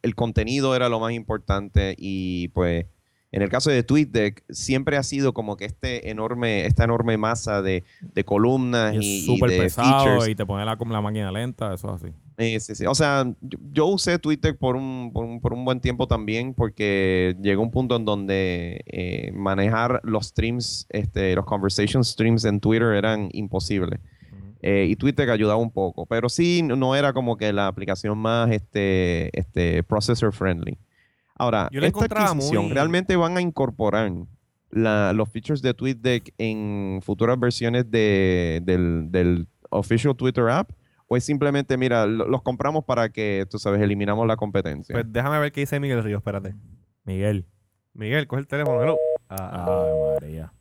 el 0.03 0.14
contenido 0.14 0.76
era 0.76 0.89
lo 0.91 1.01
más 1.01 1.12
importante 1.12 1.95
y 1.99 2.49
pues 2.49 2.87
en 3.33 3.43
el 3.43 3.49
caso 3.49 3.70
de 3.70 3.83
TweetDeck 3.83 4.45
siempre 4.51 4.97
ha 4.97 5.03
sido 5.03 5.33
como 5.35 5.57
que 5.57 5.64
este 5.64 6.11
enorme, 6.11 6.66
esta 6.66 6.85
enorme 6.85 7.16
masa 7.16 7.62
de, 7.62 7.83
de 8.01 8.24
columnas 8.24 8.95
Y 8.95 9.24
y, 9.26 9.35
y 9.35 9.41
de 9.41 9.59
pesado 9.59 10.05
features. 10.05 10.28
y 10.28 10.35
te 10.35 10.47
pone 10.47 10.64
la, 10.64 10.76
la 10.78 11.01
máquina 11.01 11.33
lenta, 11.33 11.72
eso 11.74 11.89
es 11.95 12.03
así. 12.05 12.12
Eh, 12.39 12.61
sí, 12.61 12.74
sí. 12.74 12.87
O 12.87 12.95
sea, 12.95 13.24
yo, 13.41 13.59
yo 13.72 13.87
usé 13.87 14.18
Twitter 14.18 14.57
por 14.57 14.76
un, 14.76 15.11
por 15.12 15.24
un, 15.24 15.41
por 15.41 15.53
un 15.53 15.64
buen 15.64 15.80
tiempo 15.80 16.07
también 16.07 16.55
porque 16.55 17.37
llegó 17.43 17.62
un 17.62 17.70
punto 17.70 17.97
en 17.97 18.05
donde 18.05 18.83
eh, 18.87 19.33
manejar 19.35 20.01
los 20.05 20.26
streams, 20.28 20.87
este, 20.91 21.35
los 21.35 21.45
conversation 21.47 22.05
streams 22.05 22.45
en 22.45 22.61
Twitter 22.61 22.93
eran 22.95 23.28
imposibles. 23.33 24.01
Eh, 24.64 24.87
y 24.89 24.95
Twitter 24.97 25.28
ayudaba 25.30 25.59
un 25.59 25.72
poco, 25.72 26.07
pero 26.07 26.28
sí 26.28 26.62
no- 26.62 26.76
no 26.76 26.95
era 26.95 27.12
como 27.12 27.37
que 27.37 27.53
la 27.53 27.66
aplicación 27.66 28.16
más 28.18 28.51
este, 28.53 29.37
este, 29.39 29.83
processor 29.83 30.33
friendly. 30.33 30.78
Ahora, 31.35 31.68
Yo 31.72 31.80
la 31.80 31.87
esta 31.89 32.05
adquisición 32.05 32.64
muy- 32.66 32.72
realmente 32.74 33.16
van 33.16 33.37
a 33.37 33.41
incorporar 33.41 34.11
la- 34.70 35.12
los 35.12 35.28
features 35.28 35.61
de 35.62 35.74
TweetDeck 35.74 36.35
en 36.39 37.01
futuras 37.03 37.39
versiones 37.39 37.91
de- 37.91 38.61
del, 38.64 39.11
del 39.11 39.49
official 39.70 40.14
Twitter 40.16 40.49
app 40.49 40.70
o 41.09 41.16
es 41.16 41.24
simplemente, 41.24 41.76
mira, 41.76 42.07
lo- 42.07 42.26
los 42.26 42.43
compramos 42.43 42.85
para 42.85 43.09
que, 43.11 43.47
tú 43.51 43.59
sabes, 43.59 43.80
eliminamos 43.83 44.26
la 44.26 44.37
competencia. 44.37 44.93
Pues 44.95 45.05
déjame 45.12 45.39
ver 45.39 45.53
qué 45.53 45.61
dice 45.61 45.78
Miguel 45.80 46.03
Río, 46.03 46.18
espérate. 46.18 46.55
Miguel. 47.05 47.47
Miguel, 47.95 48.26
coge 48.26 48.41
el 48.41 48.47
teléfono. 48.47 48.83
hello. 48.83 48.99
Ah, 49.28 49.85
Ay, 49.85 50.14
María. 50.20 50.53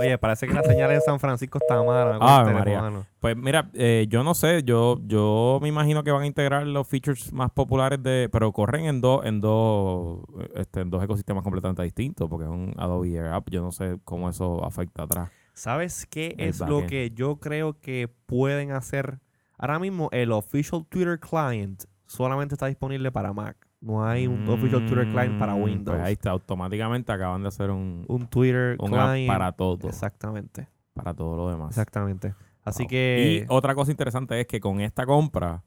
Oye, 0.00 0.18
parece 0.18 0.46
que 0.46 0.54
la 0.54 0.62
señal 0.62 0.90
en 0.90 1.00
San 1.00 1.20
Francisco 1.20 1.58
está 1.58 1.82
mala. 1.82 2.18
teléfono, 2.18 2.58
María. 2.58 3.06
Pues 3.20 3.36
mira, 3.36 3.70
eh, 3.74 4.06
yo 4.08 4.24
no 4.24 4.34
sé, 4.34 4.62
yo, 4.62 4.98
yo 5.06 5.58
me 5.62 5.68
imagino 5.68 6.02
que 6.02 6.10
van 6.10 6.22
a 6.22 6.26
integrar 6.26 6.66
los 6.66 6.88
features 6.88 7.32
más 7.32 7.50
populares 7.50 8.02
de, 8.02 8.28
pero 8.32 8.52
corren 8.52 8.86
en 8.86 9.00
dos, 9.00 9.24
en 9.24 9.40
dos, 9.40 10.20
este, 10.54 10.80
en 10.80 10.90
dos 10.90 11.02
ecosistemas 11.04 11.44
completamente 11.44 11.82
distintos, 11.82 12.28
porque 12.28 12.44
es 12.44 12.50
un 12.50 12.74
Adobe 12.78 13.14
Air 13.14 13.26
App, 13.26 13.48
yo 13.50 13.62
no 13.62 13.72
sé 13.72 13.98
cómo 14.04 14.28
eso 14.28 14.64
afecta 14.64 15.02
atrás. 15.02 15.30
¿Sabes 15.52 16.06
qué 16.06 16.34
es 16.38 16.60
lo 16.60 16.86
que 16.86 17.10
yo 17.10 17.36
creo 17.36 17.78
que 17.78 18.08
pueden 18.26 18.72
hacer? 18.72 19.20
Ahora 19.58 19.78
mismo 19.78 20.08
el 20.12 20.32
official 20.32 20.86
Twitter 20.88 21.20
client 21.20 21.84
solamente 22.06 22.54
está 22.54 22.66
disponible 22.66 23.12
para 23.12 23.32
Mac. 23.34 23.69
No 23.80 24.04
hay 24.06 24.26
un 24.26 24.46
official 24.48 24.84
Twitter 24.86 25.08
client 25.08 25.38
para 25.38 25.54
Mm, 25.54 25.62
Windows. 25.62 25.96
Pues 25.96 26.06
ahí 26.06 26.12
está, 26.12 26.30
automáticamente 26.30 27.10
acaban 27.12 27.42
de 27.42 27.48
hacer 27.48 27.70
un, 27.70 28.04
un 28.08 28.26
Twitter 28.28 28.76
un 28.78 28.94
app 28.94 29.10
client. 29.12 29.28
para 29.32 29.52
todo, 29.52 29.88
Exactamente. 29.88 30.68
para 30.92 31.14
todo 31.14 31.36
lo 31.36 31.48
demás. 31.48 31.70
Exactamente. 31.70 32.34
Así 32.62 32.82
Wow. 32.82 32.88
que 32.90 33.42
Y 33.42 33.46
otra 33.48 33.74
cosa 33.74 33.90
interesante 33.90 34.38
es 34.38 34.46
que 34.46 34.60
con 34.60 34.80
esta 34.82 35.06
compra, 35.06 35.64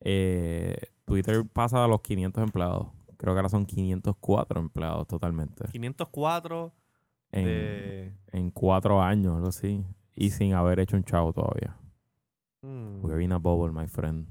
eh, 0.00 0.76
Twitter 1.06 1.44
pasa 1.50 1.82
a 1.82 1.88
los 1.88 2.02
500 2.02 2.42
empleados. 2.44 2.88
Creo 3.16 3.32
que 3.32 3.38
ahora 3.38 3.48
son 3.48 3.64
504 3.64 4.60
empleados 4.60 5.06
totalmente. 5.06 5.64
504 5.72 6.72
En, 7.32 7.44
de... 7.46 8.12
en 8.32 8.50
cuatro 8.50 9.00
años, 9.02 9.34
algo 9.36 9.48
así. 9.48 9.82
Y 10.14 10.28
sin 10.30 10.52
haber 10.52 10.78
hecho 10.80 10.96
un 10.98 11.04
chavo 11.04 11.32
todavía. 11.32 11.74
Mm. 12.60 13.02
We're 13.02 13.22
in 13.24 13.32
a 13.32 13.38
bubble, 13.38 13.72
my 13.72 13.86
friend. 13.88 14.26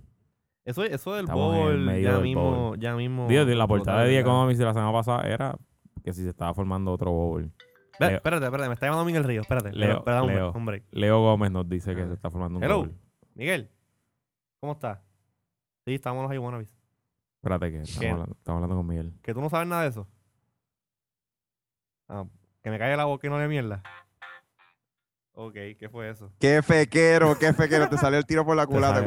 Eso, 0.66 0.84
eso 0.84 1.14
del 1.14 1.26
Estamos 1.26 1.56
bowl 1.56 1.86
ya 2.02 2.14
del 2.14 2.22
mismo, 2.24 2.42
bowl. 2.70 2.80
ya 2.80 2.96
mismo. 2.96 3.28
Digo, 3.28 3.44
la 3.46 3.68
portada 3.68 4.02
de 4.02 4.08
The 4.10 4.14
ya. 4.16 4.20
Economist 4.22 4.60
de 4.60 4.66
la 4.66 4.74
semana 4.74 4.92
pasada 4.92 5.22
era 5.30 5.56
que 6.04 6.12
si 6.12 6.24
se 6.24 6.30
estaba 6.30 6.54
formando 6.54 6.92
otro 6.92 7.38
Leo- 8.00 8.10
espérate, 8.16 8.46
espérate, 8.46 8.68
me 8.68 8.74
está 8.74 8.88
llamando 8.88 9.06
Miguel 9.06 9.24
Río. 9.24 9.42
Espérate, 9.42 9.72
Leo, 9.72 9.98
espérate, 10.00 10.22
hombre, 10.22 10.36
Leo. 10.36 10.50
hombre. 10.50 10.84
Leo 10.92 11.22
Gómez 11.22 11.52
nos 11.52 11.70
dice 11.70 11.96
que 11.96 12.06
se 12.06 12.14
está 12.14 12.30
formando 12.32 12.58
un 12.58 12.64
Hello. 12.64 12.90
Miguel, 13.36 13.70
¿cómo 14.60 14.74
estás? 14.74 15.00
Sí, 15.86 15.94
estamos 15.94 16.22
en 16.24 16.30
los 16.30 16.34
iWannabes. 16.36 16.68
Espérate 17.38 17.72
que 17.72 17.82
estamos 17.82 18.00
¿Qué? 18.02 18.10
hablando, 18.10 18.36
estamos 18.36 18.58
hablando 18.64 18.76
con 18.78 18.88
Miguel. 18.88 19.14
¿Que 19.22 19.34
tú 19.34 19.40
no 19.42 19.50
sabes 19.50 19.68
nada 19.68 19.84
de 19.84 19.90
eso? 19.90 20.08
Ah, 22.10 22.26
que 22.64 22.70
me 22.72 22.80
caiga 22.80 22.98
la 22.98 23.06
boca 23.06 23.28
y 23.28 23.30
no 23.30 23.40
le 23.40 23.48
mierda. 23.48 23.84
Ok, 25.38 25.54
¿qué 25.78 25.90
fue 25.92 26.10
eso? 26.10 26.32
Qué 26.40 26.62
fequero, 26.64 27.38
qué 27.38 27.52
fequero, 27.54 27.90
te 27.90 27.98
salió 27.98 28.18
el 28.18 28.26
tiro 28.26 28.46
por 28.46 28.56
la 28.56 28.66
culata. 28.66 29.00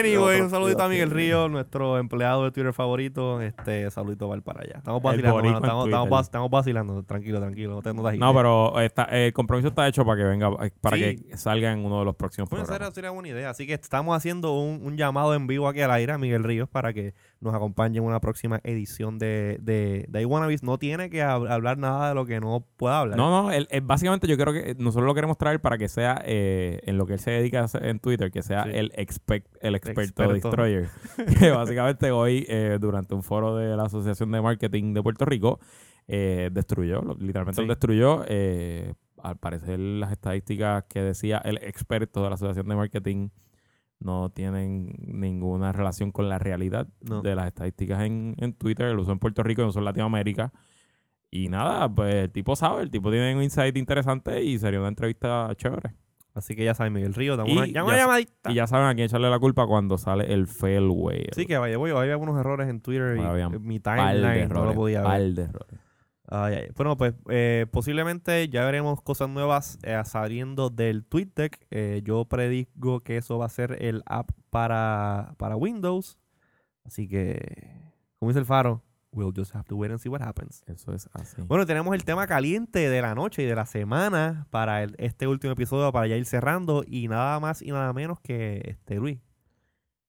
Anyway, 0.00 0.40
un 0.40 0.50
saludito 0.50 0.82
a. 0.82 0.88
Miguel 0.88 1.10
Río, 1.12 1.48
nuestro 1.48 1.98
empleado 1.98 2.42
de 2.44 2.50
Twitter 2.50 2.72
favorito. 2.72 3.40
Este, 3.40 3.88
saludito 3.92 4.28
va 4.28 4.36
para 4.40 4.62
allá. 4.62 4.78
Estamos 4.78 5.00
vacilando, 5.00 5.36
mano, 5.36 5.46
estamos, 5.54 5.62
estamos, 5.62 5.84
Twitter. 5.84 6.10
vac- 6.10 6.22
estamos 6.22 6.50
vacilando. 6.50 7.02
Tranquilo, 7.04 7.38
tranquilo. 7.40 7.74
No 7.74 7.82
te, 7.82 7.94
no 7.94 8.02
te. 8.10 8.16
No, 8.18 8.34
pero 8.34 8.80
está, 8.80 9.04
el 9.04 9.32
compromiso 9.32 9.68
está 9.68 9.86
hecho 9.86 10.04
para 10.04 10.16
que 10.22 10.24
venga, 10.24 10.48
eh, 10.64 10.70
para 10.80 10.96
Sí. 10.96 11.18
que 11.22 11.36
salga 11.36 11.72
en 11.72 11.84
uno 11.84 12.00
de 12.00 12.04
los 12.04 12.16
próximos 12.16 12.48
Puede 12.50 12.62
ser, 12.62 12.68
programas. 12.68 12.94
sería 12.94 13.10
buena 13.10 13.28
idea. 13.28 13.50
Así 13.50 13.64
que 13.68 13.74
estamos 13.74 14.16
haciendo 14.16 14.58
un, 14.58 14.80
un 14.84 14.96
llamado 14.96 15.34
en 15.34 15.46
vivo 15.46 15.68
aquí 15.68 15.82
al 15.82 15.92
aire 15.92 16.12
a 16.12 16.18
Miguel 16.18 16.42
Ríos 16.42 16.68
para 16.68 16.92
que 16.92 17.14
nos 17.40 17.54
acompañe 17.54 17.98
en 17.98 18.04
una 18.04 18.18
próxima 18.18 18.60
edición 18.64 19.18
de, 19.20 19.58
de, 19.60 20.06
de 20.08 20.20
iWannabes. 20.22 20.64
No 20.64 20.78
tiene 20.78 21.10
que 21.10 21.22
hab- 21.22 21.48
hablar 21.48 21.78
nada 21.78 22.08
de 22.08 22.14
lo 22.16 22.26
que 22.26 22.40
no 22.40 22.64
pueda 22.76 22.98
hablar. 23.00 23.16
No, 23.16 23.30
no, 23.30 23.52
él- 23.52 23.68
él- 23.70 23.82
básicamente 23.82 24.26
yo 24.26 24.36
creo 24.36 24.52
que 24.52 24.74
nosotros 24.78 25.06
lo 25.06 25.14
queremos 25.14 25.38
traer 25.38 25.60
para 25.60 25.75
para 25.76 25.84
que 25.84 25.88
sea 25.88 26.22
eh, 26.24 26.80
en 26.84 26.96
lo 26.96 27.06
que 27.06 27.14
él 27.14 27.18
se 27.18 27.30
dedica 27.32 27.60
a 27.60 27.64
hacer 27.64 27.84
en 27.86 27.98
Twitter, 28.00 28.30
que 28.30 28.42
sea 28.42 28.64
Sí. 28.64 28.70
el, 28.72 28.92
expect, 28.96 29.46
el 29.60 29.74
experto, 29.74 30.00
Experto. 30.02 30.32
destroyer. 30.34 30.88
que 31.38 31.50
básicamente 31.50 32.10
hoy, 32.10 32.46
eh, 32.48 32.78
durante 32.80 33.14
un 33.14 33.22
foro 33.22 33.56
de 33.56 33.76
la 33.76 33.84
Asociación 33.84 34.30
de 34.32 34.40
Marketing 34.40 34.94
de 34.94 35.02
Puerto 35.02 35.24
Rico, 35.26 35.60
eh, 36.08 36.48
destruyó, 36.52 37.02
literalmente 37.18 37.60
Sí. 37.60 37.66
lo 37.66 37.72
destruyó. 37.74 38.24
eh, 38.28 38.94
al 39.22 39.36
parecer 39.38 39.78
las 39.80 40.12
estadísticas 40.12 40.84
que 40.88 41.02
decía 41.02 41.38
el 41.44 41.56
experto 41.58 42.22
de 42.22 42.28
la 42.28 42.34
Asociación 42.36 42.68
de 42.68 42.76
Marketing 42.76 43.30
no 43.98 44.30
tienen 44.30 44.94
ninguna 44.98 45.72
relación 45.72 46.12
con 46.12 46.28
la 46.28 46.38
realidad 46.38 46.86
No. 47.00 47.22
de 47.22 47.34
las 47.34 47.46
estadísticas 47.48 48.02
en, 48.02 48.34
en 48.38 48.52
Twitter, 48.52 48.94
lo 48.94 49.02
usó 49.02 49.12
en 49.12 49.18
Puerto 49.18 49.42
Rico 49.42 49.62
y 49.62 49.64
lo 49.64 49.70
usó 49.70 49.78
en 49.80 49.86
Latinoamérica. 49.86 50.52
Y 51.44 51.48
nada, 51.48 51.88
pues 51.88 52.14
el 52.14 52.30
tipo 52.30 52.56
sabe, 52.56 52.82
el 52.82 52.90
tipo 52.90 53.10
tiene 53.10 53.34
un 53.34 53.42
insight 53.42 53.76
interesante 53.76 54.42
y 54.42 54.58
sería 54.58 54.78
una 54.80 54.88
entrevista 54.88 55.50
chévere. 55.56 55.94
Así 56.34 56.54
que 56.54 56.64
ya 56.64 56.74
saben, 56.74 56.92
Miguel 56.92 57.14
Río, 57.14 57.36
dame 57.36 57.52
una, 57.52 57.66
llama 57.66 57.86
una 57.88 57.96
ya- 57.96 58.02
llamadita. 58.02 58.50
Y 58.52 58.54
ya 58.54 58.66
saben 58.66 58.86
a 58.88 58.94
quién 58.94 59.06
echarle 59.06 59.30
la 59.30 59.38
culpa 59.38 59.66
cuando 59.66 59.96
sale 59.96 60.32
el 60.32 60.46
fail 60.46 60.88
whale. 60.90 61.30
Sí, 61.32 61.46
que 61.46 61.56
vaya, 61.56 61.78
voy, 61.78 61.92
hay 61.92 62.10
algunos 62.10 62.38
errores 62.38 62.68
en 62.68 62.80
Twitter 62.80 63.16
y 63.16 63.58
mi 63.58 63.78
de 63.78 63.80
timeline 63.80 64.48
no 64.48 64.64
lo 64.66 64.74
podía 64.74 64.98
ver. 65.00 65.08
par 65.08 65.20
de 65.22 65.42
errores. 65.42 65.80
Ay, 66.28 66.54
ay. 66.54 66.68
Bueno, 66.76 66.96
pues 66.96 67.14
eh, 67.30 67.66
posiblemente 67.70 68.48
ya 68.48 68.64
veremos 68.64 69.00
cosas 69.00 69.28
nuevas 69.28 69.78
eh, 69.84 69.98
saliendo 70.04 70.70
del 70.70 71.04
TweetDeck. 71.04 71.66
Eh, 71.70 72.02
yo 72.04 72.24
predigo 72.24 73.00
que 73.00 73.16
eso 73.16 73.38
va 73.38 73.46
a 73.46 73.48
ser 73.48 73.78
el 73.80 74.02
app 74.06 74.30
para, 74.50 75.34
para 75.38 75.56
Windows. 75.56 76.18
Así 76.84 77.08
que, 77.08 77.72
como 78.18 78.30
dice 78.30 78.40
el 78.40 78.44
faro, 78.46 78.82
we'll 79.16 79.32
just 79.34 79.52
have 79.54 79.64
to 79.64 79.76
wait 79.76 79.90
and 79.90 79.98
see 80.00 80.08
what 80.08 80.20
happens. 80.22 80.62
Eso 80.66 80.92
es 80.92 81.08
así. 81.14 81.42
Bueno, 81.42 81.66
tenemos 81.66 81.94
el 81.94 82.04
tema 82.04 82.26
caliente 82.26 82.88
de 82.88 83.02
la 83.02 83.14
noche 83.14 83.42
y 83.42 83.46
de 83.46 83.54
la 83.56 83.66
semana 83.66 84.46
para 84.50 84.82
el- 84.82 84.94
este 84.98 85.26
último 85.26 85.52
episodio, 85.54 85.90
para 85.90 86.06
ya 86.06 86.16
ir 86.16 86.26
cerrando. 86.26 86.84
Y 86.86 87.08
nada 87.08 87.40
más 87.40 87.62
y 87.62 87.72
nada 87.72 87.92
menos 87.92 88.20
que 88.20 88.60
este 88.64 88.96
Luis. 88.96 89.18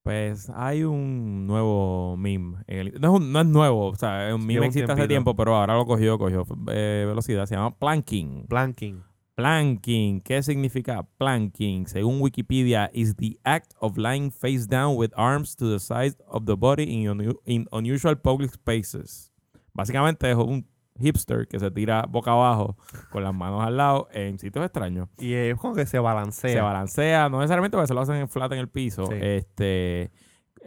Pues 0.02 0.50
hay 0.54 0.84
un 0.84 1.46
nuevo 1.46 2.16
meme. 2.16 2.58
en 2.66 2.78
el- 2.78 3.00
no, 3.00 3.08
es 3.16 3.20
un- 3.22 3.32
no 3.32 3.40
es 3.40 3.46
nuevo, 3.46 3.86
o 3.88 3.94
sea, 3.96 4.28
es 4.28 4.34
un 4.34 4.40
meme 4.40 4.52
lleva 4.54 4.62
un 4.64 4.66
existe 4.68 4.92
hace 4.92 5.08
tiempo, 5.08 5.36
pero 5.36 5.54
ahora 5.56 5.74
lo 5.74 5.84
cogió, 5.84 6.18
cogió 6.18 6.46
eh, 6.70 7.04
velocidad. 7.06 7.44
Se 7.46 7.56
llama 7.56 7.74
planking. 7.76 8.46
Planking. 8.48 9.02
Planking. 9.42 10.20
¿Qué 10.22 10.42
significa 10.42 11.06
planking? 11.16 11.86
Según 11.86 12.20
Wikipedia, 12.20 12.90
is 12.92 13.14
the 13.14 13.38
act 13.44 13.72
of 13.80 13.96
lying 13.96 14.32
face 14.32 14.66
down 14.66 14.96
with 14.96 15.12
arms 15.16 15.54
to 15.54 15.70
the 15.70 15.78
side 15.78 16.16
of 16.26 16.44
the 16.46 16.56
body 16.56 16.82
in, 16.82 17.04
unu- 17.08 17.38
in 17.44 17.68
unusual 17.70 18.16
public 18.16 18.50
spaces. 18.52 19.32
Básicamente 19.72 20.28
es 20.28 20.36
un 20.36 20.66
hipster 21.00 21.46
que 21.46 21.60
se 21.60 21.70
tira 21.70 22.04
boca 22.08 22.32
abajo 22.32 22.76
con 23.12 23.22
las 23.22 23.32
manos 23.32 23.62
al 23.64 23.76
lado 23.76 24.08
en 24.12 24.40
sitios 24.40 24.64
extraños. 24.64 25.08
Y 25.20 25.34
es 25.34 25.54
como 25.56 25.76
que 25.76 25.86
se 25.86 26.00
balancea. 26.00 26.50
Se 26.54 26.60
balancea, 26.60 27.28
no 27.28 27.38
necesariamente 27.38 27.76
porque 27.76 27.86
se 27.86 27.94
lo 27.94 28.00
hacen 28.00 28.16
en 28.16 28.28
flat 28.28 28.50
en 28.50 28.58
el 28.58 28.68
piso. 28.68 29.06
Sí. 29.06 29.14
Este 29.20 30.10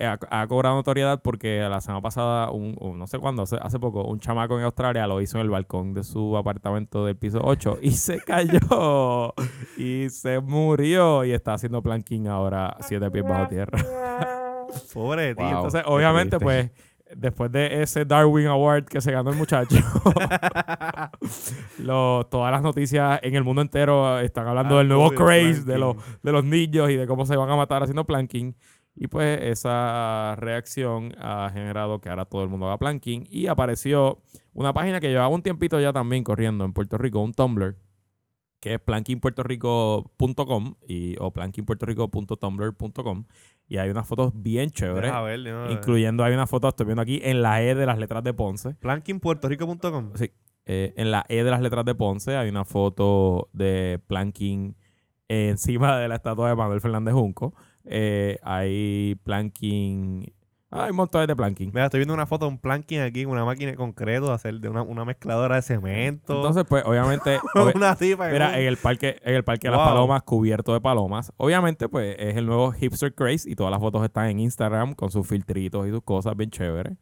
ha, 0.05 0.19
ha 0.29 0.47
cobrado 0.47 0.75
notoriedad 0.75 1.21
porque 1.23 1.59
la 1.61 1.81
semana 1.81 2.01
pasada, 2.01 2.51
un, 2.51 2.75
un- 2.79 2.97
no 2.99 3.07
sé 3.07 3.19
cuándo, 3.19 3.43
hace, 3.43 3.57
hace 3.61 3.79
poco, 3.79 4.03
un 4.05 4.19
chamaco 4.19 4.57
en 4.57 4.65
Australia 4.65 5.07
lo 5.07 5.21
hizo 5.21 5.37
en 5.37 5.43
el 5.43 5.49
balcón 5.49 5.93
de 5.93 6.03
su 6.03 6.35
apartamento 6.37 7.05
del 7.05 7.15
piso 7.15 7.39
8 7.43 7.79
y 7.81 7.91
se 7.91 8.19
cayó 8.21 9.33
y 9.77 10.09
se 10.09 10.39
murió 10.39 11.23
y 11.25 11.31
está 11.31 11.53
haciendo 11.53 11.81
planking 11.81 12.27
ahora 12.27 12.75
siete 12.81 13.09
pies 13.11 13.23
bajo 13.27 13.47
tierra. 13.47 13.79
Pobre 14.93 15.35
tío. 15.35 15.43
Wow. 15.45 15.55
Entonces, 15.55 15.83
obviamente, 15.85 16.39
pues, 16.39 16.71
después 17.15 17.51
de 17.51 17.81
ese 17.83 18.05
Darwin 18.05 18.47
Award 18.47 18.85
que 18.85 19.01
se 19.01 19.11
ganó 19.11 19.31
el 19.31 19.35
muchacho, 19.35 19.75
lo- 21.79 22.25
todas 22.29 22.51
las 22.51 22.61
noticias 22.61 23.19
en 23.23 23.35
el 23.35 23.43
mundo 23.43 23.61
entero 23.61 24.19
están 24.19 24.47
hablando 24.47 24.75
Ah, 24.75 24.77
del 24.79 24.87
nuevo 24.87 25.11
craze 25.11 25.63
de 25.63 25.77
los, 25.77 25.95
de 26.23 26.31
los 26.31 26.43
niños 26.45 26.89
y 26.89 26.95
de 26.95 27.07
cómo 27.07 27.25
se 27.25 27.35
van 27.35 27.49
a 27.49 27.55
matar 27.55 27.83
haciendo 27.83 28.05
planking. 28.05 28.55
Y 29.01 29.07
pues 29.07 29.41
esa 29.41 30.35
reacción 30.37 31.15
ha 31.17 31.49
generado 31.51 31.99
que 31.99 32.09
ahora 32.09 32.25
todo 32.25 32.43
el 32.43 32.49
mundo 32.49 32.67
haga 32.67 32.77
planking. 32.77 33.25
Y 33.31 33.47
apareció 33.47 34.21
una 34.53 34.73
página 34.73 34.99
que 34.99 35.09
llevaba 35.09 35.29
un 35.29 35.41
tiempito 35.41 35.79
ya 35.79 35.91
también 35.91 36.23
corriendo 36.23 36.65
en 36.65 36.73
Puerto 36.73 36.99
Rico, 36.99 37.19
un 37.19 37.33
Tumblr, 37.33 37.77
que 38.59 38.75
es 38.75 38.79
plankingpuertorico.com 38.79 40.75
y, 40.87 41.15
o 41.17 41.33
plankingpuertorico.tumblr.com. 41.33 43.25
Y 43.67 43.77
hay 43.77 43.89
unas 43.89 44.07
fotos 44.07 44.33
bien 44.35 44.69
chéveres. 44.69 45.11
Ver, 45.11 45.39
no, 45.39 45.71
Incluyendo, 45.71 46.23
hay 46.23 46.35
una 46.35 46.45
foto, 46.45 46.69
estoy 46.69 46.85
viendo 46.85 47.01
aquí, 47.01 47.21
en 47.23 47.41
la 47.41 47.63
E 47.63 47.73
de 47.73 47.87
las 47.87 47.97
letras 47.97 48.23
de 48.23 48.35
Ponce. 48.35 48.75
Plankingpuertorico.com. 48.75 50.11
Sí. 50.13 50.29
Eh, 50.67 50.93
en 50.95 51.09
la 51.09 51.25
E 51.27 51.43
de 51.43 51.49
las 51.49 51.61
letras 51.61 51.85
de 51.85 51.95
Ponce 51.95 52.35
hay 52.37 52.49
una 52.49 52.65
foto 52.65 53.49
de 53.51 53.99
planking 54.05 54.75
encima 55.27 55.97
de 55.97 56.07
la 56.07 56.17
estatua 56.17 56.49
de 56.49 56.55
Manuel 56.55 56.81
Fernández 56.81 57.15
Junco. 57.15 57.55
Eh, 57.85 58.37
hay 58.43 59.15
planking. 59.23 60.31
Hay 60.73 60.93
montones 60.93 61.27
de 61.27 61.35
planking. 61.35 61.69
Mira, 61.73 61.85
estoy 61.85 61.99
viendo 61.99 62.13
una 62.13 62.25
foto 62.25 62.45
de 62.45 62.51
un 62.53 62.57
planking 62.57 63.01
aquí, 63.01 63.25
una 63.25 63.43
máquina 63.43 63.71
de 63.71 63.77
concreto, 63.77 64.31
hacer 64.31 64.59
de 64.61 64.69
una, 64.69 64.81
una 64.83 65.03
mezcladora 65.03 65.57
de 65.57 65.61
cemento. 65.63 66.33
Entonces, 66.37 66.63
pues, 66.67 66.85
obviamente. 66.85 67.39
obvi- 67.55 67.75
una 67.75 67.93
tipa 67.97 68.27
en 68.27 68.33
Mira, 68.33 68.57
en 68.57 68.65
el 68.67 68.77
parque, 68.77 69.17
en 69.21 69.35
el 69.35 69.43
parque 69.43 69.67
de 69.67 69.71
Wow. 69.75 69.79
las 69.81 69.89
palomas, 69.89 70.23
cubierto 70.23 70.71
de 70.73 70.79
palomas. 70.79 71.33
Obviamente, 71.35 71.89
pues, 71.89 72.15
es 72.17 72.37
el 72.37 72.45
nuevo 72.45 72.71
hipster 72.71 73.13
craze 73.13 73.49
y 73.49 73.55
todas 73.55 73.69
las 73.71 73.81
fotos 73.81 74.01
están 74.05 74.29
en 74.29 74.39
Instagram 74.39 74.93
con 74.93 75.11
sus 75.11 75.27
filtritos 75.27 75.85
y 75.87 75.89
sus 75.89 76.03
cosas 76.03 76.37
bien 76.37 76.49
chéveres. 76.51 76.97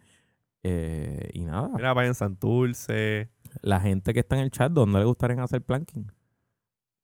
Eh, 0.64 1.30
y 1.34 1.42
nada. 1.46 1.70
Mira, 1.76 1.94
para 1.94 2.08
en 2.08 2.16
Santurce. 2.16 3.30
La 3.62 3.80
gente 3.80 4.14
que 4.16 4.22
está 4.22 4.36
en 4.36 4.42
el 4.42 4.52
chat, 4.52 4.72
¿dónde 4.72 4.98
le 4.98 5.06
gustaría 5.06 5.42
hacer 5.44 5.62
planking? 5.62 6.12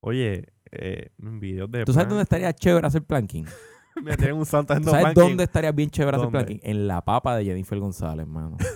Oye, 0.00 0.46
eh, 0.72 1.10
videos 1.18 1.70
de 1.70 1.84
¿Tú 1.84 1.92
sabes 1.92 2.08
dónde 2.08 2.22
estaría 2.22 2.52
chévere 2.52 2.86
hacer 2.86 3.02
planking? 3.04 3.46
Tienen 4.18 4.36
un 4.36 4.44
santo 4.46 4.68
¿Tú 4.68 4.72
haciendo 4.74 4.90
¿Sabes 4.90 5.04
planking. 5.04 5.22
dónde 5.22 5.44
estaría 5.44 5.72
bien 5.72 5.90
chévere 5.90 6.16
hacer 6.16 6.28
planking? 6.30 6.60
En 6.62 6.86
la 6.86 7.02
papa 7.04 7.36
de 7.36 7.44
Jennifer 7.44 7.78
González, 7.78 8.26
mano. 8.26 8.56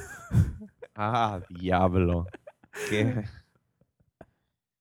Ah, 1.03 1.41
diablo. 1.49 2.26
¿Qué? 2.91 3.24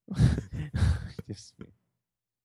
Dios 1.26 1.54
mío. 1.58 1.68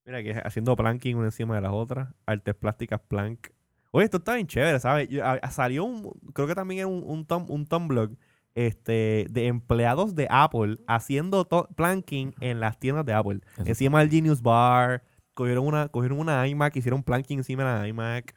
Mira, 0.05 0.24
que 0.24 0.32
haciendo 0.43 0.76
planking 0.76 1.18
una 1.18 1.28
encima 1.28 1.55
de 1.55 1.61
las 1.61 1.72
otras. 1.74 2.13
Artes 2.26 2.55
plásticas 2.55 3.01
plank. 3.07 3.47
Oye, 3.91 4.05
esto 4.05 4.18
está 4.18 4.36
bien 4.36 4.47
chévere, 4.47 4.80
¿sabes? 4.80 5.09
Yo- 5.09 5.26
a- 5.26 5.34
a- 5.41 5.51
salió 5.51 5.84
un, 5.84 6.11
creo 6.34 6.47
que 6.47 6.55
también 6.55 6.80
era 6.80 6.88
un, 6.88 7.03
un, 7.03 7.26
un 7.49 7.66
Tumblr 7.66 8.11
este, 8.55 9.27
de 9.29 9.47
empleados 9.47 10.15
de 10.15 10.27
Apple 10.29 10.77
haciendo 10.87 11.47
planking 11.75 12.33
en 12.39 12.59
las 12.59 12.79
tiendas 12.79 13.05
de 13.05 13.13
Apple. 13.13 13.41
Eso 13.57 13.63
Encima 13.67 13.99
del 13.99 14.09
Genius 14.09 14.41
Bar. 14.41 15.03
Cogieron 15.33 15.67
una, 15.67 15.89
cogieron 15.89 16.19
una 16.19 16.47
iMac, 16.47 16.75
hicieron 16.77 17.03
planking 17.03 17.39
encima 17.39 17.63
de 17.75 17.79
la 17.81 17.87
iMac. 17.87 18.33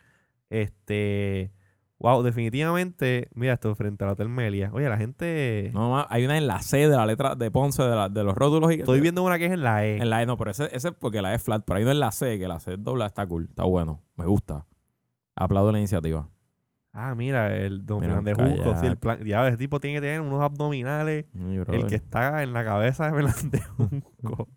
Este. 0.50 1.52
Wow, 2.00 2.22
definitivamente. 2.22 3.28
Mira 3.34 3.54
esto 3.54 3.74
frente 3.74 4.04
al 4.04 4.10
Hotel 4.10 4.28
Melia. 4.28 4.70
Oye, 4.72 4.88
la 4.88 4.96
gente. 4.96 5.70
No, 5.74 5.90
ma, 5.90 6.06
hay 6.10 6.24
una 6.24 6.38
en 6.38 6.46
la 6.46 6.60
C 6.62 6.88
de 6.88 6.96
la 6.96 7.06
letra 7.06 7.34
de 7.34 7.50
Ponce, 7.50 7.82
de, 7.82 7.94
la- 7.94 8.08
de 8.08 8.22
los 8.22 8.36
rótulos. 8.36 8.72
Y, 8.72 8.80
Estoy 8.80 9.00
viendo 9.00 9.22
una 9.24 9.38
que 9.38 9.46
es 9.46 9.52
en 9.52 9.62
la 9.62 9.84
E. 9.84 9.96
En 9.96 10.08
la 10.10 10.22
E, 10.22 10.26
no, 10.26 10.36
pero 10.36 10.50
ese, 10.52 10.64
ese 10.72 10.88
es 10.88 10.94
porque 10.94 11.22
la 11.22 11.32
E 11.32 11.36
es 11.36 11.42
flat. 11.42 11.64
Pero 11.66 11.76
hay 11.78 11.82
una 11.82 11.92
en 11.92 12.00
la 12.00 12.12
C, 12.12 12.38
que 12.38 12.46
la 12.46 12.60
C 12.60 12.74
es 12.74 12.82
dobla, 12.84 13.06
está 13.06 13.26
cool, 13.26 13.46
está 13.48 13.64
bueno. 13.64 14.00
Me 14.16 14.26
gusta. 14.26 14.64
Aplaudo 15.34 15.72
la 15.72 15.78
iniciativa. 15.78 16.28
Ah, 16.92 17.14
mira, 17.14 17.54
el 17.56 17.84
Don 17.86 18.00
Fernández 18.00 18.36
Junco. 18.36 18.76
Sí, 18.76 18.86
el 18.86 18.96
plan, 18.96 19.22
ya, 19.24 19.46
ese 19.46 19.56
tipo 19.56 19.78
tiene 19.78 19.96
que 19.96 20.00
tener 20.00 20.20
unos 20.20 20.42
abdominales. 20.42 21.26
El 21.34 21.86
que 21.86 21.94
está 21.94 22.42
en 22.42 22.52
la 22.52 22.64
cabeza 22.64 23.10
de 23.10 23.12
Fernández 23.12 23.66
Junco. 23.76 24.48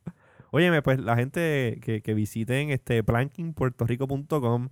Óyeme, 0.51 0.81
pues 0.81 0.99
la 0.99 1.15
gente 1.15 1.79
que, 1.83 2.01
que 2.01 2.13
visiten 2.13 2.71
este 2.71 3.03
plankingpuertorico.com 3.03 4.69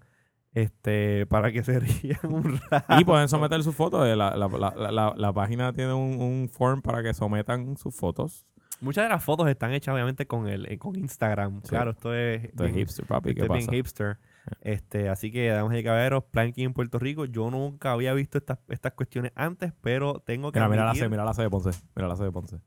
este, 0.54 1.26
para 1.28 1.52
que 1.52 1.64
se 1.64 1.80
rían 1.80 2.20
un 2.24 2.60
rato. 2.70 3.00
Y 3.00 3.06
pueden 3.06 3.28
someter 3.30 3.62
sus 3.64 3.76
fotos. 3.76 4.08
eh, 4.08 4.16
La, 4.16 4.36
la, 4.36 4.48
la, 4.92 5.14
la, 5.16 5.34
página 5.34 5.72
tiene 5.74 5.94
un, 5.94 6.20
un 6.22 6.50
form 6.50 6.82
para 6.82 7.04
que 7.04 7.14
sometan 7.14 7.78
sus 7.78 7.96
fotos. 7.96 8.46
Muchas 8.82 9.04
de 9.06 9.10
las 9.10 9.24
fotos 9.24 9.48
están 9.50 9.72
hechas 9.74 9.94
obviamente 9.94 10.26
con 10.26 10.48
el 10.48 10.66
eh, 10.72 10.78
con 10.78 10.96
Instagram. 10.96 11.62
Sí. 11.64 11.70
Claro, 11.70 11.92
esto 11.92 12.14
es, 12.16 12.46
Esto 12.46 12.64
es 12.66 12.74
bien- 12.74 12.80
hipster, 12.88 13.06
papi. 13.06 13.30
esto 13.30 13.42
¿Qué 13.42 13.46
es 13.46 13.50
bien 13.52 13.66
pasa? 13.66 13.76
hipster. 13.76 14.18
Este, 14.62 15.10
así 15.10 15.32
que, 15.32 15.48
damas 15.50 15.78
y 15.78 15.84
caballeros, 15.84 16.24
Planking 16.26 16.66
en 16.66 16.74
Puerto 16.74 17.00
Rico. 17.00 17.26
Yo 17.26 17.50
nunca 17.52 17.92
había 17.92 18.14
visto 18.14 18.38
estas, 18.38 18.60
estas 18.70 18.94
cuestiones 18.94 19.32
antes, 19.36 19.74
pero 19.82 20.20
tengo 20.20 20.52
que 20.52 20.60
Mira, 20.60 20.70
mira 20.70 20.86
la 20.86 20.96
C, 20.96 21.10
mira 21.10 21.26
la 21.26 21.34
C 21.34 21.42
de 21.44 21.50
Ponce. 21.50 21.72
Mira 21.96 22.08
la 22.08 22.16
C 22.16 22.24
de 22.24 22.32
Ponce. 22.32 22.60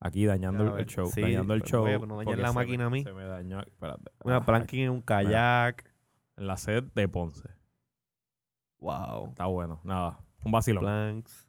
Aquí 0.00 0.26
dañando 0.26 0.76
el, 0.76 0.86
show. 0.86 1.06
sí, 1.06 1.20
dañando 1.20 1.54
el 1.54 1.60
pues, 1.60 1.70
show. 1.70 1.86
no 2.06 2.16
porque 2.16 2.36
la 2.36 2.48
se 2.48 2.54
me- 2.54 2.60
máquina 2.60 2.86
a 2.86 2.90
mí. 2.90 3.04
Se 3.04 3.12
me 3.12 3.24
dañó. 3.24 3.60
Espérate. 3.60 4.10
Mira, 4.24 4.44
Planking 4.44 4.80
en 4.80 4.90
un 4.90 5.02
kayak. 5.02 5.88
En 6.36 6.46
la 6.46 6.56
C 6.56 6.80
de 6.80 7.08
Ponce. 7.08 7.48
Wow. 8.80 9.28
Está 9.28 9.46
bueno. 9.46 9.80
Nada. 9.84 10.18
Un 10.44 10.50
vacilón. 10.50 10.82
Planks. 10.82 11.48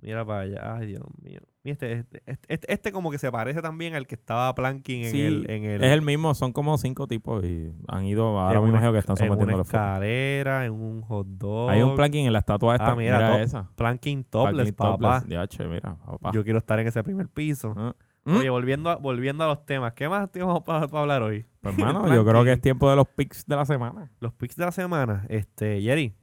Mira 0.00 0.24
para 0.24 0.40
allá. 0.40 0.76
Ay, 0.76 0.86
Dios 0.88 1.02
mío. 1.22 1.40
Este, 1.70 1.92
este, 1.92 2.22
este, 2.26 2.54
este- 2.54 2.72
este 2.72 2.92
como 2.92 3.10
que 3.10 3.18
se 3.18 3.30
parece 3.32 3.60
también 3.62 3.94
al 3.94 4.06
que 4.06 4.14
estaba 4.14 4.54
planking 4.54 5.04
en 5.04 5.10
Sí, 5.10 5.20
el... 5.22 5.50
En 5.50 5.64
el 5.64 5.82
Es 5.84 5.92
el 5.92 6.02
mismo, 6.02 6.34
son 6.34 6.52
como 6.52 6.76
cinco 6.78 7.06
tipos 7.06 7.44
y 7.44 7.72
han 7.88 8.04
ido, 8.06 8.38
ahora 8.38 8.58
en 8.58 8.64
me 8.64 8.68
una 8.70 8.78
imagino 8.78 8.92
que 8.92 8.98
están 8.98 9.16
en 9.18 9.22
una 9.24 9.28
sometiendo 9.34 9.58
los 9.58 9.66
fotos. 9.66 9.80
escalera, 9.80 10.64
en 10.66 10.72
un 10.72 11.02
hot 11.02 11.26
dog. 11.26 11.70
Hay 11.70 11.82
un 11.82 11.94
planking 11.96 12.26
en 12.26 12.32
la 12.32 12.38
estatua 12.40 12.74
esta, 12.74 12.92
Ah, 12.92 12.96
mira, 12.96 13.16
mira, 13.18 13.32
top- 13.32 13.40
esa. 13.40 13.70
Planking 13.76 14.24
topless, 14.24 14.54
Planking 14.54 14.74
papá. 14.74 15.20
topless. 15.20 15.32
Ya, 15.32 15.46
che, 15.46 15.64
mira, 15.68 15.96
papá. 16.04 16.30
Yo 16.32 16.44
quiero 16.44 16.58
estar 16.58 16.78
en 16.78 16.86
ese 16.88 17.02
primer 17.02 17.28
piso. 17.28 17.74
Ah. 17.76 17.94
¿Mm? 18.24 18.36
Oye, 18.36 18.50
volviendo 18.50 18.90
a, 18.90 18.96
volviendo 18.96 19.42
a 19.44 19.46
los 19.46 19.64
temas, 19.64 19.94
¿qué 19.94 20.06
más 20.08 20.30
tenemos 20.30 20.62
para 20.62 20.84
hablar 20.84 21.22
hoy? 21.22 21.46
Pues, 21.62 21.78
hermano, 21.78 22.00
yo 22.14 22.24
creo 22.26 22.40
que- 22.42 22.46
que 22.50 22.52
es 22.54 22.60
tiempo 22.60 22.90
de 22.90 22.96
los 22.96 23.08
picks 23.08 23.46
de 23.46 23.56
la 23.56 23.64
semana. 23.64 24.10
Los 24.20 24.34
picks 24.34 24.56
de 24.56 24.64
la 24.66 24.72
semana. 24.72 25.24
Este, 25.30 25.80
Jerry, 25.80 26.14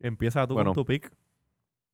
empieza 0.00 0.46
tú 0.46 0.54
Bueno. 0.54 0.70
con 0.70 0.74
tu 0.74 0.84
pick. 0.84 1.12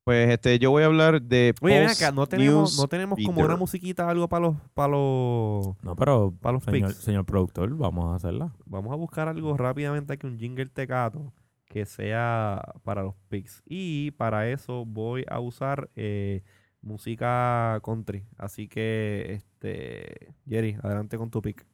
Pues 0.03 0.29
este, 0.31 0.59
yo 0.59 0.69
voy 0.71 0.83
a 0.83 0.87
hablar 0.87 1.21
de 1.21 1.55
Oye, 1.61 1.79
ven 1.79 1.89
acá, 1.89 2.11
no 2.11 2.27
tenemos, 2.27 2.77
no 2.77 2.87
tenemos 2.89 3.17
como 3.23 3.41
una 3.41 3.55
musiquita, 3.55 4.09
algo 4.09 4.27
para 4.27 4.47
los, 4.47 4.55
para 4.73 4.89
los, 4.89 5.81
No, 5.81 5.95
pero, 5.97 6.33
para 6.41 6.53
los 6.53 6.63
señor, 6.63 6.89
picks. 6.89 7.01
señor 7.03 7.25
productor, 7.25 7.69
vamos 7.77 8.11
a 8.11 8.15
hacerla. 8.15 8.53
Vamos 8.65 8.91
a 8.91 8.95
buscar 8.95 9.29
algo 9.29 9.55
rápidamente 9.55 10.11
aquí, 10.11 10.27
un 10.27 10.37
jingle 10.37 10.65
tecato 10.65 11.31
que 11.67 11.85
sea 11.85 12.61
para 12.83 13.01
los 13.01 13.15
picks. 13.29 13.63
Y 13.65 14.11
para 14.11 14.49
eso 14.49 14.83
voy 14.85 15.23
a 15.29 15.39
usar 15.39 15.89
eh, 15.95 16.43
música 16.81 17.79
country. 17.81 18.25
Así 18.37 18.67
que, 18.67 19.35
este, 19.35 20.33
Jerry, 20.45 20.77
adelante 20.83 21.17
con 21.17 21.31
tu 21.31 21.41
pick. 21.41 21.65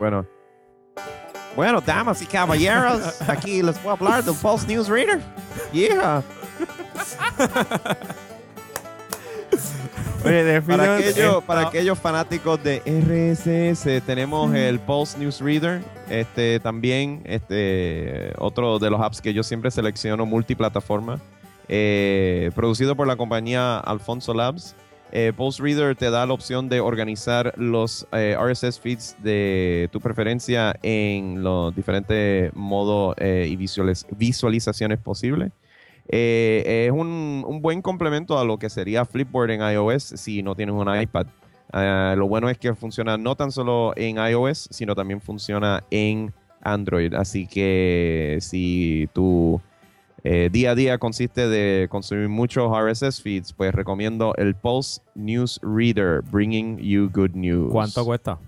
Bueno. 0.00 0.26
Bueno, 1.54 1.80
damas 1.80 2.20
y 2.20 2.26
caballeros, 2.26 3.22
aquí 3.28 3.62
les 3.62 3.80
voy 3.80 3.90
a 3.90 3.92
hablar 3.92 4.24
del 4.24 4.34
Pulse 4.34 4.66
News 4.66 4.88
Reader. 4.88 5.20
Yeah. 5.72 6.20
Oye, 10.24 10.62
Para, 10.62 10.98
esto- 10.98 11.42
aquellos 11.68 11.98
fanáticos 11.98 12.62
de 12.64 12.80
RSS, 12.86 14.00
tenemos 14.06 14.54
el 14.54 14.80
Pulse 14.80 15.18
News 15.18 15.40
Reader. 15.40 15.82
Este 16.08 16.60
también, 16.60 17.20
este 17.24 18.32
otro 18.38 18.78
de 18.78 18.88
los 18.90 19.00
apps 19.02 19.20
que 19.20 19.34
yo 19.34 19.42
siempre 19.42 19.70
selecciono 19.70 20.24
multiplataforma. 20.26 21.20
eh, 21.68 22.50
producido 22.54 22.94
por 22.96 23.06
la 23.06 23.16
compañía 23.16 23.78
Alfonso 23.78 24.32
Labs. 24.34 24.74
Eh, 25.12 25.32
Pulse 25.36 25.62
Reader 25.62 25.94
te 25.94 26.10
da 26.10 26.26
la 26.26 26.32
opción 26.34 26.68
de 26.68 26.80
organizar 26.80 27.52
los 27.56 28.06
eh, 28.12 28.36
RSS 28.38 28.80
feeds 28.80 29.16
de 29.22 29.88
tu 29.92 30.00
preferencia 30.00 30.74
en 30.82 31.42
los 31.42 31.74
diferentes 31.76 32.52
modos 32.54 33.14
eh, 33.18 33.46
y 33.48 33.56
visualiz- 33.56 34.06
visualizaciones 34.16 34.98
posibles. 34.98 35.52
Eh, 36.08 36.86
es 36.86 36.92
un, 36.92 37.44
un 37.46 37.62
buen 37.62 37.80
complemento 37.82 38.38
a 38.38 38.44
lo 38.44 38.58
que 38.58 38.68
sería 38.68 39.04
Flipboard 39.04 39.50
en 39.50 39.60
iOS 39.60 40.02
si 40.02 40.42
no 40.42 40.54
tienes 40.54 40.74
un 40.74 40.94
iPad. 40.94 41.26
Ah, 41.72 42.14
lo 42.16 42.28
bueno 42.28 42.48
es 42.48 42.58
que 42.58 42.74
funciona 42.74 43.16
no 43.16 43.34
tan 43.34 43.50
solo 43.50 43.92
en 43.96 44.16
iOS, 44.16 44.68
sino 44.70 44.94
también 44.94 45.20
funciona 45.20 45.82
en 45.90 46.32
Android. 46.62 47.14
Así 47.14 47.46
que 47.46 48.38
si 48.40 49.08
tu 49.12 49.60
eh, 50.22 50.48
día 50.52 50.70
a 50.70 50.74
día 50.74 50.98
consiste 50.98 51.48
de 51.48 51.88
consumir 51.88 52.28
muchos 52.28 52.70
RSS 52.70 53.20
feeds, 53.20 53.52
pues 53.52 53.74
recomiendo 53.74 54.34
el 54.36 54.54
Pulse 54.54 55.00
News 55.14 55.60
Reader, 55.62 56.22
bringing 56.30 56.78
you 56.78 57.10
good 57.12 57.32
news. 57.34 57.72
¿Cuánto 57.72 58.04
cuesta? 58.04 58.38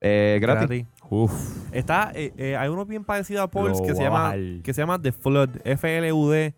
Eh, 0.00 0.38
gratis. 0.40 0.68
Gratis. 0.68 0.86
Uf. 1.08 1.32
Está, 1.72 2.12
eh, 2.14 2.32
eh, 2.36 2.56
hay 2.56 2.68
uno 2.68 2.86
bien 2.86 3.04
parecido 3.04 3.42
a 3.42 3.50
Pulse 3.50 3.82
que 3.82 3.94
se 3.94 4.02
llama 4.02 4.34
que 4.62 4.72
se 4.72 4.80
llama 4.80 5.00
The 5.00 5.12
Flood, 5.12 5.50
F-L-U-D, 5.64 6.54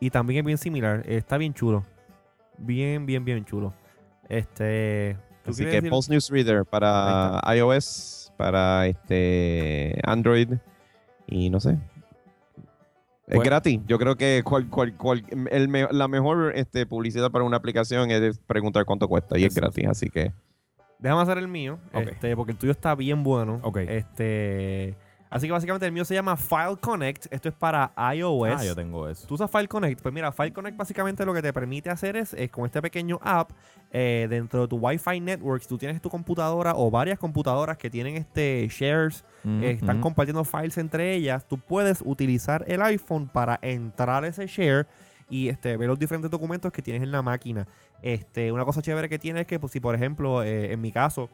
y 0.00 0.10
también 0.10 0.40
es 0.40 0.44
bien 0.46 0.58
similar. 0.58 1.02
Está 1.06 1.36
bien 1.38 1.54
chulo. 1.54 1.84
Bien, 2.58 3.04
bien, 3.06 3.24
bien 3.24 3.44
chulo. 3.44 3.72
Este. 4.28 5.16
¿tú 5.44 5.50
Así 5.52 5.64
que 5.64 5.70
decir- 5.70 5.90
Pulse 5.90 6.10
News 6.10 6.30
Reader 6.30 6.64
para 6.64 7.40
iOS, 7.54 8.32
para 8.36 8.86
este 8.86 9.98
Android 10.04 10.54
y 11.26 11.50
no 11.50 11.60
sé. 11.60 11.78
Es 13.28 13.34
Pues- 13.34 13.44
gratis. 13.48 13.80
Yo 13.86 13.98
creo 13.98 14.14
que 14.16 14.42
cual, 14.44 14.68
cual, 14.68 14.94
cual- 14.96 15.24
el 15.50 15.68
me- 15.68 15.88
la 15.90 16.06
mejor 16.08 16.52
este, 16.54 16.86
publicidad 16.86 17.30
para 17.30 17.44
una 17.44 17.56
aplicación 17.56 18.10
es 18.10 18.38
preguntar 18.38 18.84
cuánto 18.84 19.08
cuesta 19.08 19.36
y 19.38 19.44
es 19.44 19.52
Eso. 19.52 19.60
gratis. 19.60 19.86
Así 19.88 20.08
que 20.10 20.32
Déjame 20.98 21.20
hacer 21.22 21.36
el 21.36 21.46
mío, 21.48 21.78
este, 21.92 22.34
porque 22.36 22.52
el 22.52 22.58
tuyo 22.58 22.72
está 22.72 22.94
bien 22.94 23.22
bueno. 23.22 23.60
Ok. 23.62 23.76
Este, 23.86 24.96
así 25.30 25.46
que 25.46 25.52
básicamente 25.52 25.86
el 25.86 25.92
mío 25.92 26.04
se 26.04 26.14
llama 26.14 26.36
File 26.36 26.76
Connect. 26.80 27.26
Esto 27.30 27.48
es 27.48 27.54
para 27.54 27.92
iOS. 28.14 28.60
Ah, 28.60 28.64
yo 28.64 28.74
tengo 28.74 29.08
eso. 29.08 29.26
¿Tú 29.26 29.34
usas 29.34 29.50
File 29.50 29.68
Connect? 29.68 30.00
Pues 30.00 30.14
mira, 30.14 30.32
File 30.32 30.52
Connect 30.52 30.76
básicamente 30.76 31.24
lo 31.24 31.34
que 31.34 31.42
te 31.42 31.52
permite 31.52 31.90
hacer 31.90 32.16
es, 32.16 32.34
es 32.34 32.50
con 32.50 32.66
este 32.66 32.82
pequeño 32.82 33.18
app, 33.22 33.50
eh, 33.90 34.26
dentro 34.28 34.62
de 34.62 34.68
tu 34.68 34.76
Wi-Fi 34.76 35.20
network, 35.20 35.62
si 35.62 35.68
tú 35.68 35.78
tienes 35.78 36.00
tu 36.02 36.10
computadora 36.10 36.74
o 36.76 36.90
varias 36.90 37.18
computadoras 37.18 37.76
que 37.78 37.88
tienen 37.90 38.16
este 38.16 38.68
shares, 38.70 39.24
Mm, 39.46 39.62
eh, 39.62 39.70
están 39.70 39.98
mm. 39.98 40.00
compartiendo 40.00 40.44
files 40.44 40.76
entre 40.76 41.14
ellas, 41.14 41.46
tú 41.46 41.56
puedes 41.56 42.02
utilizar 42.04 42.64
el 42.66 42.82
iPhone 42.82 43.28
para 43.28 43.60
entrar 43.62 44.24
a 44.24 44.26
ese 44.26 44.48
share 44.48 44.88
y 45.30 45.48
este, 45.48 45.76
ver 45.76 45.88
los 45.88 45.98
diferentes 46.00 46.30
documentos 46.30 46.72
que 46.72 46.82
tienes 46.82 47.04
en 47.04 47.12
la 47.12 47.22
máquina. 47.22 47.66
Este, 48.02 48.50
una 48.50 48.64
cosa 48.64 48.82
chévere 48.82 49.08
que 49.08 49.20
tiene 49.20 49.42
es 49.42 49.46
que, 49.46 49.60
pues, 49.60 49.72
si 49.72 49.78
por 49.78 49.94
ejemplo, 49.94 50.42
eh, 50.42 50.72
en 50.72 50.80
mi 50.80 50.90
caso, 50.90 51.30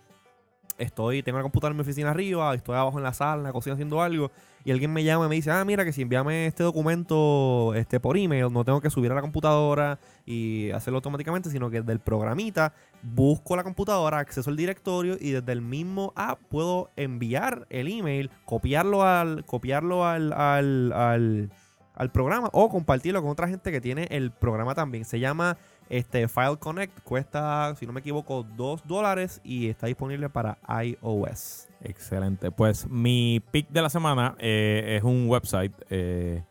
estoy, 0.79 1.23
tengo 1.23 1.39
la 1.39 1.43
computadora 1.43 1.73
en 1.73 1.77
mi 1.77 1.83
oficina 1.83 2.11
arriba, 2.11 2.55
estoy 2.55 2.77
abajo 2.77 2.99
en 2.99 3.05
la 3.05 3.13
sala, 3.13 3.39
en 3.39 3.45
la 3.45 3.53
cocina 3.53 3.75
haciendo 3.75 4.03
algo, 4.03 4.31
y 4.65 4.71
alguien 4.71 4.93
me 4.93 5.03
llama 5.03 5.27
y 5.27 5.29
me 5.29 5.35
dice, 5.35 5.51
ah, 5.51 5.65
mira, 5.65 5.85
que 5.85 5.93
si 5.93 6.03
envíame 6.03 6.47
este 6.47 6.63
documento 6.63 7.75
este, 7.75 7.99
por 7.99 8.17
email, 8.17 8.53
no 8.53 8.65
tengo 8.65 8.81
que 8.81 8.91
subir 8.91 9.11
a 9.11 9.15
la 9.15 9.21
computadora 9.21 9.99
y 10.25 10.71
hacerlo 10.71 10.99
automáticamente, 10.99 11.51
sino 11.51 11.69
que 11.71 11.83
del 11.83 11.99
programita 11.99 12.73
busco 13.03 13.57
la 13.57 13.65
computadora, 13.65 14.19
acceso 14.19 14.51
al 14.51 14.57
directorio 14.57 15.17
y 15.21 15.31
desde 15.33 15.53
el 15.53 15.63
mismo 15.63 16.13
app 16.15 16.41
puedo 16.49 16.91
enviar 16.97 17.67
el 17.71 17.89
email, 17.89 18.31
copiarlo 18.45 19.03
al, 19.03 19.45
copiarlo 19.45 20.07
al, 20.07 20.33
al, 20.33 20.93
al, 20.93 21.51
al 21.95 22.11
programa 22.11 22.49
o 22.53 22.69
compartirlo 22.69 23.21
con 23.23 23.31
otra 23.31 23.49
gente 23.49 23.71
que 23.71 23.81
tiene 23.81 24.07
el 24.11 24.31
programa 24.31 24.75
también. 24.75 25.05
Se 25.05 25.21
llama 25.21 25.57
este 25.89 26.27
File 26.29 26.57
Connect, 26.59 27.01
cuesta, 27.01 27.75
si 27.77 27.87
no 27.87 27.93
me 27.93 28.01
equivoco, 28.01 28.47
2 28.57 28.87
dólares 28.87 29.41
y 29.45 29.69
está 29.69 29.87
disponible 29.87 30.29
para 30.29 30.59
iOS. 30.83 31.69
Excelente. 31.83 32.51
Pues 32.51 32.89
mi 32.89 33.43
pick 33.51 33.69
de 33.69 33.83
la 33.83 33.91
semana 33.91 34.35
eh, 34.39 34.97
es 34.97 35.05
un 35.05 35.29
website 35.29 35.73
eh, 35.91 36.43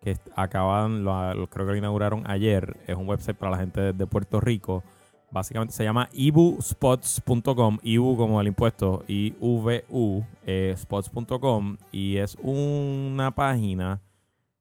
que 0.00 0.16
acaban, 0.34 1.04
lo, 1.04 1.46
creo 1.48 1.66
que 1.66 1.72
lo 1.72 1.76
inauguraron 1.76 2.28
ayer. 2.28 2.76
Es 2.86 2.96
un 2.96 3.08
website 3.08 3.36
para 3.36 3.52
la 3.52 3.58
gente 3.58 3.92
de 3.92 4.06
Puerto 4.06 4.40
Rico. 4.40 4.82
Básicamente 5.30 5.72
se 5.72 5.84
llama 5.84 6.08
ibuspots.com, 6.12 7.78
ibu 7.82 8.16
como 8.16 8.40
el 8.40 8.48
impuesto, 8.48 9.04
I-V-U, 9.06 10.24
eh, 10.44 10.74
spots.com. 10.76 11.76
Y 11.92 12.16
es 12.16 12.36
una 12.42 13.32
página, 13.32 14.00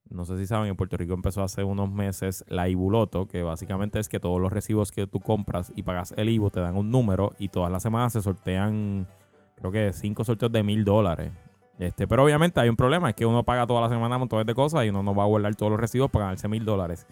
no 0.10 0.26
sé 0.26 0.38
si 0.38 0.48
saben, 0.48 0.70
en 0.70 0.76
Puerto 0.76 0.98
Rico 0.98 1.14
empezó 1.14 1.44
hace 1.44 1.64
unos 1.64 1.92
meses 1.92 2.44
la 2.48 2.68
Ibuloto, 2.68 3.28
que 3.28 3.44
básicamente 3.44 4.00
es 4.00 4.10
que 4.10 4.20
todos 4.20 4.42
los 4.42 4.52
recibos 4.52 4.92
que 4.92 5.06
tú 5.08 5.20
compras 5.20 5.72
y 5.76 5.84
pagas 5.84 6.14
el 6.18 6.30
Ibu 6.30 6.50
te 6.50 6.60
dan 6.60 6.76
un 6.78 6.90
número 6.90 7.34
y 7.38 7.50
todas 7.50 7.72
las 7.72 7.84
semanas 7.84 8.14
se 8.14 8.22
sortean 8.22 9.08
creo 9.56 9.72
que 9.72 9.94
cinco 9.94 10.24
sorteos 10.24 10.52
de 10.52 10.64
mil 10.64 10.84
dólares. 10.84 11.32
Este, 11.78 12.08
pero 12.08 12.24
obviamente 12.24 12.60
hay 12.60 12.70
un 12.70 12.76
problema, 12.76 13.10
es 13.10 13.16
que 13.16 13.26
uno 13.26 13.44
paga 13.44 13.66
toda 13.68 13.82
la 13.82 13.90
semana 13.90 14.18
montones 14.18 14.46
de 14.46 14.54
cosas 14.56 14.86
y 14.86 14.90
uno 14.90 15.02
no 15.04 15.14
va 15.16 15.24
a 15.24 15.28
guardar 15.28 15.56
todos 15.56 15.72
los 15.72 15.80
recibos 15.80 16.10
para 16.10 16.26
ganarse 16.26 16.48
mil 16.48 16.66
dólares. 16.66 17.06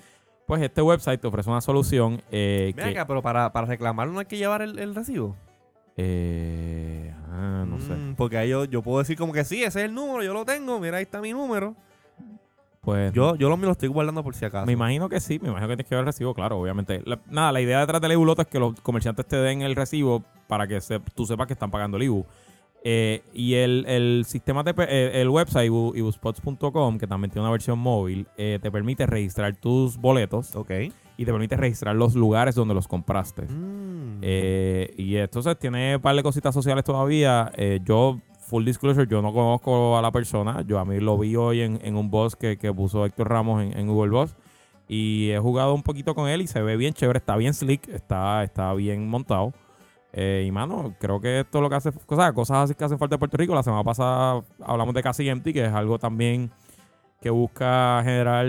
Pues 0.46 0.62
este 0.62 0.82
website 0.82 1.22
te 1.22 1.28
ofrece 1.28 1.50
una 1.50 1.62
solución 1.62 2.22
eh, 2.32 2.74
Ven 2.76 2.86
que... 2.86 2.92
acá, 2.92 3.06
pero 3.08 3.22
para, 3.22 3.52
para 3.52 3.68
reclamar 3.68 4.08
no 4.08 4.20
hay 4.20 4.26
que 4.26 4.38
llevar 4.38 4.62
el, 4.62 4.80
el 4.80 4.96
recibo. 4.96 5.36
eh, 5.98 7.14
ah, 7.32 7.66
no 7.68 7.80
sé. 7.80 7.94
Mm, 7.94 8.16
Porque 8.16 8.38
ahí 8.38 8.50
yo, 8.50 8.66
yo 8.66 8.82
puedo 8.82 9.00
decir 9.00 9.18
como 9.18 9.34
que 9.34 9.44
sí, 9.44 9.64
ese 9.64 9.80
es 9.80 9.86
el 9.86 9.94
número, 9.94 10.24
yo 10.24 10.34
lo 10.34 10.46
tengo, 10.46 10.80
mira, 10.80 10.98
ahí 10.98 11.04
está 11.04 11.22
mi 11.22 11.32
número. 11.32 11.76
Pues 12.88 13.12
Yo, 13.12 13.36
yo 13.36 13.50
lo 13.50 13.58
mío 13.58 13.66
lo 13.66 13.74
estoy 13.74 13.90
guardando 13.90 14.24
por 14.24 14.34
si 14.34 14.46
acaso. 14.46 14.66
me 14.66 14.72
imagino 14.72 15.10
que 15.10 15.20
sí, 15.20 15.40
me 15.42 15.50
imagino 15.50 15.68
que 15.68 15.76
tienes 15.76 15.90
que 15.90 15.96
ver 15.96 16.00
el 16.00 16.06
recibo, 16.06 16.34
claro, 16.34 16.58
obviamente. 16.58 17.02
La- 17.06 17.20
nada, 17.30 17.52
la 17.52 17.60
idea 17.60 17.82
detrás 17.82 18.00
del 18.00 18.14
Ibulota 18.14 18.44
es 18.44 18.48
que 18.48 18.60
los 18.60 18.80
comerciantes 18.80 19.26
te 19.26 19.36
den 19.36 19.62
el 19.62 19.76
recibo 19.76 20.24
para 20.48 20.70
que 20.70 20.80
se- 20.80 21.02
tú 21.14 21.26
sepas 21.26 21.48
que 21.48 21.54
están 21.54 21.70
pagando 21.70 21.98
el 21.98 22.04
Ibu. 22.04 22.26
Eh, 22.86 23.24
y 23.34 23.56
el, 23.56 23.84
el 23.90 24.24
sistema, 24.26 24.64
de, 24.64 24.74
pe- 24.74 24.88
eh, 24.90 25.20
el 25.22 25.28
website 25.28 25.70
ibu- 25.70 25.98
ibuspots.com, 25.98 26.98
que 26.98 27.08
también 27.08 27.30
tiene 27.30 27.42
una 27.42 27.52
versión 27.52 27.78
móvil, 27.78 28.26
eh, 28.38 28.58
te 28.62 28.72
permite 28.72 29.06
registrar 29.06 29.54
tus 29.58 29.98
boletos 29.98 30.56
Ok. 30.56 30.72
y 31.18 31.26
te 31.26 31.32
permite 31.34 31.58
registrar 31.58 31.94
los 31.94 32.16
lugares 32.16 32.56
donde 32.56 32.74
los 32.74 32.88
compraste. 32.88 33.42
Mm. 33.42 34.22
Y 34.24 35.18
entonces 35.18 35.60
tiene 35.60 35.98
un 35.98 36.02
par 36.02 36.16
de 36.16 36.24
cositas 36.24 36.54
sociales 36.54 36.86
todavía. 36.86 37.52
Yo, 37.84 38.20
full 38.48 38.64
disclosure, 38.64 39.08
yo 39.08 39.22
no 39.22 39.34
conozco 39.34 39.98
a 39.98 40.02
la 40.02 40.12
persona. 40.12 40.64
Yo 40.66 40.80
a 40.80 40.86
mí 40.86 41.00
lo 41.00 41.18
vi 41.18 41.36
hoy 41.36 41.62
en, 41.62 41.96
un 41.96 42.10
boss 42.10 42.36
que, 42.36 42.58
que 42.58 42.74
puso 42.74 43.06
Héctor 43.06 43.30
Ramos 43.30 43.62
en, 43.62 43.78
en 43.78 43.88
Google 43.88 44.12
Boss. 44.12 44.36
Y 44.88 45.32
he 45.32 45.40
jugado 45.40 45.74
un 45.74 45.84
poquito 45.84 46.16
con 46.16 46.30
él 46.30 46.42
y 46.42 46.48
se 46.48 46.62
ve 46.62 46.78
bien 46.78 46.94
chévere. 46.94 47.20
Está 47.20 47.36
bien 47.36 47.54
slick, 47.54 47.88
está, 47.90 48.44
está 48.44 48.74
bien 48.74 49.08
montado. 49.10 49.54
Eh, 50.14 50.46
y 50.48 50.52
mano, 50.52 50.96
creo 51.00 51.20
que 51.20 51.42
esto 51.42 51.58
es 51.58 51.62
lo 51.62 51.70
que 51.70 51.76
hace, 51.76 51.92
cosas, 51.92 52.32
cosas 52.34 52.58
así 52.58 52.74
que 52.74 52.84
hacen 52.84 52.98
falta 52.98 53.16
en 53.16 53.20
Puerto 53.20 53.38
Rico. 53.38 53.54
La 53.54 53.64
semana 53.64 53.84
pasada 53.84 54.42
hablamos 54.64 54.96
de 54.96 55.04
Casi 55.04 55.28
Empty, 55.28 55.54
que 55.54 55.66
es 55.66 55.74
algo 55.74 56.00
también 56.00 56.50
que 57.22 57.30
busca 57.30 58.02
generar 58.04 58.46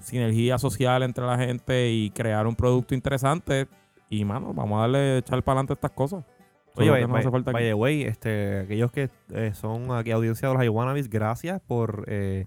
sinergia 0.00 0.58
social 0.58 1.02
entre 1.02 1.24
la 1.24 1.38
gente 1.38 1.90
y 1.90 2.10
crear 2.10 2.46
un 2.46 2.54
producto 2.54 2.94
interesante. 2.94 3.66
Y 4.10 4.24
mano, 4.24 4.52
vamos 4.52 4.78
a 4.78 4.80
darle 4.82 5.18
echar 5.18 5.42
para 5.42 5.60
adelante 5.60 5.74
estas 5.74 5.92
cosas. 5.92 6.24
Oye, 6.76 6.86
que 7.00 7.00
nos 7.08 7.10
hace 7.18 7.30
falta 7.30 7.52
the 7.58 7.74
way, 7.74 8.02
este, 8.02 8.60
aquellos 8.60 8.92
que 8.92 9.08
eh, 9.32 9.52
son 9.54 9.90
aquí 9.92 10.10
audiencia 10.10 10.48
de 10.48 10.54
los 10.54 10.64
Iwanabis, 10.64 11.08
gracias 11.10 11.60
por 11.60 12.04
eh, 12.08 12.46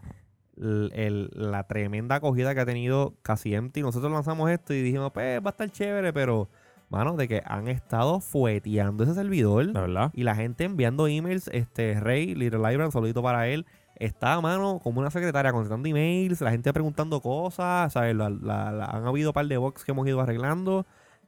el- 0.58 0.92
el- 0.96 1.30
la 1.34 1.64
tremenda 1.68 2.16
acogida 2.16 2.54
que 2.54 2.62
ha 2.62 2.66
tenido 2.66 3.14
Casi 3.22 3.54
Empty. 3.56 3.82
Nosotros 3.82 4.12
lanzamos 4.12 4.50
esto 4.52 4.74
y 4.74 4.82
dijimos, 4.82 5.12
pues 5.14 5.40
va 5.42 5.48
a 5.48 5.52
estar 5.52 5.70
chévere, 5.70 6.14
pero 6.14 6.48
mano, 6.90 7.16
de 7.18 7.28
que 7.28 7.42
han 7.46 7.68
estado 7.68 8.20
fueteando 8.20 9.04
ese 9.04 9.14
servidor. 9.16 9.66
De 9.68 9.74
verdad. 9.82 10.12
Y 10.14 10.24
la 10.24 10.36
gente 10.36 10.64
enviando 10.64 11.08
emails, 11.08 11.50
este 11.52 12.00
Rey, 12.00 12.36
Little 12.36 12.60
Library, 12.60 12.84
un 12.86 12.92
saludito 12.92 13.24
para 13.24 13.48
él. 13.48 13.66
Está, 13.96 14.40
mano, 14.42 14.80
como 14.84 15.00
una 15.02 15.10
secretaria 15.12 15.52
contestando 15.52 15.88
emails, 15.88 16.42
la 16.42 16.52
gente 16.52 16.72
preguntando 16.74 17.20
cosas, 17.22 17.94
¿sabes? 17.94 18.16
La- 18.16 18.30
la- 18.30 18.72
la- 18.72 18.86
han 18.86 19.06
habido 19.08 19.30
un 19.30 19.34
par 19.34 19.46
de 19.48 19.58
bugs 19.58 19.84
que 19.84 19.92
hemos 19.92 20.08
ido 20.08 20.20
arreglando. 20.22 20.86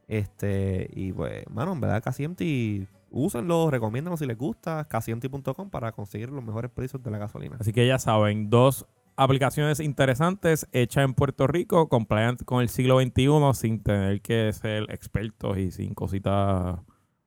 Este, 0.08 0.88
y 0.92 1.12
pues, 1.12 1.44
mano, 1.50 1.72
en 1.72 1.80
verdad, 1.80 2.02
casi 2.02 2.24
empty, 2.24 2.86
úsenlo, 3.10 3.70
recomiéndanos 3.70 4.20
si 4.20 4.26
les 4.26 4.38
gusta, 4.38 4.86
casiempty.com 4.88 5.70
para 5.70 5.92
conseguir 5.92 6.30
los 6.30 6.44
mejores 6.44 6.70
precios 6.70 7.02
de 7.02 7.10
la 7.10 7.18
gasolina. 7.18 7.56
Así 7.58 7.72
que 7.72 7.86
ya 7.86 7.98
saben, 7.98 8.50
dos 8.50 8.86
aplicaciones 9.16 9.80
interesantes 9.80 10.68
hechas 10.72 11.04
en 11.04 11.14
Puerto 11.14 11.46
Rico, 11.46 11.88
compliant 11.88 12.44
con 12.44 12.62
el 12.62 12.68
siglo 12.68 13.00
XXI, 13.00 13.54
sin 13.54 13.82
tener 13.82 14.20
que 14.20 14.52
ser 14.52 14.84
expertos 14.90 15.58
y 15.58 15.70
sin 15.70 15.94
cositas 15.94 16.78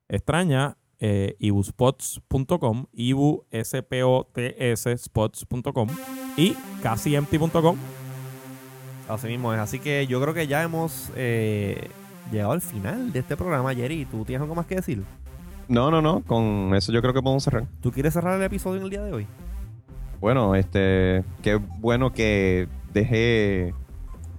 extrañas. 0.07 0.75
Eh, 1.01 1.37
ibuspots.com, 1.39 2.87
ibu 2.91 3.45
s 3.51 3.83
p 3.83 4.03
o 4.03 4.27
t 4.33 4.71
s 4.71 4.97
spots.com 4.97 5.87
y 6.35 6.53
casiempty.com. 6.83 7.77
Así 9.07 9.27
mismo 9.27 9.53
es. 9.53 9.59
Así 9.59 9.79
que 9.79 10.07
yo 10.07 10.21
creo 10.21 10.33
que 10.33 10.45
ya 10.45 10.61
hemos 10.61 11.09
eh, 11.15 11.89
llegado 12.31 12.51
al 12.51 12.61
final 12.61 13.11
de 13.11 13.19
este 13.19 13.35
programa, 13.35 13.73
Jerry. 13.73 14.05
¿Tú 14.05 14.25
tienes 14.25 14.41
algo 14.41 14.55
más 14.55 14.65
que 14.65 14.75
decir? 14.75 15.03
No, 15.67 15.91
no, 15.91 16.01
no. 16.01 16.21
Con 16.25 16.73
eso 16.75 16.91
yo 16.91 17.01
creo 17.01 17.13
que 17.13 17.21
podemos 17.21 17.43
cerrar. 17.43 17.65
¿Tú 17.81 17.91
quieres 17.91 18.13
cerrar 18.13 18.37
el 18.37 18.43
episodio 18.43 18.77
en 18.77 18.83
el 18.83 18.89
día 18.89 19.03
de 19.03 19.13
hoy? 19.13 19.27
Bueno, 20.19 20.55
este, 20.55 21.23
qué 21.41 21.55
bueno 21.55 22.11
que 22.11 22.67
dejé. 22.93 23.73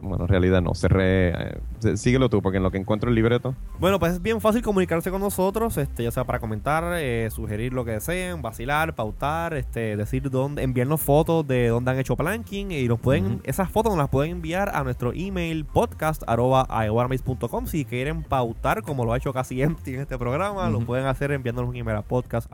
Bueno, 0.00 0.24
en 0.24 0.28
realidad 0.28 0.62
no, 0.62 0.74
cerré. 0.74 1.28
eh, 1.30 1.58
sí- 1.80 1.96
síguelo 1.96 2.28
tú, 2.28 2.40
porque 2.42 2.56
en 2.56 2.62
lo 2.62 2.70
que 2.70 2.78
encuentro 2.78 3.10
el 3.10 3.14
libreto. 3.14 3.54
Bueno, 3.78 3.98
pues 3.98 4.14
es 4.14 4.22
bien 4.22 4.40
fácil 4.40 4.62
comunicarse 4.62 5.10
con 5.10 5.20
nosotros, 5.20 5.76
este, 5.76 6.04
ya 6.04 6.10
sea 6.10 6.24
para 6.24 6.38
comentar, 6.38 6.84
eh, 6.96 7.28
sugerir 7.30 7.72
lo 7.72 7.84
que 7.84 7.92
deseen, 7.92 8.40
vacilar, 8.42 8.94
pautar, 8.94 9.54
este, 9.54 9.96
decir 9.96 10.30
dónde, 10.30 10.62
enviarnos 10.62 11.00
fotos 11.00 11.46
de 11.46 11.68
dónde 11.68 11.90
han 11.90 11.98
hecho 11.98 12.16
planking 12.16 12.70
y 12.72 12.88
nos 12.88 12.98
pueden, 12.98 13.40
esas 13.44 13.70
fotos 13.70 13.92
nos 13.92 13.98
las 13.98 14.08
pueden 14.08 14.32
enviar 14.32 14.70
a 14.74 14.82
nuestro 14.84 15.12
email 15.14 15.64
podcast 15.64 16.22
arroba 16.26 16.66
si 17.66 17.84
quieren 17.84 18.22
pautar 18.22 18.82
como 18.82 19.04
lo 19.04 19.12
ha 19.12 19.16
hecho 19.16 19.32
casi 19.32 19.60
empty 19.62 19.94
en 19.94 20.00
este 20.00 20.18
programa, 20.18 20.68
lo 20.70 20.80
pueden 20.80 21.06
hacer 21.06 21.30
enviándonos 21.32 21.70
un 21.70 21.76
email 21.76 21.98
a 21.98 22.02
podcast. 22.02 22.50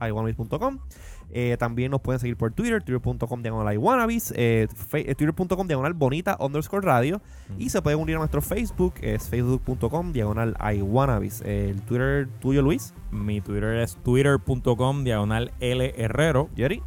Eh, 1.33 1.57
también 1.59 1.91
nos 1.91 2.01
pueden 2.01 2.19
seguir 2.21 2.37
por 2.37 2.53
Twitter, 2.53 2.83
twitter.com 2.83 3.43
diagonal 3.43 3.75
iWannabes, 3.75 4.33
eh, 4.37 4.69
eh, 4.93 5.15
twitter.com 5.15 5.67
diagonal 5.67 5.93
bonita 5.93 6.37
underscore 6.41 6.87
radio. 6.87 7.21
Y 7.59 7.69
se 7.71 7.83
pueden 7.83 7.99
unir 8.01 8.17
a 8.17 8.19
nuestro 8.21 8.41
Facebook, 8.41 8.95
es 9.03 9.29
facebook.com 9.29 10.13
diagonal 10.13 10.57
iWannabes. 10.77 11.43
El 11.43 11.83
Twitter 11.83 12.29
tuyo, 12.41 12.63
Luis, 12.63 12.95
Mi 13.11 13.41
Twitter 13.41 13.77
es 13.79 13.97
twitter.com 13.97 15.05
diagonal 15.05 15.53
L 15.61 15.95
Herrero. 15.97 16.49
Jerry. 16.57 16.83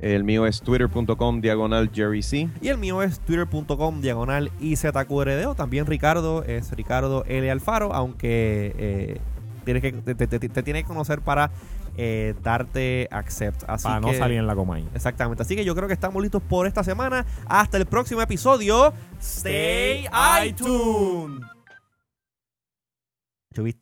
El 0.00 0.24
mío 0.24 0.46
es 0.46 0.60
twitter.com 0.62 1.40
diagonal 1.40 1.90
Jerry 1.94 2.22
C. 2.22 2.48
Y 2.60 2.68
el 2.68 2.78
mío 2.78 3.02
es 3.02 3.20
twitter.com 3.20 4.00
diagonal 4.00 4.50
IZQRD. 4.60 5.54
También 5.56 5.86
Ricardo 5.86 6.42
es 6.42 6.72
Ricardo 6.72 7.24
L 7.26 7.48
Alfaro, 7.50 7.92
aunque 7.94 8.74
eh, 8.78 9.20
tienes 9.64 9.80
que, 9.82 9.92
te, 9.92 10.14
te- 10.16 10.26
te- 10.26 10.48
te 10.48 10.62
tiene 10.64 10.82
que 10.82 10.88
conocer 10.88 11.20
para 11.20 11.52
eh, 11.96 12.34
darte 12.42 13.08
accept. 13.10 13.64
Así 13.68 13.84
Para 13.84 14.00
no 14.00 14.12
salir 14.14 14.38
en 14.38 14.46
la 14.46 14.54
coma 14.54 14.76
ahí. 14.76 14.88
Exactamente. 14.94 15.42
Así 15.42 15.56
que 15.56 15.64
yo 15.64 15.74
creo 15.74 15.88
que 15.88 15.94
estamos 15.94 16.22
listos 16.22 16.42
por 16.42 16.66
esta 16.66 16.82
semana. 16.84 17.26
Hasta 17.46 17.76
el 17.76 17.86
próximo 17.86 18.22
episodio. 18.22 18.92
Stay 19.20 20.06
iTunes. 20.46 21.40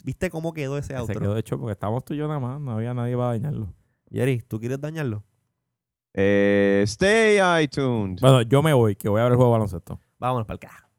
¿Viste 0.04 0.30
cómo 0.30 0.52
quedó 0.52 0.78
ese 0.78 0.88
Se 0.88 0.96
outro? 0.96 1.20
quedó 1.20 1.36
hecho 1.36 1.58
porque 1.58 1.72
estábamos 1.72 2.04
tú 2.04 2.14
y 2.14 2.16
yo 2.16 2.26
nada 2.26 2.40
más. 2.40 2.60
No 2.60 2.72
había 2.72 2.92
nadie 2.92 3.16
para 3.16 3.28
dañarlo. 3.28 3.72
Jerry, 4.10 4.40
¿tú 4.40 4.58
quieres 4.58 4.80
dañarlo? 4.80 5.22
Eh, 6.12 6.82
stay 6.86 7.38
iTunes. 7.62 8.20
Bueno, 8.20 8.42
yo 8.42 8.62
me 8.62 8.72
voy, 8.72 8.96
que 8.96 9.08
voy 9.08 9.20
a 9.20 9.24
ver 9.24 9.32
el 9.32 9.36
juego 9.36 9.52
de 9.52 9.58
baloncesto. 9.58 10.00
Vámonos 10.18 10.46
para 10.46 10.54
el 10.54 10.60
carajo. 10.60 10.89